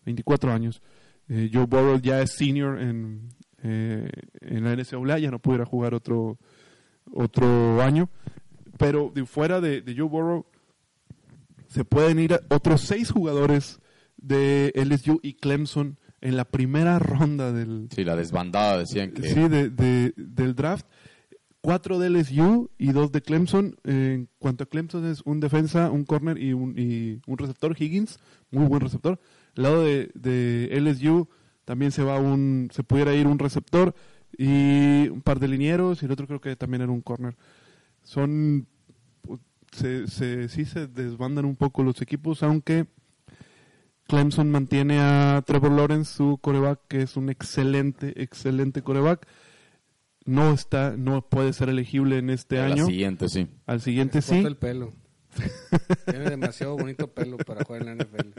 24 0.06 0.52
años. 0.52 0.82
Eh, 1.28 1.50
Joe 1.52 1.66
Burrow 1.66 2.00
ya 2.00 2.22
es 2.22 2.32
senior 2.32 2.80
en, 2.80 3.28
eh, 3.62 4.10
en 4.40 4.64
la 4.64 4.72
NCAA, 4.74 5.18
ya 5.18 5.30
no 5.30 5.38
pudiera 5.38 5.66
jugar 5.66 5.92
otro, 5.94 6.38
otro 7.12 7.82
año. 7.82 8.08
Pero 8.78 9.12
de 9.14 9.26
fuera 9.26 9.60
de, 9.60 9.82
de 9.82 9.94
Joe 9.94 10.08
Burrow, 10.08 10.46
se 11.68 11.84
pueden 11.84 12.18
ir 12.18 12.32
a 12.32 12.40
otros 12.48 12.80
seis 12.80 13.10
jugadores 13.10 13.78
de 14.20 14.72
LSU 14.74 15.18
y 15.22 15.34
Clemson 15.34 15.98
en 16.20 16.36
la 16.36 16.44
primera 16.44 16.98
ronda 16.98 17.52
del, 17.52 17.88
Sí, 17.94 18.04
la 18.04 18.16
desbandada 18.16 18.78
decían 18.78 19.12
que... 19.12 19.22
sí, 19.28 19.48
de, 19.48 19.70
de- 19.70 20.12
del 20.16 20.54
draft. 20.54 20.86
Cuatro 21.62 21.98
de 21.98 22.08
LSU 22.08 22.70
y 22.78 22.92
dos 22.92 23.12
de 23.12 23.20
Clemson. 23.20 23.76
En 23.84 24.28
cuanto 24.38 24.64
a 24.64 24.66
Clemson 24.66 25.04
es 25.06 25.20
un 25.26 25.40
defensa, 25.40 25.90
un 25.90 26.04
corner 26.04 26.38
y 26.38 26.52
un, 26.54 26.74
y 26.78 27.20
un 27.26 27.36
receptor, 27.38 27.74
Higgins, 27.78 28.18
muy 28.50 28.66
buen 28.66 28.80
receptor. 28.80 29.20
Al 29.56 29.62
lado 29.62 29.84
de, 29.84 30.10
de 30.14 30.68
LSU 30.80 31.28
también 31.66 31.90
se 31.92 32.02
va 32.02 32.18
un, 32.18 32.68
se 32.72 32.82
pudiera 32.82 33.14
ir 33.14 33.26
un 33.26 33.38
receptor 33.38 33.94
y 34.38 35.08
un 35.08 35.20
par 35.22 35.38
de 35.38 35.48
linieros 35.48 36.02
y 36.02 36.06
el 36.06 36.12
otro 36.12 36.26
creo 36.26 36.40
que 36.40 36.56
también 36.56 36.82
era 36.82 36.92
un 36.92 37.02
corner. 37.02 37.36
Son, 38.02 38.66
se, 39.72 40.06
se, 40.06 40.48
sí 40.48 40.64
se 40.64 40.86
desbandan 40.86 41.44
un 41.44 41.56
poco 41.56 41.82
los 41.82 42.00
equipos, 42.00 42.42
aunque 42.42 42.86
Clemson 44.10 44.50
mantiene 44.50 44.98
a 45.00 45.40
Trevor 45.46 45.70
Lawrence, 45.70 46.12
su 46.14 46.38
coreback, 46.42 46.80
que 46.88 47.02
es 47.02 47.16
un 47.16 47.30
excelente, 47.30 48.20
excelente 48.22 48.82
coreback. 48.82 49.26
No 50.24 50.52
está, 50.52 50.94
no 50.96 51.22
puede 51.22 51.52
ser 51.52 51.68
elegible 51.68 52.18
en 52.18 52.28
este 52.30 52.58
a 52.58 52.66
la 52.68 52.74
año. 52.74 52.86
siguiente, 52.86 53.28
sí. 53.28 53.46
Al 53.66 53.80
siguiente 53.80 54.20
sí. 54.20 54.38
el 54.38 54.56
pelo. 54.56 54.92
Tiene 56.06 56.28
demasiado 56.28 56.76
bonito 56.76 57.06
pelo 57.12 57.36
para 57.38 57.64
jugar 57.64 57.82
en 57.86 57.98
la 57.98 58.04
NFL. 58.04 58.26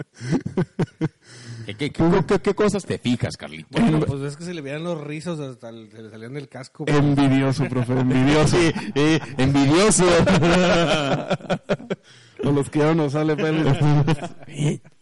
¿Qué, 1.66 1.76
qué, 1.76 1.90
qué- 1.92 2.24
qué- 2.28 2.40
qué 2.40 2.54
cosas 2.54 2.86
te 2.86 2.98
fijas, 2.98 3.38
Carlito? 3.38 3.70
Bueno, 3.80 4.02
pues 4.02 4.22
es 4.24 4.36
que 4.36 4.44
se 4.44 4.54
le 4.54 4.60
veían 4.62 4.84
los 4.84 5.00
rizos 5.02 5.40
hasta 5.40 5.70
el- 5.70 5.90
se 5.90 6.02
le 6.04 6.10
salían 6.10 6.34
del 6.34 6.50
casco. 6.50 6.84
pues. 6.84 6.98
Envidioso, 6.98 7.64
profe, 7.70 7.94
envidioso. 7.98 8.58
Eh, 8.96 9.20
envidioso. 9.38 10.04
Con 12.44 12.56
los 12.56 12.70
que 12.70 12.80
ya 12.80 12.94
no 12.94 13.10
sale 13.10 13.38
pelo. 13.38 13.72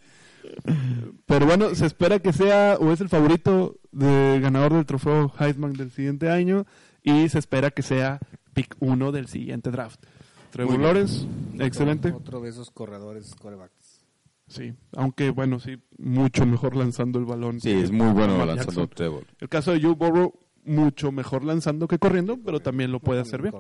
Pero 1.26 1.46
bueno, 1.46 1.74
se 1.76 1.86
espera 1.86 2.20
que 2.20 2.34
sea 2.34 2.78
o 2.80 2.92
es 2.92 3.02
el 3.02 3.10
favorito 3.10 3.78
de 3.92 4.40
ganador 4.42 4.74
del 4.74 4.86
trofeo 4.86 5.32
Heisman 5.40 5.74
del 5.74 5.92
siguiente 5.92 6.30
año 6.30 6.66
y 7.04 7.30
se 7.30 7.40
espera 7.40 7.72
que 7.72 7.82
sea 7.82 8.20
pick 8.54 8.76
1 8.80 9.12
del 9.12 9.28
siguiente 9.28 9.72
draft. 9.72 10.04
Trevor. 10.52 10.80
Lawrence, 10.80 11.28
excelente. 11.60 12.12
Otro 12.12 12.42
de 12.42 12.50
esos 12.50 12.72
corredores 12.72 13.36
corebacks. 13.36 14.04
Sí, 14.48 14.74
aunque 14.96 15.30
bueno, 15.30 15.60
sí, 15.60 15.78
mucho 16.00 16.46
mejor 16.48 16.76
lanzando 16.76 17.20
el 17.20 17.26
balón. 17.26 17.62
Sí, 17.62 17.72
es 17.72 17.92
muy 17.92 18.12
bueno 18.12 18.44
lanzando. 18.46 18.88
Trevor. 18.88 19.26
El 19.40 19.48
caso 19.48 19.72
de 19.72 19.82
Joe 19.82 19.94
Burrow, 19.94 20.34
mucho 20.66 21.12
mejor 21.12 21.44
lanzando 21.44 21.88
que 21.88 22.00
corriendo, 22.00 22.38
pero 22.44 22.60
también 22.60 22.92
lo 22.92 23.00
puede 23.00 23.22
hacer 23.22 23.44
bien. 23.44 23.54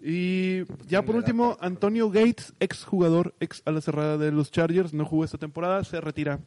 Y 0.00 0.62
ya 0.86 1.02
por 1.02 1.16
último, 1.16 1.56
Antonio 1.60 2.08
Gates, 2.10 2.54
ex 2.60 2.84
jugador, 2.84 3.34
ex 3.40 3.62
a 3.64 3.72
la 3.72 3.80
cerrada 3.80 4.16
de 4.16 4.30
los 4.30 4.50
Chargers, 4.52 4.94
no 4.94 5.04
jugó 5.04 5.24
esta 5.24 5.38
temporada, 5.38 5.82
se 5.84 6.00
retira 6.00 6.40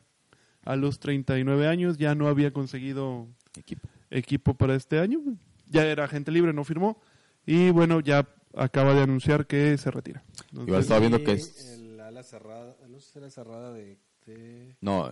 a 0.64 0.76
los 0.76 1.00
39 1.00 1.68
años, 1.68 1.98
ya 1.98 2.16
no 2.16 2.28
había 2.28 2.54
conseguido 2.54 3.28
Equipo. 3.58 3.90
equipo 4.10 4.54
para 4.54 4.76
este 4.76 5.00
año, 5.00 5.20
ya 5.68 5.86
era 5.86 6.06
agente 6.06 6.32
libre, 6.32 6.54
no 6.54 6.64
firmó, 6.64 7.02
y 7.46 7.72
bueno, 7.72 8.00
ya 8.00 8.28
acaba 8.56 8.94
de 8.94 9.02
anunciar 9.02 9.48
que 9.48 9.78
se 9.78 9.92
retira. 9.92 10.24
Entonces, 10.52 10.68
Igual 10.68 10.82
estaba 10.82 11.00
viendo 11.02 11.24
que 11.24 11.34
es... 11.34 11.74
El 11.78 12.00
ala 12.00 12.24
cerrada, 12.24 12.78
no 12.88 13.00
sé 13.00 13.12
si 13.12 13.20
era 13.20 13.30
cerrada 13.30 13.74
de, 13.74 13.98
de, 14.28 14.76
No, 14.80 15.12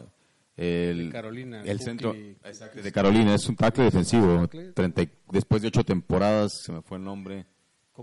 el... 0.56 1.08
de 1.08 1.10
Carolina. 1.12 1.62
El 1.64 1.80
centro 1.82 2.14
exacto, 2.16 2.82
de 2.82 2.92
Carolina 2.94 3.36
es 3.36 3.48
un 3.50 3.56
tackle 3.58 3.86
defensivo. 3.86 4.42
Tackle. 4.42 4.72
30 4.74 5.02
y- 5.02 5.10
después 5.32 5.62
de 5.62 5.68
ocho 5.70 5.84
temporadas, 5.84 6.62
se 6.64 6.72
me 6.72 6.82
fue 6.82 6.98
el 7.00 7.04
nombre. 7.04 7.46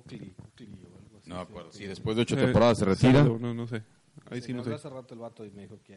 Cookley, 0.03 0.33
Cookley 0.37 0.69
o 0.85 0.99
algo 0.99 1.19
así. 1.19 1.29
No 1.31 1.37
me 1.37 1.41
acuerdo. 1.43 1.73
Sí, 1.73 1.85
después 1.87 2.17
de 2.17 2.23
ocho 2.23 2.37
eh, 2.39 2.43
temporadas 2.45 2.79
se 2.79 2.85
retira. 2.85 3.23
No, 3.25 3.55
no 3.55 3.67
sé. 3.67 3.83
Ahí 4.31 4.41
sí, 4.41 4.53
me 4.53 4.59
no 4.59 4.65
sé. 4.65 4.73
hace 4.75 4.89
rato 4.89 5.13
el 5.15 5.21
vato 5.21 5.45
y 5.45 5.51
me 5.51 5.63
dijo 5.63 5.79
que... 5.85 5.93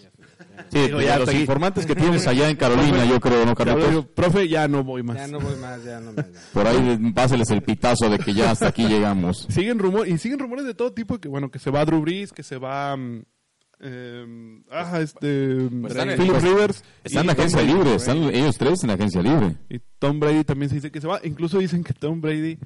ya- 0.00 0.10
ya- 0.56 0.66
Sí, 0.70 0.78
Digo, 0.78 0.98
de 0.98 1.04
ya 1.06 1.18
los 1.18 1.28
hasta 1.28 1.38
informantes 1.40 1.84
que 1.86 1.94
tienes 1.94 2.26
allá 2.26 2.48
en 2.48 2.56
Carolina, 2.56 3.04
yo 3.04 3.18
creo, 3.20 3.44
¿no, 3.44 3.54
Carlitos? 3.54 3.90
digo, 3.90 4.02
profe, 4.06 4.48
ya 4.48 4.68
no 4.68 4.84
voy 4.84 5.02
más. 5.02 5.16
ya 5.16 5.26
no 5.26 5.40
voy 5.40 5.56
más, 5.56 5.84
ya 5.84 6.00
no 6.00 6.12
me... 6.12 6.22
Por 6.52 6.66
ahí 6.66 7.12
páseles 7.12 7.50
el 7.50 7.62
pitazo 7.62 8.08
de 8.08 8.18
que 8.18 8.32
ya 8.32 8.52
hasta 8.52 8.68
aquí 8.68 8.86
llegamos. 8.86 9.46
Siguen 9.50 9.78
rumores, 9.80 10.12
y 10.14 10.18
siguen 10.18 10.38
rumores 10.38 10.64
de 10.64 10.74
todo 10.74 10.92
tipo, 10.92 11.18
que 11.18 11.28
bueno, 11.28 11.50
que 11.50 11.58
se 11.58 11.70
va 11.70 11.84
Drew 11.84 12.00
Brees, 12.00 12.32
que 12.32 12.42
se 12.44 12.58
va... 12.58 12.96
mm, 12.96 13.22
eh, 13.80 14.62
ah, 14.70 15.00
este... 15.00 15.68
Pues 15.80 15.92
están 15.92 16.10
en- 16.10 16.16
Philip 16.16 16.32
pues, 16.32 16.42
Rivers. 16.44 16.84
Están 17.02 17.26
y 17.26 17.28
en 17.28 17.34
Tom 17.36 17.40
agencia 17.44 17.62
Brady. 17.62 17.74
libre, 17.74 17.94
están 17.96 18.16
ellos 18.22 18.56
tres 18.56 18.84
en 18.84 18.90
agencia 18.90 19.20
libre. 19.20 19.56
Y 19.68 19.80
Tom 19.98 20.20
Brady 20.20 20.44
también 20.44 20.68
se 20.70 20.76
dice 20.76 20.90
que 20.92 21.00
se 21.00 21.06
va. 21.08 21.20
Incluso 21.24 21.58
dicen 21.58 21.82
que 21.84 21.92
Tom 21.92 22.20
Brady, 22.20 22.58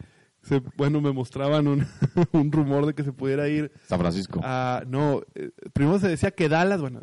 se, 0.42 0.62
bueno, 0.76 1.00
me 1.00 1.12
mostraban 1.12 1.66
un, 1.66 1.86
un 2.32 2.52
rumor 2.52 2.86
de 2.86 2.94
que 2.94 3.04
se 3.04 3.12
pudiera 3.12 3.48
ir 3.48 3.70
San 3.86 3.98
Francisco. 3.98 4.40
a... 4.42 4.82
No, 4.86 5.22
eh, 5.34 5.50
primero 5.72 5.98
se 5.98 6.08
decía 6.08 6.30
que 6.30 6.48
Dallas, 6.48 6.80
bueno, 6.80 7.02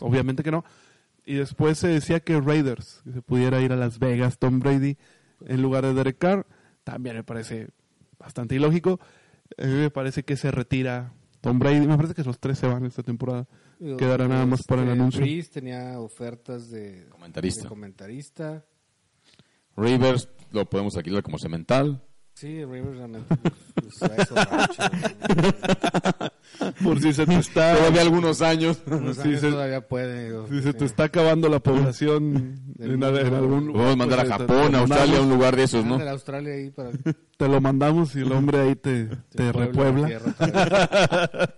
obviamente 0.00 0.42
que 0.42 0.50
no. 0.50 0.64
Y 1.24 1.34
después 1.34 1.78
se 1.78 1.88
decía 1.88 2.20
que 2.20 2.40
Raiders, 2.40 3.02
que 3.04 3.12
se 3.12 3.22
pudiera 3.22 3.60
ir 3.60 3.72
a 3.72 3.76
Las 3.76 3.98
Vegas 3.98 4.38
Tom 4.38 4.60
Brady 4.60 4.96
en 5.44 5.60
lugar 5.60 5.84
de 5.84 5.92
Derek 5.92 6.18
Carr. 6.18 6.46
También 6.84 7.16
me 7.16 7.24
parece 7.24 7.68
bastante 8.18 8.54
ilógico. 8.54 9.00
A 9.58 9.66
mí 9.66 9.72
me 9.72 9.90
parece 9.90 10.22
que 10.22 10.36
se 10.36 10.52
retira 10.52 11.12
Tom 11.40 11.58
Brady. 11.58 11.86
Me 11.86 11.96
parece 11.96 12.14
que 12.14 12.22
los 12.22 12.38
tres 12.38 12.58
se 12.58 12.68
van 12.68 12.86
esta 12.86 13.02
temporada. 13.02 13.48
Quedará 13.78 14.26
nada 14.28 14.46
más 14.46 14.62
para 14.62 14.82
el 14.82 14.88
este, 14.88 15.00
anuncio. 15.00 15.20
Breeze 15.20 15.50
tenía 15.50 15.98
ofertas 16.00 16.70
de 16.70 17.06
Comentarista. 17.10 17.62
de 17.64 17.68
comentarista. 17.68 18.64
Rivers 19.76 20.28
lo 20.52 20.64
podemos 20.64 20.96
alquilar 20.96 21.22
como 21.22 21.38
cemental. 21.38 22.02
Sí, 22.38 22.62
Rivers 22.66 22.98
realmente 22.98 23.34
pues, 23.34 23.54
pues, 23.98 24.28
Por 26.84 27.00
si 27.00 27.14
se 27.14 27.24
te 27.24 27.34
está... 27.38 27.74
Todavía 27.76 28.02
algunos 28.02 28.42
años. 28.42 28.78
años 28.90 29.16
se- 29.40 29.50
todavía 29.50 29.80
puede. 29.88 30.26
digo, 30.26 30.46
Si 30.48 30.60
se 30.60 30.72
sí. 30.72 30.78
te 30.78 30.84
está 30.84 31.04
acabando 31.04 31.48
la 31.48 31.60
población 31.60 32.60
en, 32.78 33.02
algún 33.02 33.68
lugar. 33.68 33.84
Podemos 33.84 33.96
mandar 33.96 34.20
a 34.20 34.26
Japón, 34.26 34.74
a 34.74 34.80
Australia, 34.80 35.16
a 35.18 35.22
un 35.22 35.30
lugar 35.30 35.56
de 35.56 35.62
esos, 35.62 35.82
¿no? 35.86 35.94
Ándale, 35.94 36.10
Australia 36.10 36.52
ahí 36.52 36.68
para 36.70 36.90
Te 37.38 37.48
lo 37.48 37.58
mandamos 37.62 38.14
y 38.16 38.20
el 38.20 38.30
hombre 38.32 38.58
ahí 38.60 38.74
te, 38.76 39.06
te 39.06 39.52
puebla 39.52 39.66
repuebla. 39.66 40.20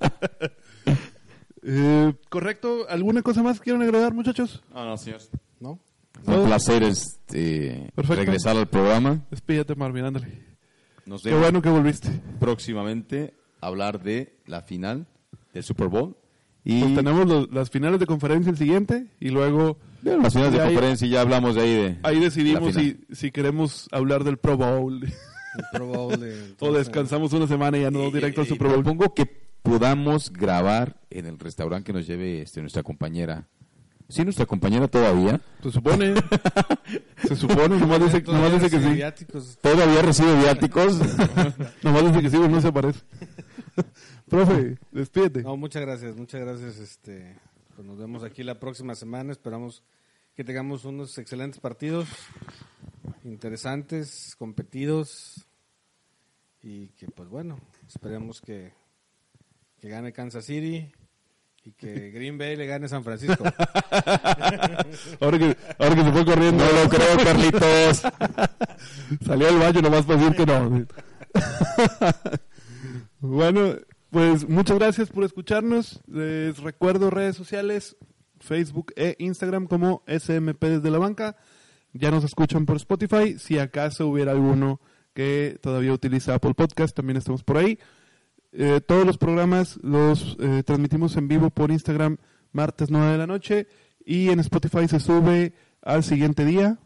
Eh, 1.71 2.15
Correcto. 2.31 2.87
¿Alguna 2.89 3.21
cosa 3.21 3.43
más 3.43 3.61
quieren 3.61 3.83
agregar, 3.83 4.15
muchachos? 4.15 4.63
No, 4.73 4.87
no, 4.87 4.97
señor. 4.97 5.21
¿No? 5.61 5.79
Un 6.25 6.47
placer 6.47 6.83
este, 6.83 7.91
Perfecto. 7.95 8.23
regresar 8.25 8.57
al 8.57 8.69
programa. 8.69 9.21
Despídete, 9.31 9.75
Marvin, 9.75 10.07
ándale. 10.07 10.48
Nos 11.09 11.23
Qué 11.23 11.35
bueno 11.35 11.63
que 11.63 11.71
volviste. 11.71 12.11
próximamente 12.39 13.35
hablar 13.61 14.03
de 14.03 14.37
la 14.47 14.63
final 14.63 15.07
del 15.55 15.63
Super 15.63 15.89
Bowl. 15.89 16.17
Y 16.65 16.81
Pues 16.83 16.95
tenemos 16.97 17.27
los- 17.27 17.51
las 17.51 17.71
finales 17.71 17.99
de 17.99 18.07
conferencia 18.07 18.51
el 18.51 18.59
siguiente 18.59 19.07
y 19.21 19.31
luego 19.31 19.79
Bueno, 20.03 20.23
las 20.23 20.33
finales 20.35 20.53
de 20.53 20.59
Y 20.59 20.61
ahí- 20.61 20.67
conferencia 20.75 21.09
ya 21.09 21.21
hablamos 21.23 21.55
de 21.55 21.61
ahí 21.63 21.75
de 21.75 21.97
ahí 22.03 22.21
decidimos 22.21 22.75
final. 22.75 22.99
si, 23.09 23.15
si 23.15 23.31
queremos 23.31 23.89
hablar 23.91 24.23
del 24.25 24.37
Pro 24.37 24.57
Bowl 24.59 25.03
El 25.05 25.65
Pro 25.73 25.87
Bowl 25.87 26.21
de- 26.21 26.55
o 26.61 26.73
descansamos 26.73 27.33
una 27.33 27.47
semana 27.47 27.79
y 27.79 27.83
ya 27.83 27.91
no 27.91 28.11
directo 28.11 28.43
al 28.43 28.47
Y- 28.47 28.51
y 28.51 28.53
Super 28.53 28.69
Bowl. 28.69 28.83
Propongo 28.85 29.15
que 29.15 29.25
podamos 29.63 30.31
grabar 30.33 31.01
en 31.11 31.27
el 31.27 31.39
restaurante 31.39 31.87
que 31.87 31.93
nos 31.95 32.07
lleve 32.07 32.43
este, 32.43 32.61
nuestra 32.61 32.83
compañera. 32.83 33.49
Sí, 34.09 34.25
nuestra 34.25 34.47
compañera 34.47 34.89
todavía. 34.89 35.39
Se 35.63 35.71
supone. 35.71 36.15
se 37.23 37.37
supone. 37.37 37.77
Nomás 37.79 38.01
dice, 38.01 38.23
todavía 38.23 38.49
nomás 38.49 38.63
dice 38.63 38.77
que 38.77 38.83
sí. 38.83 38.95
viáticos. 38.95 39.59
Todavía 39.59 40.01
recibe 40.01 40.35
viáticos. 40.41 40.99
Nomás 41.83 42.07
dice 42.07 42.23
que 42.23 42.31
sí, 42.31 42.39
no 42.39 42.61
se 42.61 42.69
aparece. 42.69 43.01
Profe, 44.29 44.79
despídete. 44.93 45.43
No, 45.43 45.59
muchas 45.59 45.83
gracias, 45.83 46.17
muchas 46.17 46.41
gracias. 46.41 46.79
Este, 46.79 47.39
pues 47.77 47.87
nos 47.87 47.99
vemos 47.99 48.25
aquí 48.25 48.43
la 48.43 48.59
próxima 48.59 48.95
semana. 48.95 49.31
Esperamos 49.31 49.83
que 50.35 50.43
tengamos 50.43 50.87
unos 50.87 51.19
excelentes 51.19 51.61
partidos, 51.61 52.09
interesantes, 53.25 54.35
competidos 54.39 55.47
y 56.63 56.89
que, 56.89 57.09
pues 57.09 57.29
bueno, 57.29 57.61
esperemos 57.87 58.41
que, 58.41 58.73
que 59.79 59.89
gane 59.91 60.15
Kansas 60.15 60.47
City 60.47 60.91
y 61.65 61.73
que 61.73 62.11
Green 62.11 62.39
Bay 62.39 62.57
le 62.57 62.67
gane 62.67 62.89
San 62.89 63.05
Francisco. 63.05 63.45
Ahora 65.21 65.39
que, 65.39 65.57
ahora 65.79 65.95
que 65.95 66.05
se 66.05 66.13
fue 66.13 66.25
corriendo. 66.25 66.65
no 66.65 66.83
lo 66.83 66.89
creo, 66.89 67.17
Carlitos. 67.23 68.03
Salió 69.27 69.49
al 69.49 69.59
baño 69.59 69.83
nomás 69.83 70.07
para 70.07 70.21
decir 70.21 70.37
que 70.37 70.47
no. 70.47 70.87
bueno, 73.21 73.75
pues 74.11 74.49
muchas 74.49 74.79
gracias 74.79 75.11
por 75.11 75.25
escucharnos. 75.25 76.01
Les 76.07 76.59
recuerdo 76.59 77.11
redes 77.11 77.37
sociales, 77.37 77.97
Facebook 78.41 78.93
e 78.97 79.17
Instagram 79.19 79.67
como 79.67 80.03
SMP 80.07 80.69
desde 80.69 80.91
la 80.91 80.99
banca. 80.99 81.37
Ya 81.93 82.11
nos 82.11 82.25
escuchan 82.25 82.67
por 82.67 82.77
Spotify. 82.77 83.39
Si 83.39 83.59
acaso 83.59 84.07
hubiera 84.07 84.33
alguno 84.33 84.81
que 85.13 85.59
todavía 85.61 85.93
utiliza 85.93 86.35
Apple 86.35 86.55
Podcast, 86.55 86.95
también 86.95 87.17
estamos 87.17 87.43
por 87.43 87.59
ahí. 87.59 87.79
Eh, 88.53 88.81
todos 88.81 89.05
los 89.05 89.19
programas 89.19 89.79
los 89.83 90.37
eh, 90.41 90.63
transmitimos 90.65 91.17
en 91.17 91.29
vivo 91.29 91.51
por 91.51 91.71
Instagram 91.71 92.17
martes 92.53 92.91
9 92.91 93.13
de 93.13 93.19
la 93.19 93.27
noche 93.27 93.67
y 94.05 94.31
en 94.31 94.41
Spotify 94.41 94.89
se 94.89 95.01
sube 95.01 95.53
al 95.83 96.03
siguiente 96.03 96.47
día 96.47 96.79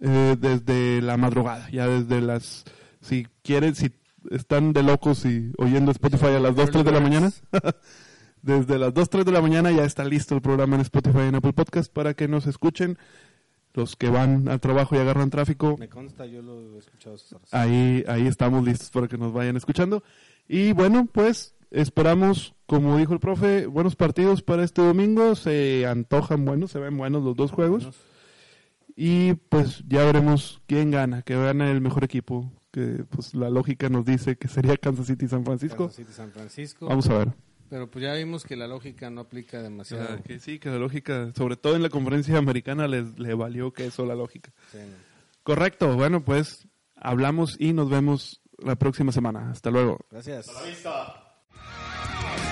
eh, 0.00 0.36
desde 0.38 1.02
la 1.02 1.16
madrugada, 1.16 1.68
ya 1.70 1.88
desde 1.88 2.20
las 2.20 2.64
si 3.00 3.26
quieren 3.42 3.74
si 3.74 3.92
están 4.30 4.72
de 4.72 4.82
locos 4.82 5.24
y 5.24 5.52
oyendo 5.58 5.90
Spotify 5.90 6.26
a 6.26 6.40
las 6.40 6.54
2 6.54 6.70
3 6.70 6.84
de 6.84 6.92
la 6.92 7.00
mañana. 7.00 7.32
desde 8.42 8.78
las 8.78 8.94
2 8.94 9.10
3 9.10 9.24
de 9.24 9.32
la 9.32 9.42
mañana 9.42 9.70
ya 9.72 9.84
está 9.84 10.04
listo 10.04 10.34
el 10.36 10.42
programa 10.42 10.76
en 10.76 10.82
Spotify 10.82 11.18
y 11.24 11.28
en 11.28 11.34
Apple 11.34 11.52
Podcast 11.52 11.92
para 11.92 12.14
que 12.14 12.28
nos 12.28 12.46
escuchen 12.46 12.98
los 13.74 13.96
que 13.96 14.08
van 14.08 14.48
al 14.48 14.60
trabajo 14.60 14.96
y 14.96 14.98
agarran 14.98 15.30
tráfico. 15.30 15.76
Me 15.78 15.88
consta, 15.88 16.26
yo 16.26 16.42
lo 16.42 16.76
he 16.76 16.78
escuchado. 16.78 17.16
Ahí, 17.52 18.04
ahí 18.08 18.26
estamos 18.26 18.64
listos 18.64 18.90
para 18.90 19.08
que 19.08 19.16
nos 19.16 19.32
vayan 19.32 19.56
escuchando. 19.56 20.02
Y 20.52 20.72
bueno, 20.72 21.06
pues 21.12 21.54
esperamos, 21.70 22.56
como 22.66 22.98
dijo 22.98 23.12
el 23.12 23.20
profe, 23.20 23.66
buenos 23.66 23.94
partidos 23.94 24.42
para 24.42 24.64
este 24.64 24.82
domingo. 24.82 25.36
Se 25.36 25.86
antojan 25.86 26.44
buenos, 26.44 26.72
se 26.72 26.80
ven 26.80 26.96
buenos 26.96 27.22
los 27.22 27.36
dos 27.36 27.52
juegos. 27.52 27.88
Y 28.96 29.34
pues 29.34 29.84
ya 29.86 30.04
veremos 30.04 30.60
quién 30.66 30.90
gana, 30.90 31.22
que 31.22 31.36
gana 31.36 31.70
el 31.70 31.80
mejor 31.80 32.02
equipo. 32.02 32.50
Que 32.72 33.04
pues 33.08 33.32
la 33.32 33.48
lógica 33.48 33.88
nos 33.90 34.04
dice 34.04 34.34
que 34.38 34.48
sería 34.48 34.76
Kansas 34.76 35.06
City 35.06 35.26
y 35.26 35.28
San 35.28 35.44
Francisco. 35.44 35.84
Kansas 35.84 35.94
City, 35.94 36.12
San 36.12 36.32
Francisco. 36.32 36.86
Vamos 36.86 37.08
a 37.08 37.18
ver. 37.18 37.32
Pero 37.68 37.88
pues 37.88 38.02
ya 38.02 38.14
vimos 38.14 38.42
que 38.42 38.56
la 38.56 38.66
lógica 38.66 39.08
no 39.08 39.20
aplica 39.20 39.62
demasiado. 39.62 40.20
Que 40.24 40.40
sí, 40.40 40.58
que 40.58 40.68
la 40.68 40.78
lógica, 40.78 41.30
sobre 41.36 41.58
todo 41.58 41.76
en 41.76 41.82
la 41.82 41.90
conferencia 41.90 42.38
americana, 42.38 42.88
les, 42.88 43.16
le 43.20 43.34
valió 43.34 43.72
que 43.72 43.86
eso 43.86 44.04
la 44.04 44.16
lógica. 44.16 44.50
Sí. 44.72 44.78
Correcto, 45.44 45.94
bueno, 45.94 46.24
pues 46.24 46.66
hablamos 46.96 47.54
y 47.56 47.72
nos 47.72 47.88
vemos 47.88 48.39
la 48.62 48.76
próxima 48.76 49.12
semana. 49.12 49.50
Hasta 49.50 49.70
luego. 49.70 49.98
Gracias. 50.10 50.48
Hasta 50.48 50.60
la 50.60 50.66
vista. 50.66 52.49